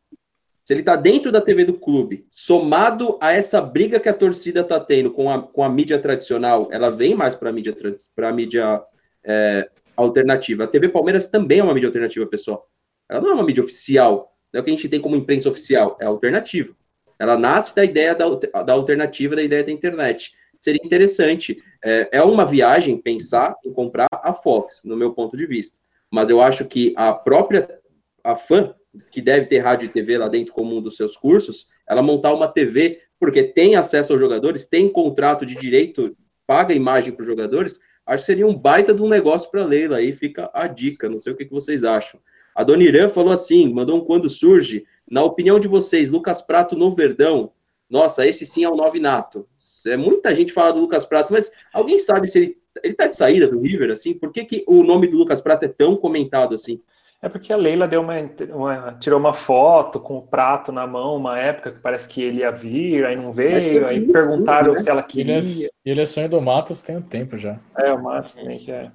[0.64, 4.64] Se ele tá dentro da TV do clube, somado a essa briga que a torcida
[4.64, 7.76] tá tendo com a, com a mídia tradicional, ela vem mais para a mídia,
[8.16, 8.82] pra mídia
[9.24, 10.64] é, alternativa.
[10.64, 12.68] A TV Palmeiras também é uma mídia alternativa, pessoal.
[13.09, 14.36] Ela não é uma mídia oficial.
[14.53, 16.76] Não é o que a gente tem como imprensa oficial, é alternativa.
[17.18, 18.28] Ela nasce da ideia da,
[18.64, 20.34] da alternativa, da ideia da internet.
[20.59, 21.62] Seria interessante.
[21.84, 25.80] É, é uma viagem pensar em comprar a Fox, no meu ponto de vista.
[26.12, 27.80] mas eu acho que a própria
[28.24, 28.76] a fã
[29.12, 32.34] que deve ter rádio e TV lá dentro como um dos seus cursos, ela montar
[32.34, 36.16] uma TV porque tem acesso aos jogadores, tem contrato de direito,
[36.48, 39.98] paga imagem para os jogadores, acho que seria um baita de um negócio para Leila.
[39.98, 42.20] Aí fica a dica, não sei o que, que vocês acham.
[42.56, 44.86] A Dona Irã falou assim, mandou um quando surge.
[45.10, 47.52] Na opinião de vocês, Lucas Prato no Verdão,
[47.89, 49.48] nossa, esse sim é o um nove nato.
[49.86, 53.16] É, muita gente fala do Lucas Prato, mas alguém sabe se ele, ele tá de
[53.16, 54.14] saída do River, assim?
[54.14, 56.82] Por que, que o nome do Lucas Prato é tão comentado assim?
[57.22, 58.15] É porque a Leila deu uma,
[58.51, 62.39] uma, tirou uma foto com o prato na mão, uma época que parece que ele
[62.39, 64.80] ia vir, aí não veio, aí perguntaram né?
[64.80, 65.38] se ela queria.
[65.38, 67.59] Ele é, ele é sonho do Matos tem um tempo já.
[67.78, 68.91] É, o Matos também que é.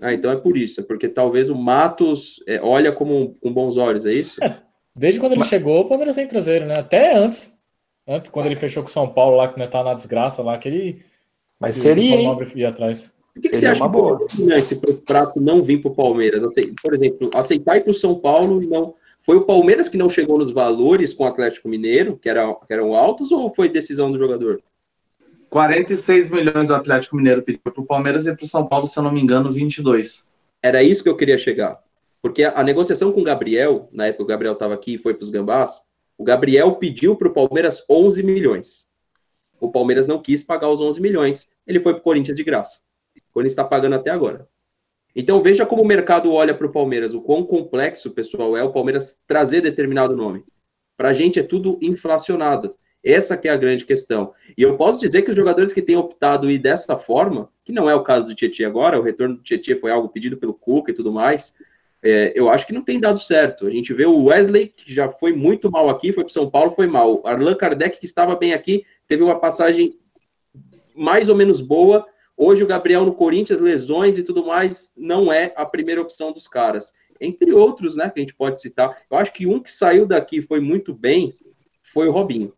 [0.00, 3.76] Ah, então é por isso, é porque talvez o Matos é, olha como com bons
[3.76, 4.42] olhos, é isso?
[4.42, 4.54] É,
[4.94, 5.48] desde quando ele Mas...
[5.48, 6.78] chegou, o Palmeiras tem traseiro, né?
[6.78, 7.52] Até antes.
[8.06, 10.58] Antes, quando ele fechou com o São Paulo lá, que não tá na desgraça lá,
[10.58, 11.04] que ele.
[11.58, 12.16] Mas seria.
[12.56, 13.12] Ia atrás.
[13.34, 14.26] Por que, que você acha boa.
[14.26, 16.42] que para o Prato não vir para o Palmeiras?
[16.82, 18.94] Por exemplo, aceitar ir para o São Paulo e não.
[19.20, 22.72] Foi o Palmeiras que não chegou nos valores com o Atlético Mineiro, que, era, que
[22.72, 24.60] eram altos, ou foi decisão do jogador?
[25.48, 28.98] 46 milhões do Atlético Mineiro pediu para o Palmeiras e para o São Paulo, se
[28.98, 30.24] eu não me engano, 22.
[30.62, 31.78] Era isso que eu queria chegar.
[32.20, 35.14] Porque a, a negociação com o Gabriel, na época o Gabriel estava aqui e foi
[35.14, 35.82] para os Gambás,
[36.18, 38.86] o Gabriel pediu para o Palmeiras 11 milhões.
[39.60, 41.46] O Palmeiras não quis pagar os 11 milhões.
[41.66, 42.80] Ele foi para o Corinthians de graça.
[43.32, 44.46] Corinthians está pagando até agora.
[45.14, 48.72] Então veja como o mercado olha para o Palmeiras, o quão complexo, pessoal, é o
[48.72, 50.44] Palmeiras trazer determinado nome.
[50.96, 52.74] Para a gente é tudo inflacionado.
[53.04, 54.32] Essa que é a grande questão.
[54.56, 57.90] E eu posso dizer que os jogadores que têm optado ir dessa forma, que não
[57.90, 60.92] é o caso do Tietchan agora, o retorno do Tietchan foi algo pedido pelo Cuca
[60.92, 61.54] e tudo mais,
[62.00, 63.66] é, eu acho que não tem dado certo.
[63.66, 66.72] A gente vê o Wesley, que já foi muito mal aqui, foi para São Paulo,
[66.72, 67.20] foi mal.
[67.24, 69.98] Arlan Kardec, que estava bem aqui, teve uma passagem
[70.94, 72.06] mais ou menos boa,
[72.36, 76.48] Hoje o Gabriel no Corinthians, lesões e tudo mais, não é a primeira opção dos
[76.48, 76.92] caras.
[77.20, 79.02] Entre outros, né, que a gente pode citar.
[79.10, 81.34] Eu acho que um que saiu daqui foi muito bem
[81.82, 82.52] foi o Robinho.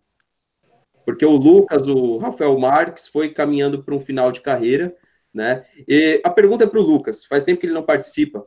[1.05, 4.97] Porque o Lucas, o Rafael Marques, foi caminhando para um final de carreira,
[5.33, 5.66] né?
[5.87, 7.25] E a pergunta é para o Lucas.
[7.27, 8.47] Faz tempo que ele não participa.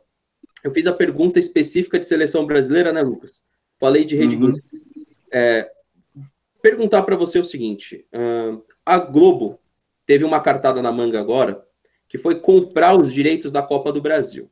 [0.64, 3.44] Eu fiz a pergunta específica de seleção brasileira, né, Lucas?
[3.78, 4.58] Falei de Rede uhum.
[5.32, 5.70] É,
[6.60, 9.57] perguntar para você o seguinte: uh, a Globo
[10.08, 11.62] teve uma cartada na manga agora,
[12.08, 14.50] que foi comprar os direitos da Copa do Brasil.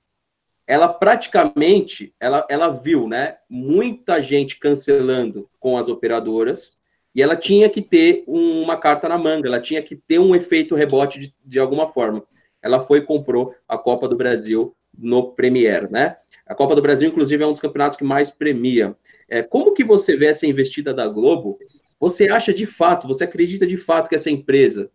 [0.67, 6.79] Ela praticamente, ela, ela viu, né, muita gente cancelando com as operadoras,
[7.15, 10.75] e ela tinha que ter uma carta na manga, ela tinha que ter um efeito
[10.75, 12.23] rebote de, de alguma forma.
[12.63, 16.19] Ela foi e comprou a Copa do Brasil no Premier, né?
[16.47, 18.95] A Copa do Brasil, inclusive, é um dos campeonatos que mais premia.
[19.27, 21.59] É, como que você vê essa investida da Globo?
[21.99, 24.91] Você acha de fato, você acredita de fato que essa empresa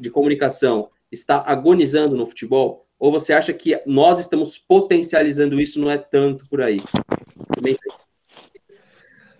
[0.00, 2.86] de comunicação está agonizando no futebol?
[2.98, 6.82] Ou você acha que nós estamos potencializando isso, não é tanto por aí?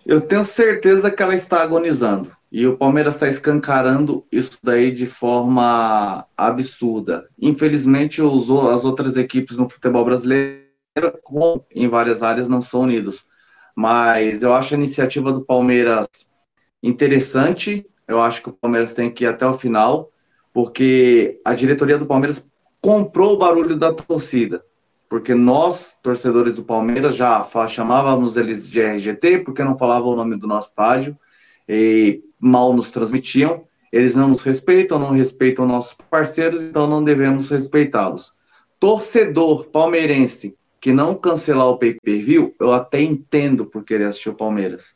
[0.07, 2.37] Eu tenho certeza que ela está agonizando.
[2.51, 7.29] E o Palmeiras está escancarando isso daí de forma absurda.
[7.39, 10.63] Infelizmente, as outras equipes no futebol brasileiro,
[11.75, 13.27] em várias áreas, não são unidos.
[13.77, 16.09] Mas eu acho a iniciativa do Palmeiras
[16.83, 20.11] interessante, eu acho que o Palmeiras tem que ir até o final,
[20.53, 22.43] porque a diretoria do Palmeiras
[22.81, 24.65] comprou o barulho da torcida.
[25.09, 30.37] Porque nós, torcedores do Palmeiras, já chamávamos eles de RGT, porque não falavam o nome
[30.37, 31.17] do nosso estádio,
[31.69, 33.65] e mal nos transmitiam.
[33.93, 38.35] Eles não nos respeitam, não respeitam nossos parceiros, então não devemos respeitá-los.
[38.81, 44.95] Torcedor palmeirense que não cancelar o pay-per-view, eu até entendo por querer assistir o Palmeiras.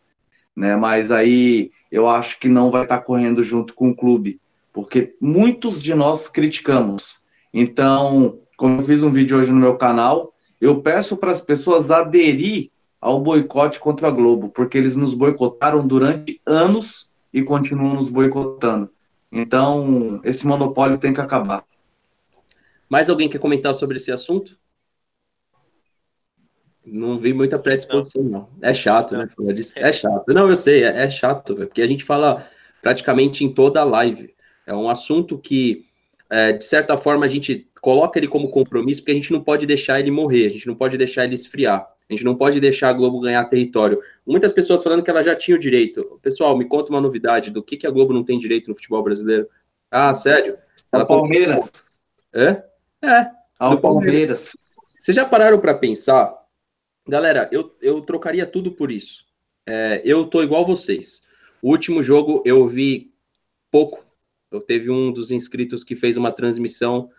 [0.54, 0.76] Né?
[0.76, 4.40] Mas aí eu acho que não vai estar correndo junto com o clube,
[4.72, 7.20] porque muitos de nós criticamos.
[7.52, 11.90] Então, como eu fiz um vídeo hoje no meu canal, eu peço para as pessoas
[11.90, 18.08] aderir ao boicote contra a Globo, porque eles nos boicotaram durante anos e continuam nos
[18.08, 18.88] boicotando.
[19.30, 21.62] Então, esse monopólio tem que acabar.
[22.88, 24.56] Mais alguém quer comentar sobre esse assunto?
[26.84, 28.48] Não vi muita predisposição, não.
[28.60, 29.28] É chato, né?
[29.76, 30.32] É chato.
[30.32, 32.46] Não, eu sei, é, é chato, porque a gente fala
[32.80, 34.34] praticamente em toda a live.
[34.66, 35.86] É um assunto que,
[36.28, 39.66] é, de certa forma, a gente coloca ele como compromisso, porque a gente não pode
[39.66, 41.88] deixar ele morrer, a gente não pode deixar ele esfriar.
[42.08, 44.00] A gente não pode deixar a Globo ganhar território.
[44.26, 46.18] Muitas pessoas falando que ela já tinha o direito.
[46.20, 49.02] Pessoal, me conta uma novidade do que, que a Globo não tem direito no futebol
[49.02, 49.48] brasileiro.
[49.90, 50.58] Ah, sério?
[50.92, 51.72] Ela Palmeiras.
[52.34, 52.62] É?
[53.02, 53.30] É.
[53.58, 54.56] Ao Palmeiras.
[55.00, 56.41] Vocês já pararam para pensar
[57.06, 59.24] Galera, eu, eu trocaria tudo por isso.
[59.66, 61.24] É, eu tô igual vocês.
[61.60, 63.12] O último jogo eu vi
[63.70, 64.04] pouco.
[64.50, 67.10] Eu teve um dos inscritos que fez uma transmissão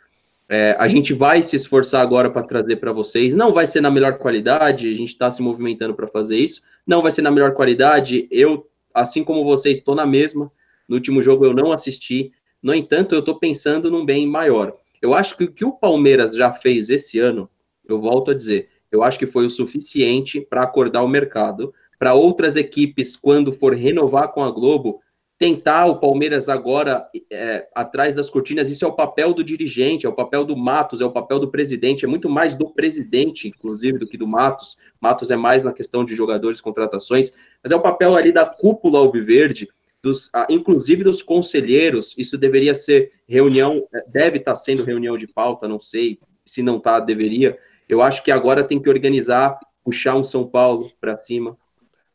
[0.49, 3.35] É, a gente vai se esforçar agora para trazer para vocês.
[3.35, 6.61] Não vai ser na melhor qualidade, a gente está se movimentando para fazer isso.
[6.85, 8.27] Não vai ser na melhor qualidade.
[8.29, 10.51] Eu, assim como vocês, estou na mesma.
[10.87, 12.31] No último jogo eu não assisti.
[12.61, 14.75] No entanto, eu estou pensando num bem maior.
[15.01, 17.49] Eu acho que o que o Palmeiras já fez esse ano,
[17.87, 21.73] eu volto a dizer, eu acho que foi o suficiente para acordar o mercado.
[21.97, 24.99] Para outras equipes, quando for renovar com a Globo,
[25.39, 30.09] tentar o Palmeiras agora é, atrás das cortinas, isso é o papel do dirigente, é
[30.09, 33.97] o papel do Matos, é o papel do presidente, é muito mais do presidente, inclusive,
[33.97, 34.77] do que do Matos.
[35.01, 37.33] Matos é mais na questão de jogadores, contratações,
[37.63, 39.67] mas é o papel ali da cúpula alviverde,
[40.03, 45.67] dos, inclusive dos conselheiros, isso deveria ser reunião, é, deve estar sendo reunião de pauta,
[45.67, 47.57] não sei, se não está, deveria.
[47.87, 51.57] Eu acho que agora tem que organizar, puxar um São Paulo para cima,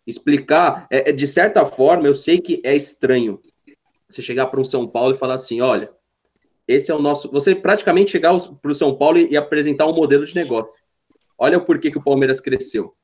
[0.07, 3.41] explicar, é, é, de certa forma, eu sei que é estranho
[4.09, 5.91] você chegar para um São Paulo e falar assim, olha,
[6.67, 7.31] esse é o nosso.
[7.31, 10.73] Você praticamente chegar para o São Paulo e, apresentar um modelo de negócio.
[11.39, 12.95] Olha o porquê que o Palmeiras cresceu.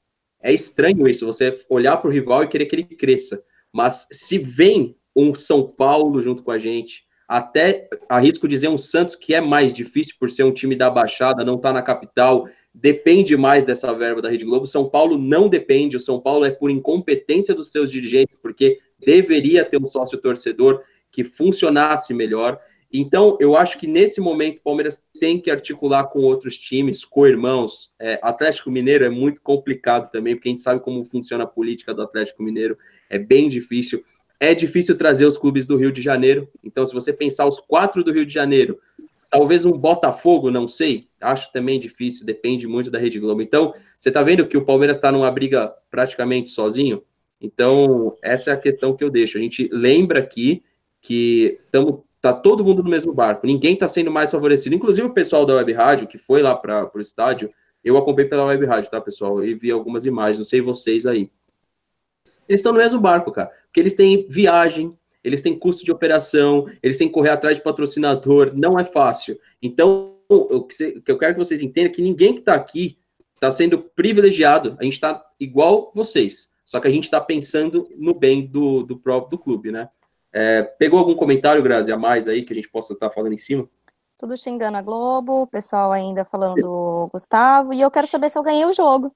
[0.43, 3.43] É estranho isso, você olhar para o rival e querer que ele cresça.
[3.73, 9.15] Mas se vem um São Paulo junto com a gente, até arrisco dizer um Santos
[9.15, 13.37] que é mais difícil por ser um time da Baixada, não está na capital, depende
[13.37, 14.67] mais dessa verba da Rede Globo.
[14.67, 19.65] São Paulo não depende, o São Paulo é por incompetência dos seus dirigentes, porque deveria
[19.65, 22.59] ter um sócio torcedor que funcionasse melhor.
[22.93, 27.93] Então, eu acho que nesse momento o Palmeiras tem que articular com outros times, co-irmãos.
[28.01, 31.93] É, Atlético Mineiro é muito complicado também, porque a gente sabe como funciona a política
[31.93, 32.79] do Atlético Mineiro,
[33.11, 34.05] é bem difícil.
[34.45, 36.49] É difícil trazer os clubes do Rio de Janeiro.
[36.63, 38.79] Então, se você pensar os quatro do Rio de Janeiro,
[39.35, 41.09] Talvez um Botafogo, não sei.
[41.21, 43.43] Acho também difícil, depende muito da Rede Globo.
[43.43, 47.03] Então, você está vendo que o Palmeiras está numa briga praticamente sozinho?
[47.41, 49.37] Então, essa é a questão que eu deixo.
[49.37, 50.63] A gente lembra aqui
[51.01, 54.77] que estamos tá todo mundo no mesmo barco, ninguém está sendo mais favorecido.
[54.77, 57.51] Inclusive o pessoal da Web Rádio, que foi lá para o estádio,
[57.83, 59.45] eu acompanhei pela Web Rádio, tá, pessoal?
[59.45, 61.29] E vi algumas imagens, não sei vocês aí.
[62.49, 63.51] Eles estão no mesmo barco, cara.
[63.67, 67.63] Porque eles têm viagem, eles têm custo de operação, eles têm que correr atrás de
[67.63, 69.39] patrocinador, não é fácil.
[69.63, 72.99] Então, o que, eu quero que vocês entendam é que ninguém que está aqui
[73.35, 78.15] está sendo privilegiado, a gente está igual vocês, só que a gente está pensando no
[78.15, 79.89] bem do, do próprio do clube, né?
[80.33, 83.35] É, pegou algum comentário, Grazi, a mais aí que a gente possa estar tá falando
[83.35, 83.69] em cima?
[84.19, 88.39] Tudo xingando a Globo, o pessoal ainda falando do Gustavo, e eu quero saber se
[88.39, 89.15] eu ganhei o jogo.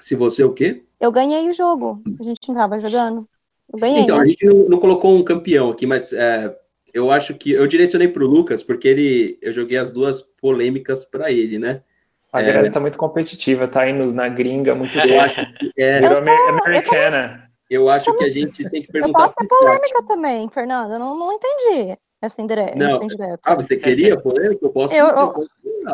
[0.00, 0.82] Se você o quê?
[0.98, 2.02] Eu ganhei o jogo.
[2.18, 3.28] A gente estava jogando.
[3.72, 4.24] Eu ganhei, então, né?
[4.24, 6.54] a gente não, não, colocou um campeão aqui, mas é,
[6.92, 11.04] eu acho que eu direcionei para o Lucas, porque ele, eu joguei as duas polêmicas
[11.04, 11.82] para ele, né?
[12.32, 12.82] A Grazi está é...
[12.82, 15.40] muito competitiva, tá indo na gringa muito tempo.
[15.76, 16.24] É, eu sou,
[16.64, 17.50] americana.
[17.68, 19.18] Eu, eu acho que a gente tem que perguntar.
[19.18, 20.92] Eu posso ser polêmica também, Fernando.
[20.92, 22.76] Eu não, não entendi essa indireta.
[22.76, 23.02] Não.
[23.02, 23.40] Indireta.
[23.44, 24.64] Ah, você queria polêmica?
[24.64, 24.94] Eu posso.
[24.94, 25.32] Eu, eu,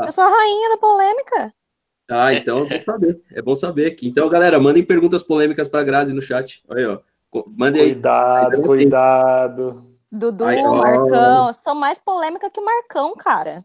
[0.04, 1.54] eu sou a rainha da polêmica.
[2.08, 3.22] Ah, então é bom saber.
[3.32, 4.08] É bom saber aqui.
[4.08, 6.62] Então, galera, mandem perguntas polêmicas para Grazi no chat.
[6.68, 7.42] Olha aí, ó.
[7.54, 8.62] Mandei cuidado, aí.
[8.62, 9.82] cuidado.
[10.10, 11.52] Dudu, aí, Marcão.
[11.52, 13.58] Sou mais polêmica que o Marcão, cara.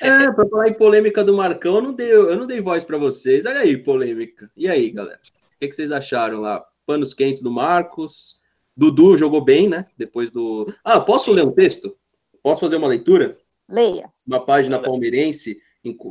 [0.00, 2.98] É, para falar em polêmica do Marcão, eu não dei, eu não dei voz para
[2.98, 3.46] vocês.
[3.46, 4.50] Olha aí, polêmica.
[4.56, 5.20] E aí, galera?
[5.54, 6.64] O que, que vocês acharam lá?
[6.84, 8.38] Panos quentes do Marcos.
[8.76, 9.86] Dudu jogou bem, né?
[9.96, 10.72] Depois do.
[10.82, 11.96] Ah, posso ler um texto?
[12.42, 13.38] Posso fazer uma leitura?
[13.68, 14.06] Leia.
[14.26, 15.58] Uma página palmeirense.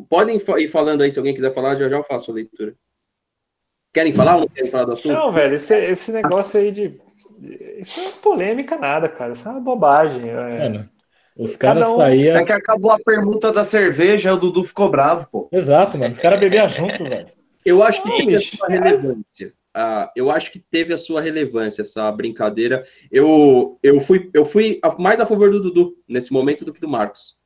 [0.10, 2.76] Podem ir falando aí, se alguém quiser falar, já já eu faço a leitura.
[3.94, 5.14] Querem falar ou não querem falar do assunto?
[5.14, 7.00] Não, velho, esse, esse negócio aí de.
[7.78, 9.34] Isso é polêmica nada, cara.
[9.34, 10.22] Isso é uma bobagem.
[10.28, 10.70] É...
[10.70, 10.90] Mano,
[11.38, 11.98] os caras um...
[11.98, 12.38] saíam.
[12.38, 15.50] É que acabou a permuta da cerveja e o Dudu ficou bravo, pô.
[15.52, 16.12] Exato, mano.
[16.12, 17.28] Os caras bebiam junto, velho.
[17.66, 19.54] Eu acho que não, teve bicho, a sua relevância.
[19.74, 22.84] Ah, eu acho que teve a sua relevância essa brincadeira.
[23.12, 26.88] Eu, eu, fui, eu fui mais a favor do Dudu nesse momento do que do
[26.88, 27.38] Marcos.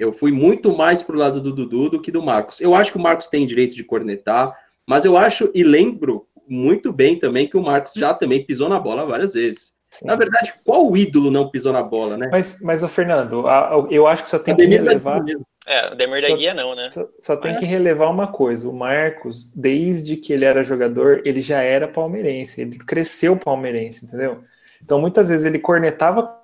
[0.00, 2.60] Eu fui muito mais pro lado do Dudu do que do Marcos.
[2.60, 4.58] Eu acho que o Marcos tem direito de cornetar.
[4.86, 8.80] Mas eu acho e lembro muito bem também que o Marcos já também pisou na
[8.80, 9.78] bola várias vezes.
[9.90, 10.06] Sim.
[10.06, 12.28] Na verdade, qual ídolo não pisou na bola, né?
[12.30, 13.44] Mas, mas o Fernando,
[13.90, 15.22] eu acho que só tem que relevar.
[15.66, 16.88] É, o Demir da Guia não, né?
[16.90, 17.56] Só, só tem é.
[17.56, 22.62] que relevar uma coisa: o Marcos, desde que ele era jogador, ele já era palmeirense,
[22.62, 24.42] ele cresceu palmeirense, entendeu?
[24.82, 26.34] Então muitas vezes ele cornetava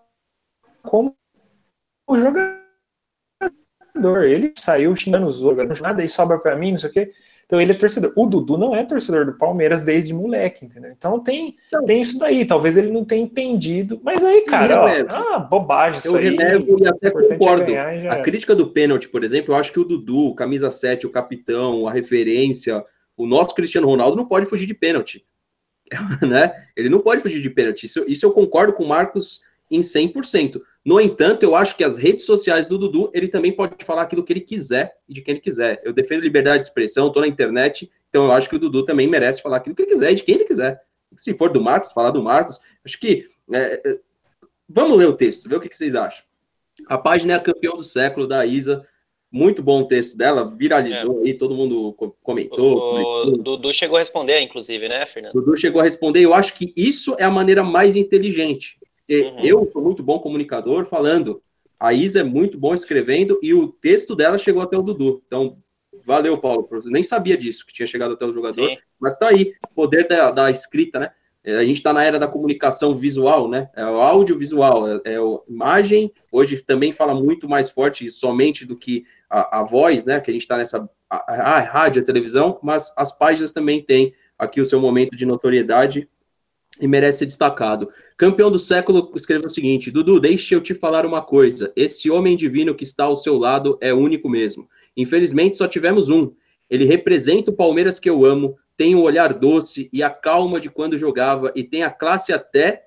[0.83, 1.17] como
[2.07, 2.19] o
[3.97, 4.25] jogador.
[4.25, 7.13] Ele saiu xingando os outros, nada aí sobra para mim, não sei o quê.
[7.47, 8.13] Então ele é torcedor.
[8.17, 10.91] O Dudu não é torcedor do Palmeiras desde moleque, entendeu?
[10.91, 11.55] Então tem,
[11.87, 12.45] tem isso daí.
[12.45, 14.01] Talvez ele não tenha entendido.
[14.03, 17.73] Mas aí, cara, ó, ah, bobagem eu isso relevo e até é concordo.
[17.73, 21.11] É a crítica do pênalti, por exemplo, eu acho que o Dudu, camisa 7, o
[21.11, 22.85] capitão, a referência,
[23.17, 25.25] o nosso Cristiano Ronaldo não pode fugir de pênalti.
[26.29, 26.53] né?
[26.77, 27.85] Ele não pode fugir de pênalti.
[27.85, 29.41] Isso, isso eu concordo com o Marcos
[29.71, 30.61] em 100%.
[30.85, 34.23] No entanto, eu acho que as redes sociais do Dudu, ele também pode falar aquilo
[34.23, 35.81] que ele quiser e de quem ele quiser.
[35.85, 39.09] Eu defendo liberdade de expressão, estou na internet, então eu acho que o Dudu também
[39.09, 40.81] merece falar aquilo que ele quiser e de quem ele quiser.
[41.17, 42.61] Se for do Marcos, falar do Marcos.
[42.85, 43.29] Acho que.
[43.53, 43.99] É, é,
[44.69, 46.25] vamos ler o texto, ver o que, que vocês acham.
[46.89, 48.87] A página é a campeão do século da Isa.
[49.31, 51.27] Muito bom o texto dela, viralizou é.
[51.27, 51.93] aí, todo mundo
[52.23, 53.27] comentou.
[53.27, 55.35] O, Dudu chegou a responder, inclusive, né, Fernando?
[55.35, 56.21] Dudu chegou a responder.
[56.21, 58.79] Eu acho que isso é a maneira mais inteligente.
[59.09, 59.45] Uhum.
[59.45, 61.43] Eu sou muito bom comunicador falando.
[61.79, 65.23] A Isa é muito bom escrevendo e o texto dela chegou até o Dudu.
[65.27, 65.59] Então,
[66.05, 66.69] valeu, Paulo.
[66.87, 68.69] Nem sabia disso, que tinha chegado até o jogador.
[68.69, 68.77] Sim.
[68.99, 71.11] Mas tá aí, poder da, da escrita, né?
[71.45, 73.71] É, a gente está na era da comunicação visual, né?
[73.77, 76.13] É o audiovisual, é, é a imagem.
[76.33, 80.19] Hoje também fala muito mais forte somente do que a, a voz, né?
[80.19, 84.13] Que a gente está nessa a, a, rádio, a televisão, mas as páginas também têm
[84.37, 86.09] aqui o seu momento de notoriedade
[86.81, 87.89] e merece ser destacado.
[88.17, 91.73] Campeão do século escreveu o seguinte: Dudu, deixe eu te falar uma coisa.
[91.75, 94.69] Esse homem divino que está ao seu lado é único mesmo.
[94.97, 96.33] Infelizmente, só tivemos um.
[96.69, 100.61] Ele representa o Palmeiras que eu amo, tem o um olhar doce e a calma
[100.61, 102.87] de quando jogava e tem a classe até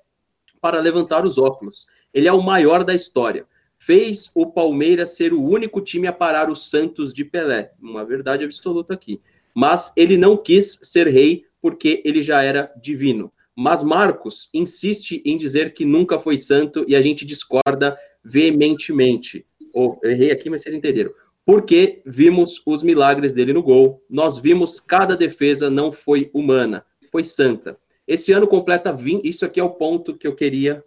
[0.60, 1.86] para levantar os óculos.
[2.12, 3.46] Ele é o maior da história.
[3.78, 7.72] Fez o Palmeiras ser o único time a parar o Santos de Pelé.
[7.80, 9.20] Uma verdade absoluta aqui.
[9.54, 13.32] Mas ele não quis ser rei porque ele já era divino.
[13.56, 19.44] Mas Marcos insiste em dizer que nunca foi santo e a gente discorda veementemente.
[19.72, 21.12] Oh, errei aqui, mas vocês entenderam
[21.44, 24.04] porque vimos os milagres dele no gol.
[24.08, 27.76] Nós vimos cada defesa não foi humana, foi santa.
[28.06, 30.84] Esse ano completa 20, isso aqui é o ponto que eu queria,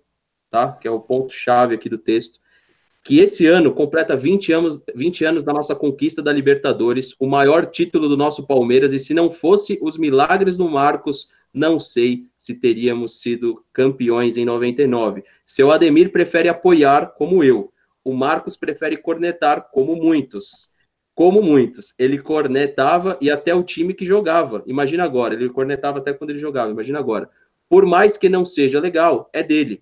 [0.50, 0.72] tá?
[0.72, 2.40] Que é o ponto chave aqui do texto.
[3.04, 7.66] Que esse ano completa 20 anos, 20 anos da nossa conquista da Libertadores, o maior
[7.66, 12.54] título do nosso Palmeiras, e se não fosse os milagres do Marcos, não sei se
[12.56, 15.24] teríamos sido campeões em 99.
[15.46, 17.74] Seu Ademir prefere apoiar como eu,
[18.04, 20.72] o Marcos prefere cornetar, como muitos.
[21.16, 21.94] Como muitos.
[21.98, 24.64] Ele cornetava e até o time que jogava.
[24.66, 27.30] Imagina agora, ele cornetava até quando ele jogava, imagina agora.
[27.70, 29.82] Por mais que não seja legal, é dele.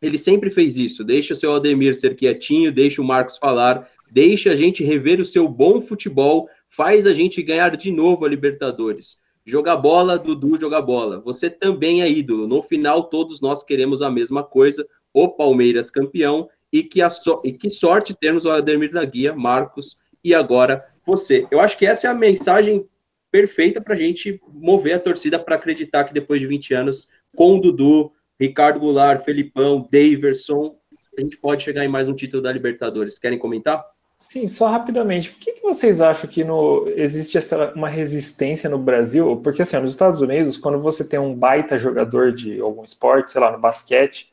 [0.00, 1.02] Ele sempre fez isso.
[1.02, 5.24] Deixa o seu Ademir ser quietinho, deixa o Marcos falar, deixa a gente rever o
[5.24, 9.20] seu bom futebol, faz a gente ganhar de novo a Libertadores.
[9.44, 11.20] Jogar bola, Dudu jogar bola.
[11.20, 12.46] Você também é ídolo.
[12.46, 14.86] No final, todos nós queremos a mesma coisa.
[15.12, 19.34] O Palmeiras campeão e que, a so, e que sorte termos o Ademir da Guia,
[19.34, 21.46] Marcos e agora você.
[21.50, 22.86] Eu acho que essa é a mensagem
[23.30, 27.56] perfeita para a gente mover a torcida para acreditar que depois de 20 anos, com
[27.56, 30.76] o Dudu, Ricardo Goulart, Felipão, Daverson,
[31.16, 33.18] a gente pode chegar em mais um título da Libertadores.
[33.18, 33.84] Querem comentar?
[34.16, 35.30] Sim, só rapidamente.
[35.30, 39.36] Por que, que vocês acham que no, existe essa, uma resistência no Brasil?
[39.42, 43.40] Porque, assim, nos Estados Unidos, quando você tem um baita jogador de algum esporte, sei
[43.40, 44.32] lá, no basquete,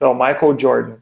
[0.00, 0.96] é o Michael Jordan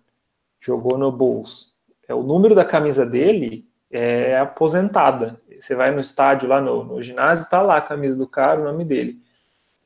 [0.60, 1.76] jogou no Bulls.
[2.06, 5.40] É, o número da camisa dele é aposentada.
[5.58, 8.64] Você vai no estádio, lá no, no ginásio, tá lá a camisa do cara, o
[8.64, 9.21] nome dele.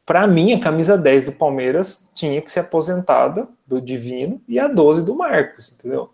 [0.07, 4.69] Para mim, a camisa 10 do Palmeiras tinha que ser aposentada do Divino e a
[4.69, 6.11] 12 do Marcos, entendeu?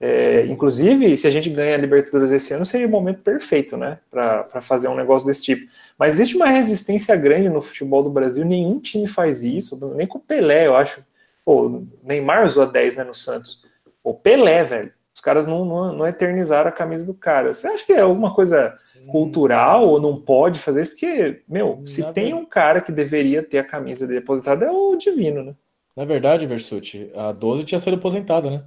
[0.00, 3.98] É, inclusive, se a gente ganha a Libertadores esse ano, seria o momento perfeito, né,
[4.10, 5.70] para fazer um negócio desse tipo.
[5.98, 10.16] Mas existe uma resistência grande no futebol do Brasil, nenhum time faz isso, nem com
[10.16, 11.04] o Pelé, eu acho.
[11.44, 13.64] Pô, Neymar usou a 10 né, no Santos.
[14.02, 14.92] O Pelé, velho.
[15.14, 17.54] Os caras não, não, não eternizaram a camisa do cara.
[17.54, 18.76] Você acha que é alguma coisa
[19.10, 20.90] cultural ou não pode fazer isso?
[20.92, 24.70] Porque, meu, se Na tem um cara que deveria ter a camisa dele aposentada é
[24.70, 25.54] o Divino, né?
[25.96, 28.64] Na verdade, Versuti, a 12 tinha sido aposentada, né?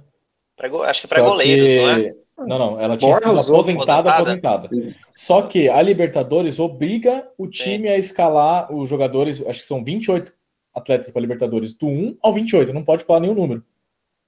[0.56, 1.76] Pra, acho que para goleiros, que...
[1.76, 2.14] não é?
[2.46, 4.66] Não, não, ela tinha Borra sido aposentada, aposentada.
[4.66, 4.96] aposentada.
[5.14, 7.94] Só que a Libertadores obriga o time Sim.
[7.94, 10.32] a escalar os jogadores, acho que são 28
[10.74, 13.64] atletas para Libertadores, do 1 ao 28, não pode falar nenhum número.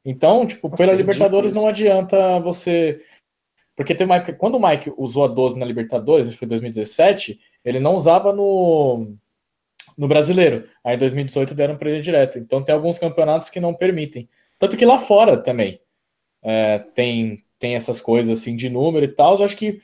[0.05, 3.01] Então, tipo, Nossa, pela é Libertadores não adianta você.
[3.77, 4.35] Porque tem Mike...
[4.35, 7.97] quando o Mike usou a 12 na Libertadores, acho que foi em 2017, ele não
[7.97, 9.15] usava no,
[9.97, 10.69] no brasileiro.
[10.85, 12.39] Aí em 2018 deram para ele direto.
[12.39, 14.29] Então tem alguns campeonatos que não permitem.
[14.59, 15.81] Tanto que lá fora também
[16.43, 19.37] é, tem, tem essas coisas assim de número e tal.
[19.37, 19.81] Eu acho que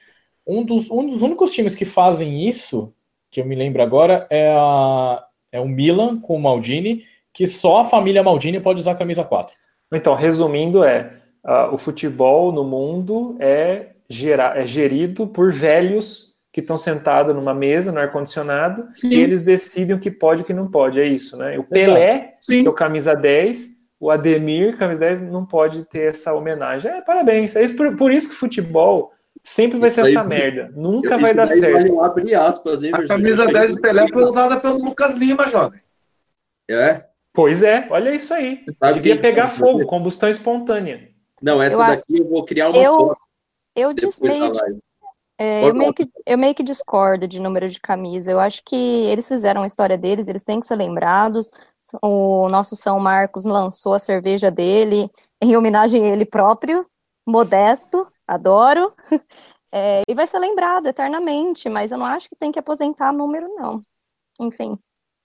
[0.47, 2.95] um dos, um dos únicos times que fazem isso,
[3.31, 7.81] que eu me lembro agora, é, a, é o Milan com o Maldini, que só
[7.81, 9.55] a família Maldini pode usar a camisa 4.
[9.93, 11.19] Então, resumindo, é
[11.49, 17.55] uh, o futebol no mundo é, gera, é gerido por velhos que estão sentados numa
[17.55, 21.01] mesa, no ar-condicionado, e eles decidem o que pode e o que não pode.
[21.01, 21.59] É isso, né?
[21.59, 22.63] O Pelé, Sim.
[22.63, 26.91] que é o camisa 10, o Ademir, camisa 10, não pode ter essa homenagem.
[26.91, 27.55] É, parabéns.
[27.55, 29.13] É isso, por, por isso que o futebol
[29.45, 30.71] sempre vai ser essa merda.
[30.75, 32.01] Nunca vai dar certo.
[32.01, 35.81] Abrir aspas, hein, a camisa 10 do Pelé foi usada pelo Lucas Lima, jovem.
[36.69, 37.05] É?
[37.33, 38.65] Pois é, olha isso aí.
[38.95, 41.09] Devia pegar fogo, combustão espontânea.
[41.41, 43.19] Não, essa Eu daqui eu vou criar uma Eu, foto
[43.79, 44.79] eu, meio, live.
[45.39, 48.31] é, eu, meio que, eu meio que discordo de número de camisa.
[48.31, 51.51] Eu acho que eles fizeram a história deles, eles têm que ser lembrados.
[52.03, 55.09] O nosso São Marcos lançou a cerveja dele
[55.41, 56.85] em homenagem a ele próprio,
[57.27, 58.93] modesto, adoro.
[59.71, 63.55] É, e vai ser lembrado eternamente, mas eu não acho que tem que aposentar número,
[63.55, 63.83] não.
[64.41, 64.75] Enfim,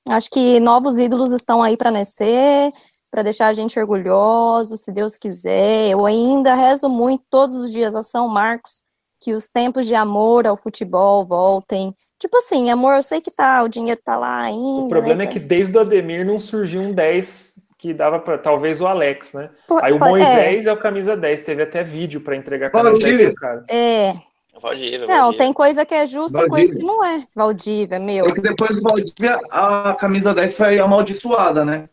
[0.09, 2.69] acho que novos ídolos estão aí para nascer,
[3.13, 5.89] para deixar a gente orgulhoso, se Deus quiser.
[5.89, 8.81] Eu ainda rezo muito todos os dias a São Marcos
[9.21, 11.93] que os tempos de amor ao futebol voltem.
[12.17, 14.85] Tipo assim, amor, eu sei que tá, o dinheiro tá lá ainda.
[14.85, 18.39] O problema né, é que desde o Ademir não surgiu um 10 que dava para
[18.39, 19.51] talvez o Alex, né?
[19.67, 22.89] Pô, Aí o é, Moisés é, o camisa 10, teve até vídeo para entregar camisa
[22.89, 23.17] Valdívia.
[23.17, 23.65] 10 pro cara.
[23.69, 24.13] É,
[24.59, 25.37] Valdívia, não, Valdívia.
[25.37, 26.49] tem coisa que é justa e Valdívia.
[26.49, 27.27] coisa que não é.
[27.35, 28.25] Valdívia, meu.
[28.25, 31.87] É que depois do Valdívia, a camisa 10 foi amaldiçoada, né?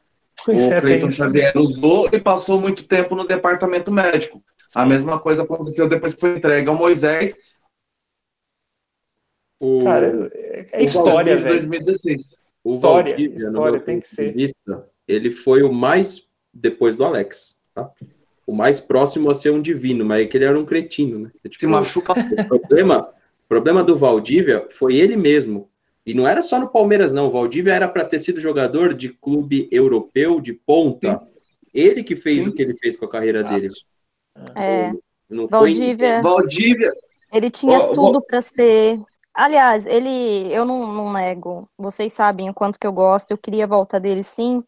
[0.44, 1.10] Pois o é, Cleiton.
[1.10, 4.42] Xavier usou e passou muito tempo no departamento médico.
[4.74, 7.34] A mesma coisa aconteceu depois que foi entregue ao Moisés.
[9.58, 11.58] O, Cara, é, história, velho.
[11.58, 12.36] 2016.
[12.64, 14.32] o história, Valdívia, história, tem que ser.
[14.32, 17.90] vista, ele foi o mais, depois do Alex, tá?
[18.46, 21.30] O mais próximo a ser um divino, mas é que ele era um cretino, né?
[21.42, 22.14] Tipo, Se machuca.
[22.50, 23.10] O problema,
[23.44, 25.69] o problema do Valdívia foi ele mesmo.
[26.10, 27.28] E não era só no Palmeiras, não.
[27.28, 31.22] O Valdívia era para ter sido jogador de clube europeu de ponta.
[31.72, 32.50] Ele que fez Sim.
[32.50, 33.68] o que ele fez com a carreira dele.
[34.56, 34.90] É,
[35.28, 36.92] Não foi Valdívia, Valdívia,
[37.32, 38.98] ele tinha Ó, tudo para ser.
[39.32, 43.62] Aliás, ele, eu não, não nego, vocês sabem o quanto que eu gosto, eu queria
[43.62, 44.64] a volta dele sim,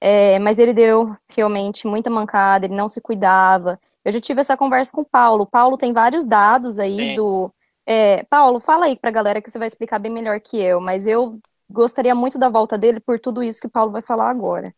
[0.00, 3.78] é, mas ele deu realmente muita mancada, ele não se cuidava.
[4.02, 5.42] Eu já tive essa conversa com o Paulo.
[5.42, 7.14] O Paulo tem vários dados aí Sim.
[7.16, 7.52] do.
[7.86, 11.06] É, Paulo, fala aí pra galera que você vai explicar bem melhor que eu, mas
[11.06, 14.74] eu gostaria muito da volta dele por tudo isso que o Paulo vai falar agora.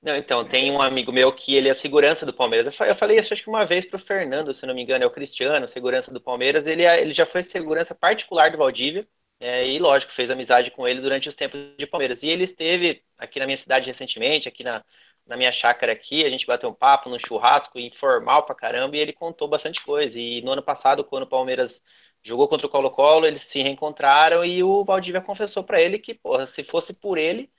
[0.00, 2.66] Não, então, tem um amigo meu que ele é segurança do Palmeiras.
[2.66, 5.02] Eu fa- eu falei isso acho que uma vez pro Fernando, se não me engano,
[5.02, 6.66] é o Cristiano, segurança do Palmeiras.
[6.68, 9.06] Ele, é- ele já foi segurança particular do Valdívia.
[9.40, 12.24] é, e, lógico, fez amizade com ele durante os tempos de Palmeiras.
[12.24, 14.84] E ele esteve aqui na minha cidade recentemente, aqui na,
[15.24, 18.98] na minha chácara aqui, a gente bateu um papo no churrasco, informal pra caramba, e
[19.00, 20.18] ele contou bastante coisa.
[20.20, 21.80] E no ano passado, quando o Palmeiras
[22.22, 26.46] jogou contra o Colo-Colo, eles se reencontraram e o Valdívia confessou pra ele que, porra,
[26.46, 27.50] se fosse por ele,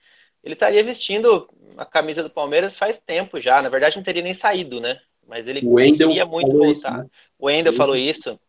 [0.44, 3.62] ele estaria vestindo a camisa do Palmeiras faz tempo já.
[3.62, 5.02] Na verdade, não teria nem saído, né?
[5.28, 6.72] Mas ele queria muito voltar.
[6.72, 7.06] isso, né?
[7.38, 8.40] O Wendel falou isso.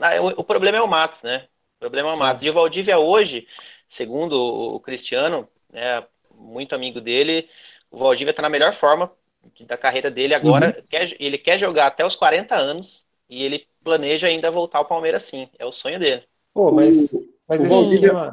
[0.00, 1.48] Ah, o, o problema é o Matos, né?
[1.76, 2.42] O problema é o Matos.
[2.42, 3.46] E o Valdívia hoje,
[3.88, 7.48] segundo o, Cristiano, né, muito amigo dele,
[7.90, 9.12] o Valdívia está na melhor forma
[9.60, 10.82] da carreira dele agora.
[10.88, 15.22] Quer- ele quer jogar até os 40 anos e ele planeja ainda voltar ao Palmeiras
[15.24, 15.46] sim.
[15.58, 16.22] É o sonho dele.
[16.52, 17.12] Pô, mas,
[17.48, 18.32] mas o esse Valdívia- esquema.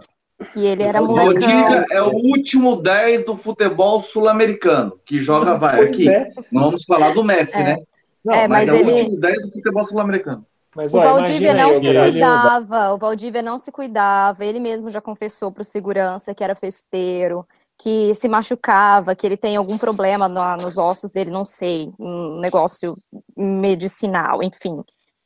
[0.56, 1.48] E ele era o molecão.
[1.48, 6.10] Valdívia é o último 10 do futebol sul-americano, que joga, vai, aqui.
[6.10, 6.32] é.
[6.52, 7.64] Não vamos falar do Messi, É.
[7.64, 7.78] né?
[8.26, 10.46] Não, É, Mas, Mas é ele- o último 10 do futebol sul-americano.
[10.76, 14.90] mas, O ó, Valdívia não aí, se cuidava, o Valdívia não se cuidava, ele mesmo
[14.90, 17.46] já confessou para o segurança que era festeiro,
[17.80, 22.40] que se machucava, que ele tem algum problema na- nos ossos dele, não sei, um
[22.40, 22.94] negócio
[23.36, 24.82] medicinal, enfim.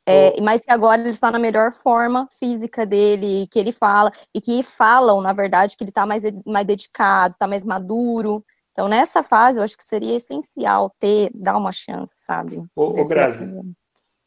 [0.08, 4.40] É, mas que agora ele está na melhor forma física dele, que ele fala, e
[4.40, 8.44] que falam, na verdade, que ele está mais, mais dedicado, está mais maduro.
[8.70, 12.62] Então, nessa fase, eu acho que seria essencial ter, dar uma chance, sabe?
[12.76, 13.60] Ô, ô, Desse- Grazi,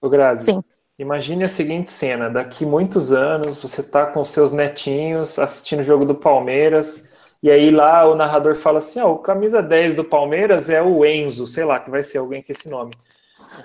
[0.01, 0.63] ô, Grazi, Sim.
[0.97, 6.03] imagine a seguinte cena: daqui muitos anos você tá com seus netinhos assistindo o jogo
[6.03, 10.69] do Palmeiras, e aí lá o narrador fala assim: ó, o camisa 10 do Palmeiras
[10.69, 12.91] é o Enzo, sei lá, que vai ser alguém com esse nome.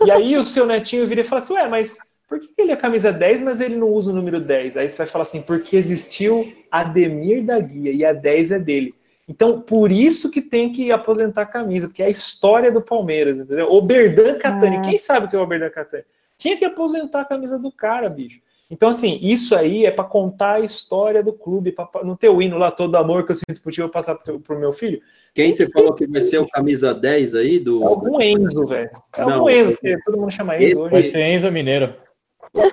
[0.04, 1.98] E aí o seu netinho vira e fala assim: ué, mas
[2.28, 4.76] por que ele é camisa 10, mas ele não usa o número 10?
[4.76, 8.94] Aí você vai falar assim: porque existiu Ademir da Guia e a 10 é dele.
[9.26, 13.40] Então, por isso que tem que aposentar a camisa, porque é a história do Palmeiras,
[13.40, 13.68] entendeu?
[13.70, 14.80] O Berdan Catani, É.
[14.80, 16.04] quem sabe o que é o Berdan Catani?
[16.36, 18.40] Tinha que aposentar a camisa do cara, bicho.
[18.74, 22.28] Então, assim, isso aí é para contar a história do clube, pra, pra- não ter
[22.28, 24.58] o hino lá, todo amor que eu sinto por ti, eu vou passar pro, pro
[24.58, 25.00] meu filho.
[25.32, 27.82] Quem você falou que vai ser o camisa 10 aí do.
[27.84, 28.90] É algum Enzo, velho.
[29.16, 31.10] É Não, algum Enzo, porque todo mundo chama Enzo esse- Vai hoje.
[31.10, 31.94] ser Enzo Mineiro.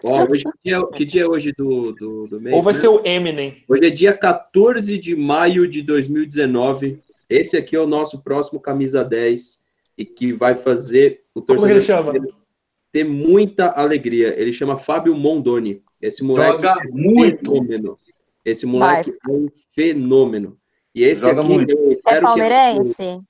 [0.04, 2.56] Ó, hoje, que, dia, que dia é hoje do, do, do mês?
[2.56, 2.80] Ou vai né?
[2.80, 3.64] ser o Eminem.
[3.70, 7.00] Hoje é dia 14 de maio de 2019.
[7.30, 9.62] Esse aqui é o nosso próximo camisa 10
[9.98, 12.14] e que vai fazer o Como torcedor ele chama?
[12.92, 14.40] ter muita alegria.
[14.40, 15.82] Ele chama Fábio Mondoni.
[16.02, 17.40] Esse moleque Joga é um muito.
[17.52, 18.00] fenômeno.
[18.44, 20.58] Esse moleque é um fenômeno.
[20.96, 21.72] E esse Joga aqui muito.
[21.72, 23.22] eu É que- palmeirense?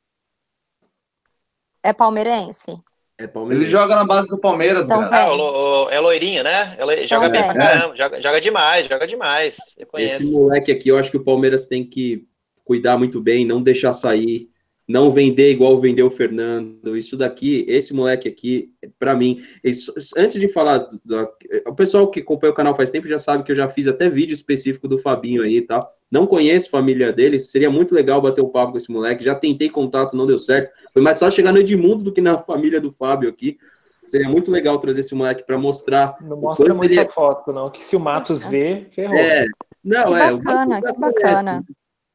[1.83, 2.71] É palmeirense?
[3.17, 3.69] É Ele palmeirense.
[3.69, 5.03] joga na base do Palmeiras, Então.
[5.03, 5.09] É.
[5.23, 6.75] Ah, o, lo- o- é loirinho, né?
[6.77, 7.95] É lo- joga bem pra caramba.
[7.95, 9.57] Joga, joga demais, joga demais.
[9.77, 12.25] Eu Esse moleque aqui, eu acho que o Palmeiras tem que
[12.63, 14.49] cuidar muito bem, não deixar sair,
[14.91, 16.97] não vender igual vendeu o Fernando.
[16.97, 21.29] Isso daqui, esse moleque aqui, para mim, isso, antes de falar, do,
[21.65, 24.09] o pessoal que acompanha o canal faz tempo já sabe que eu já fiz até
[24.09, 25.87] vídeo específico do Fabinho aí, tá?
[26.11, 29.23] Não conheço a família dele, seria muito legal bater um papo com esse moleque.
[29.23, 30.71] Já tentei contato, não deu certo.
[30.93, 33.57] Foi mais só chegar no Edmundo do que na família do Fábio aqui.
[34.05, 36.17] Seria muito legal trazer esse moleque para mostrar.
[36.19, 37.07] Não mostra muita ele...
[37.07, 39.15] foto, não, que se o Matos vê, ferrou.
[39.15, 39.45] É,
[39.81, 40.33] não, que é.
[40.33, 41.65] Bacana, que bacana.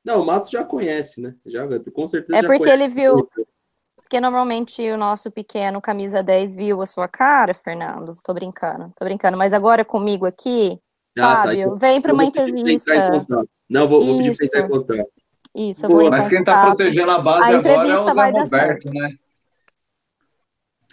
[0.06, 1.34] Não, o Matos já conhece, né?
[1.44, 2.38] Já, com certeza.
[2.38, 3.28] É porque ele viu.
[3.96, 8.16] Porque normalmente o nosso pequeno camisa 10 viu a sua cara, Fernando.
[8.22, 9.36] Tô brincando, tô brincando.
[9.36, 10.80] Mas agora comigo aqui,
[11.18, 13.26] ah, tá, Fábio, tá, então, vem para uma entrevista.
[13.68, 15.12] Não, vou, vou pedir para entrar em contato.
[15.52, 18.94] Isso, eu vou Mas quem está protegendo a base a agora é o Zé Roberto,
[18.94, 19.16] né?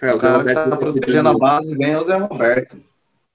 [0.02, 2.78] É, o Zé Roberto está protegendo a base bem é o Zé Roberto.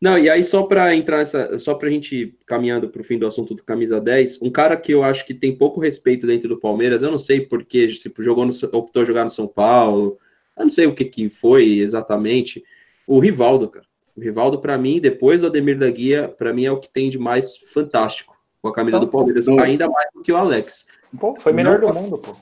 [0.00, 3.18] Não, e aí só para entrar nessa, só para a gente caminhando para o fim
[3.18, 6.48] do assunto do camisa 10, um cara que eu acho que tem pouco respeito dentro
[6.48, 10.16] do Palmeiras, eu não sei porque se jogou no, optou jogar no São Paulo,
[10.56, 12.62] eu não sei o que, que foi exatamente,
[13.06, 13.86] o Rivaldo, cara.
[14.16, 17.10] O Rivaldo para mim, depois do Ademir da Guia, para mim é o que tem
[17.10, 20.86] de mais fantástico com a camisa do Palmeiras, ainda mais do que o Alex.
[21.18, 22.36] Pô, foi melhor não, do mundo, pô.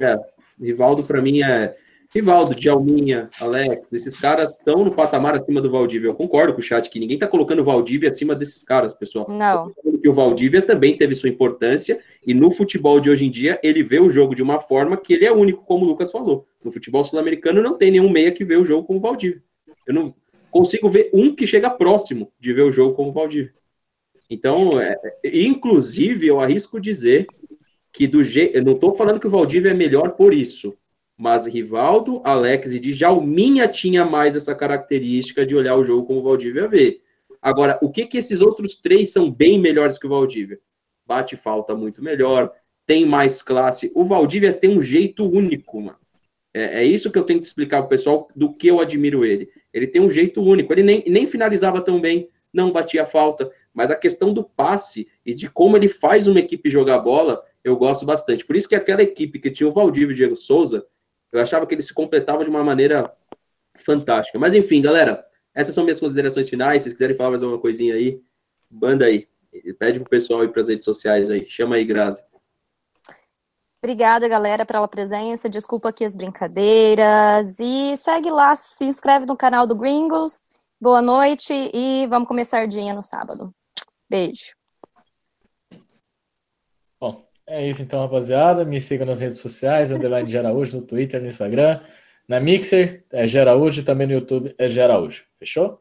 [0.00, 0.14] É,
[0.60, 1.76] Rivaldo para mim é
[2.16, 6.08] Rivaldo, Djalminha, Alex, esses caras estão no patamar acima do Valdívia.
[6.08, 9.26] Eu concordo com o chat que ninguém está colocando o Valdívia acima desses caras, pessoal.
[9.28, 9.70] Não.
[10.00, 13.82] Que o Valdívia também teve sua importância e no futebol de hoje em dia ele
[13.82, 16.46] vê o jogo de uma forma que ele é único, como o Lucas falou.
[16.64, 19.42] No futebol sul-americano não tem nenhum meia que vê o jogo como o Valdívia.
[19.86, 20.14] Eu não
[20.50, 23.52] consigo ver um que chega próximo de ver o jogo como o Valdívia.
[24.30, 27.26] Então, é, inclusive, eu arrisco dizer
[27.92, 28.56] que do jeito.
[28.56, 30.74] Eu não estou falando que o Valdívia é melhor por isso
[31.16, 36.22] mas Rivaldo, Alex e Djalminha tinha mais essa característica de olhar o jogo como o
[36.22, 37.00] Valdívia vê.
[37.40, 40.58] Agora, o que que esses outros três são bem melhores que o Valdívia?
[41.06, 42.52] Bate falta muito melhor,
[42.84, 43.90] tem mais classe.
[43.94, 45.98] O Valdívia tem um jeito único, mano.
[46.52, 49.48] É, é isso que eu tenho que explicar pro pessoal do que eu admiro ele.
[49.72, 50.72] Ele tem um jeito único.
[50.72, 55.34] Ele nem, nem finalizava tão bem, não batia falta, mas a questão do passe e
[55.34, 58.44] de como ele faz uma equipe jogar bola, eu gosto bastante.
[58.44, 60.86] Por isso que aquela equipe que tinha o Valdívia e o Diego Souza,
[61.38, 63.12] eu achava que ele se completava de uma maneira
[63.76, 64.38] fantástica.
[64.38, 66.82] Mas enfim, galera, essas são minhas considerações finais.
[66.82, 68.20] Se vocês quiserem falar mais alguma coisinha aí,
[68.70, 69.28] banda aí.
[69.78, 71.48] Pede pro pessoal ir para as redes sociais aí.
[71.48, 72.22] Chama aí, Grazi.
[73.82, 75.48] Obrigada, galera, pela presença.
[75.48, 77.56] Desculpa aqui as brincadeiras.
[77.60, 80.44] E segue lá, se inscreve no canal do Gringos.
[80.80, 83.50] Boa noite e vamos comer sardinha no sábado.
[84.10, 84.55] Beijo.
[87.46, 88.64] É isso então, rapaziada.
[88.64, 91.80] Me siga nas redes sociais, underline de Araújo, no Twitter, no Instagram,
[92.28, 95.24] na Mixer, é Geraújo, também no YouTube é Geraújo.
[95.38, 95.80] Fechou?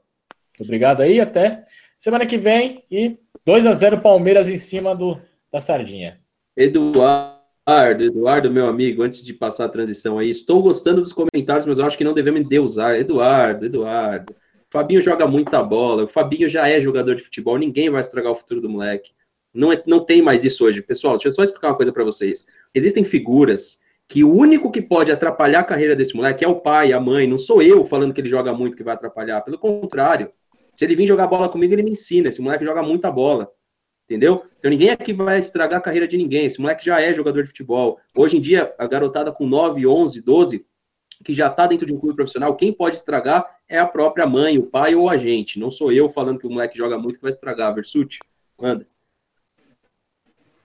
[0.57, 1.65] Muito obrigado aí, até
[1.97, 5.19] semana que vem e 2 a 0 Palmeiras em cima do,
[5.51, 6.19] da Sardinha.
[6.55, 11.79] Eduardo, Eduardo, meu amigo, antes de passar a transição aí, estou gostando dos comentários, mas
[11.79, 12.95] eu acho que não devemos endeusar.
[12.95, 14.35] Eduardo, Eduardo.
[14.69, 18.35] Fabinho joga muita bola, o Fabinho já é jogador de futebol, ninguém vai estragar o
[18.35, 19.11] futuro do moleque.
[19.55, 20.81] Não, é, não tem mais isso hoje.
[20.81, 22.45] Pessoal, deixa eu só explicar uma coisa para vocês.
[22.73, 26.91] Existem figuras que o único que pode atrapalhar a carreira desse moleque é o pai,
[26.93, 27.25] a mãe.
[27.27, 29.41] Não sou eu falando que ele joga muito que vai atrapalhar.
[29.41, 30.31] Pelo contrário.
[30.75, 32.27] Se ele vir jogar bola comigo, ele me ensina.
[32.27, 33.49] Esse moleque joga muita bola.
[34.03, 34.43] Entendeu?
[34.59, 36.45] Então ninguém aqui vai estragar a carreira de ninguém.
[36.45, 37.97] Esse moleque já é jogador de futebol.
[38.15, 40.65] Hoje em dia, a garotada com 9, 11, 12,
[41.23, 44.59] que já está dentro de um clube profissional, quem pode estragar é a própria mãe,
[44.59, 45.59] o pai ou a gente.
[45.59, 47.73] Não sou eu falando que o moleque joga muito que vai estragar.
[47.73, 48.19] Versute,
[48.59, 48.85] manda.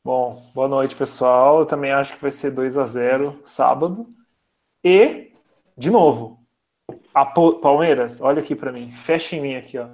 [0.03, 1.61] Bom, boa noite, pessoal.
[1.61, 4.07] Eu também acho que vai ser 2 a 0 sábado.
[4.83, 5.33] E,
[5.77, 6.41] de novo,
[7.61, 8.91] Palmeiras, olha aqui para mim.
[8.93, 9.87] Fecha em mim aqui, ó.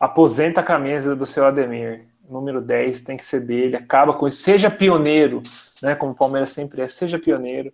[0.00, 2.08] Aposenta a camisa do seu Ademir.
[2.28, 3.76] Número 10 tem que ser dele.
[3.76, 4.38] Acaba com isso.
[4.38, 5.42] Seja pioneiro,
[5.80, 5.94] né?
[5.94, 6.88] Como o Palmeiras sempre é.
[6.88, 7.72] Seja pioneiro.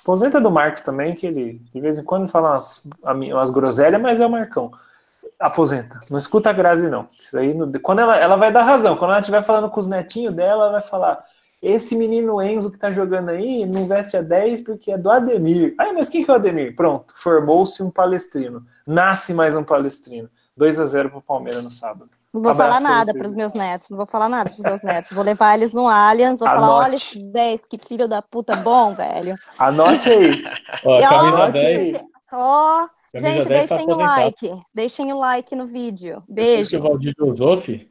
[0.00, 4.20] Aposenta do Marcos também, que ele de vez em quando fala umas, umas groselhas, mas
[4.20, 4.72] é o Marcão
[5.40, 6.00] aposenta.
[6.10, 7.08] Não escuta a Grazi, não.
[7.10, 8.96] Isso aí, quando ela, ela vai dar razão.
[8.96, 11.24] Quando ela estiver falando com os netinhos dela, ela vai falar:
[11.60, 15.74] esse menino Enzo que tá jogando aí não veste a 10 porque é do Ademir.
[15.78, 16.74] Ah, mas quem que é o Ademir?
[16.76, 18.64] Pronto, formou-se um palestrino.
[18.86, 20.28] Nasce mais um palestrino.
[20.56, 22.10] 2 a 0 pro Palmeiras no sábado.
[22.32, 24.62] Não vou Abraço falar nada para os meus netos, não vou falar nada para os
[24.62, 25.12] meus netos.
[25.12, 26.66] Vou levar eles no Allianz, vou Anote.
[26.66, 29.36] falar: olha esse 10, que filho da puta bom, velho.
[29.58, 30.44] Anote aí.
[30.84, 32.04] Ó, camisa 10.
[32.32, 32.86] Ó,
[33.18, 34.50] Gente, deixem o like.
[34.74, 36.22] Deixem o like no vídeo.
[36.28, 36.78] Beijo.
[36.78, 37.88] O Valdir Josof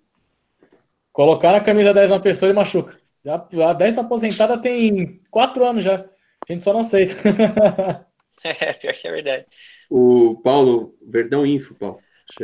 [1.15, 2.99] colocar a camisa 10 na pessoa e machuca.
[3.23, 6.06] Já, a 10 tá aposentada tem 4 anos já.
[6.47, 7.15] A gente só não aceita.
[8.43, 9.45] é, pior que é verdade.
[9.89, 11.99] O Paulo, Verdão Info, Paulo.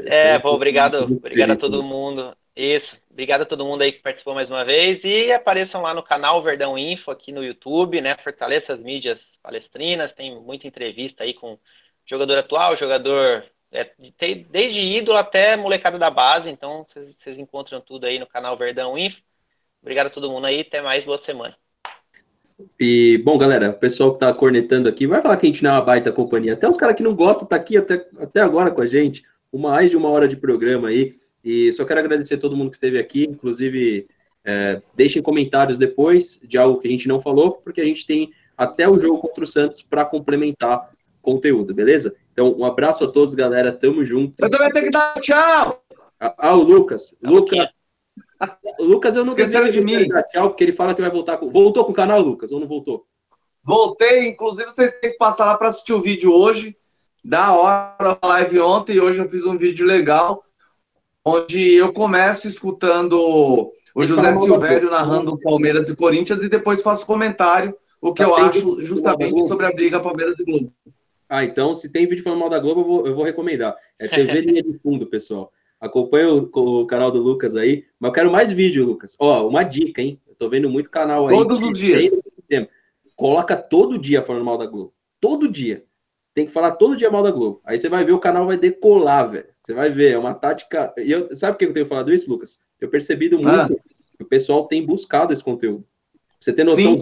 [0.06, 2.36] É, bom, obrigado, obrigado a todo mundo.
[2.56, 2.98] Isso.
[3.10, 6.42] Obrigado a todo mundo aí que participou mais uma vez e apareçam lá no canal
[6.42, 8.16] Verdão Info aqui no YouTube, né?
[8.16, 11.58] Fortaleça as mídias palestrinas, tem muita entrevista aí com
[12.06, 13.90] jogador atual, jogador é,
[14.50, 19.22] desde ídolo até molecada da base, então vocês encontram tudo aí no canal Verdão Info.
[19.82, 21.56] Obrigado a todo mundo aí, até mais, boa semana.
[22.80, 25.72] E, bom, galera, o pessoal que tá cornetando aqui, vai falar que a gente não
[25.72, 26.54] é uma baita companhia.
[26.54, 29.72] Até os caras que não gostam tá aqui até, até agora com a gente, uma,
[29.72, 31.16] mais de uma hora de programa aí.
[31.44, 34.08] E só quero agradecer a todo mundo que esteve aqui, inclusive
[34.44, 38.32] é, deixem comentários depois de algo que a gente não falou, porque a gente tem
[38.56, 40.92] até o jogo contra o Santos para complementar
[41.22, 42.16] conteúdo, beleza?
[42.34, 43.72] Então, um abraço a todos, galera.
[43.72, 44.34] Tamo junto.
[44.40, 45.84] Eu também tenho que dar tchau.
[46.20, 47.16] Ah, ah o Lucas.
[47.22, 47.70] Tá Lucas.
[48.80, 50.08] O Lucas, eu não Esqueceram de mim.
[50.08, 51.38] Dar tchau, porque ele fala que vai voltar.
[51.38, 51.50] Com...
[51.50, 53.06] Voltou com o canal, Lucas, ou não voltou?
[53.64, 56.76] Voltei, inclusive vocês têm que passar lá para assistir o vídeo hoje.
[57.24, 60.44] Da hora a live ontem, hoje eu fiz um vídeo legal,
[61.24, 67.78] onde eu começo escutando o José Silvério narrando Palmeiras e Corinthians e depois faço comentário,
[68.02, 70.74] o que tá eu acho justamente sobre a briga Palmeiras e Globo.
[71.32, 73.74] Ah, então, se tem vídeo falando mal da Globo, eu vou, eu vou recomendar.
[73.98, 75.50] É TV Linha de Fundo, pessoal.
[75.80, 77.86] Acompanha o, o, canal do Lucas aí.
[77.98, 79.16] Mas eu quero mais vídeo, Lucas.
[79.18, 80.20] Ó, uma dica, hein?
[80.28, 81.34] Eu tô vendo muito canal aí.
[81.34, 82.12] Todos os dias.
[83.16, 84.94] Coloca todo dia falando mal da Globo.
[85.22, 85.86] Todo dia.
[86.34, 87.62] Tem que falar todo dia mal da Globo.
[87.64, 89.48] Aí você vai ver o canal vai decolar, velho.
[89.64, 90.94] Você vai ver, é uma tática.
[90.98, 92.60] E eu, sabe por que eu tenho falado isso, Lucas?
[92.78, 93.70] Eu percebido muito ah.
[93.70, 95.88] que o pessoal tem buscado esse conteúdo.
[96.42, 96.98] Você tem noção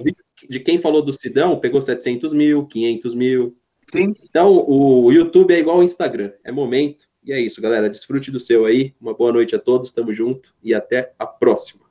[0.48, 3.58] de quem falou do Sidão, pegou 700 mil, 500 mil,
[3.92, 4.16] Sim.
[4.24, 7.08] Então, o YouTube é igual ao Instagram, é momento.
[7.24, 7.90] E é isso, galera.
[7.90, 8.94] Desfrute do seu aí.
[9.00, 11.89] Uma boa noite a todos, tamo junto e até a próxima.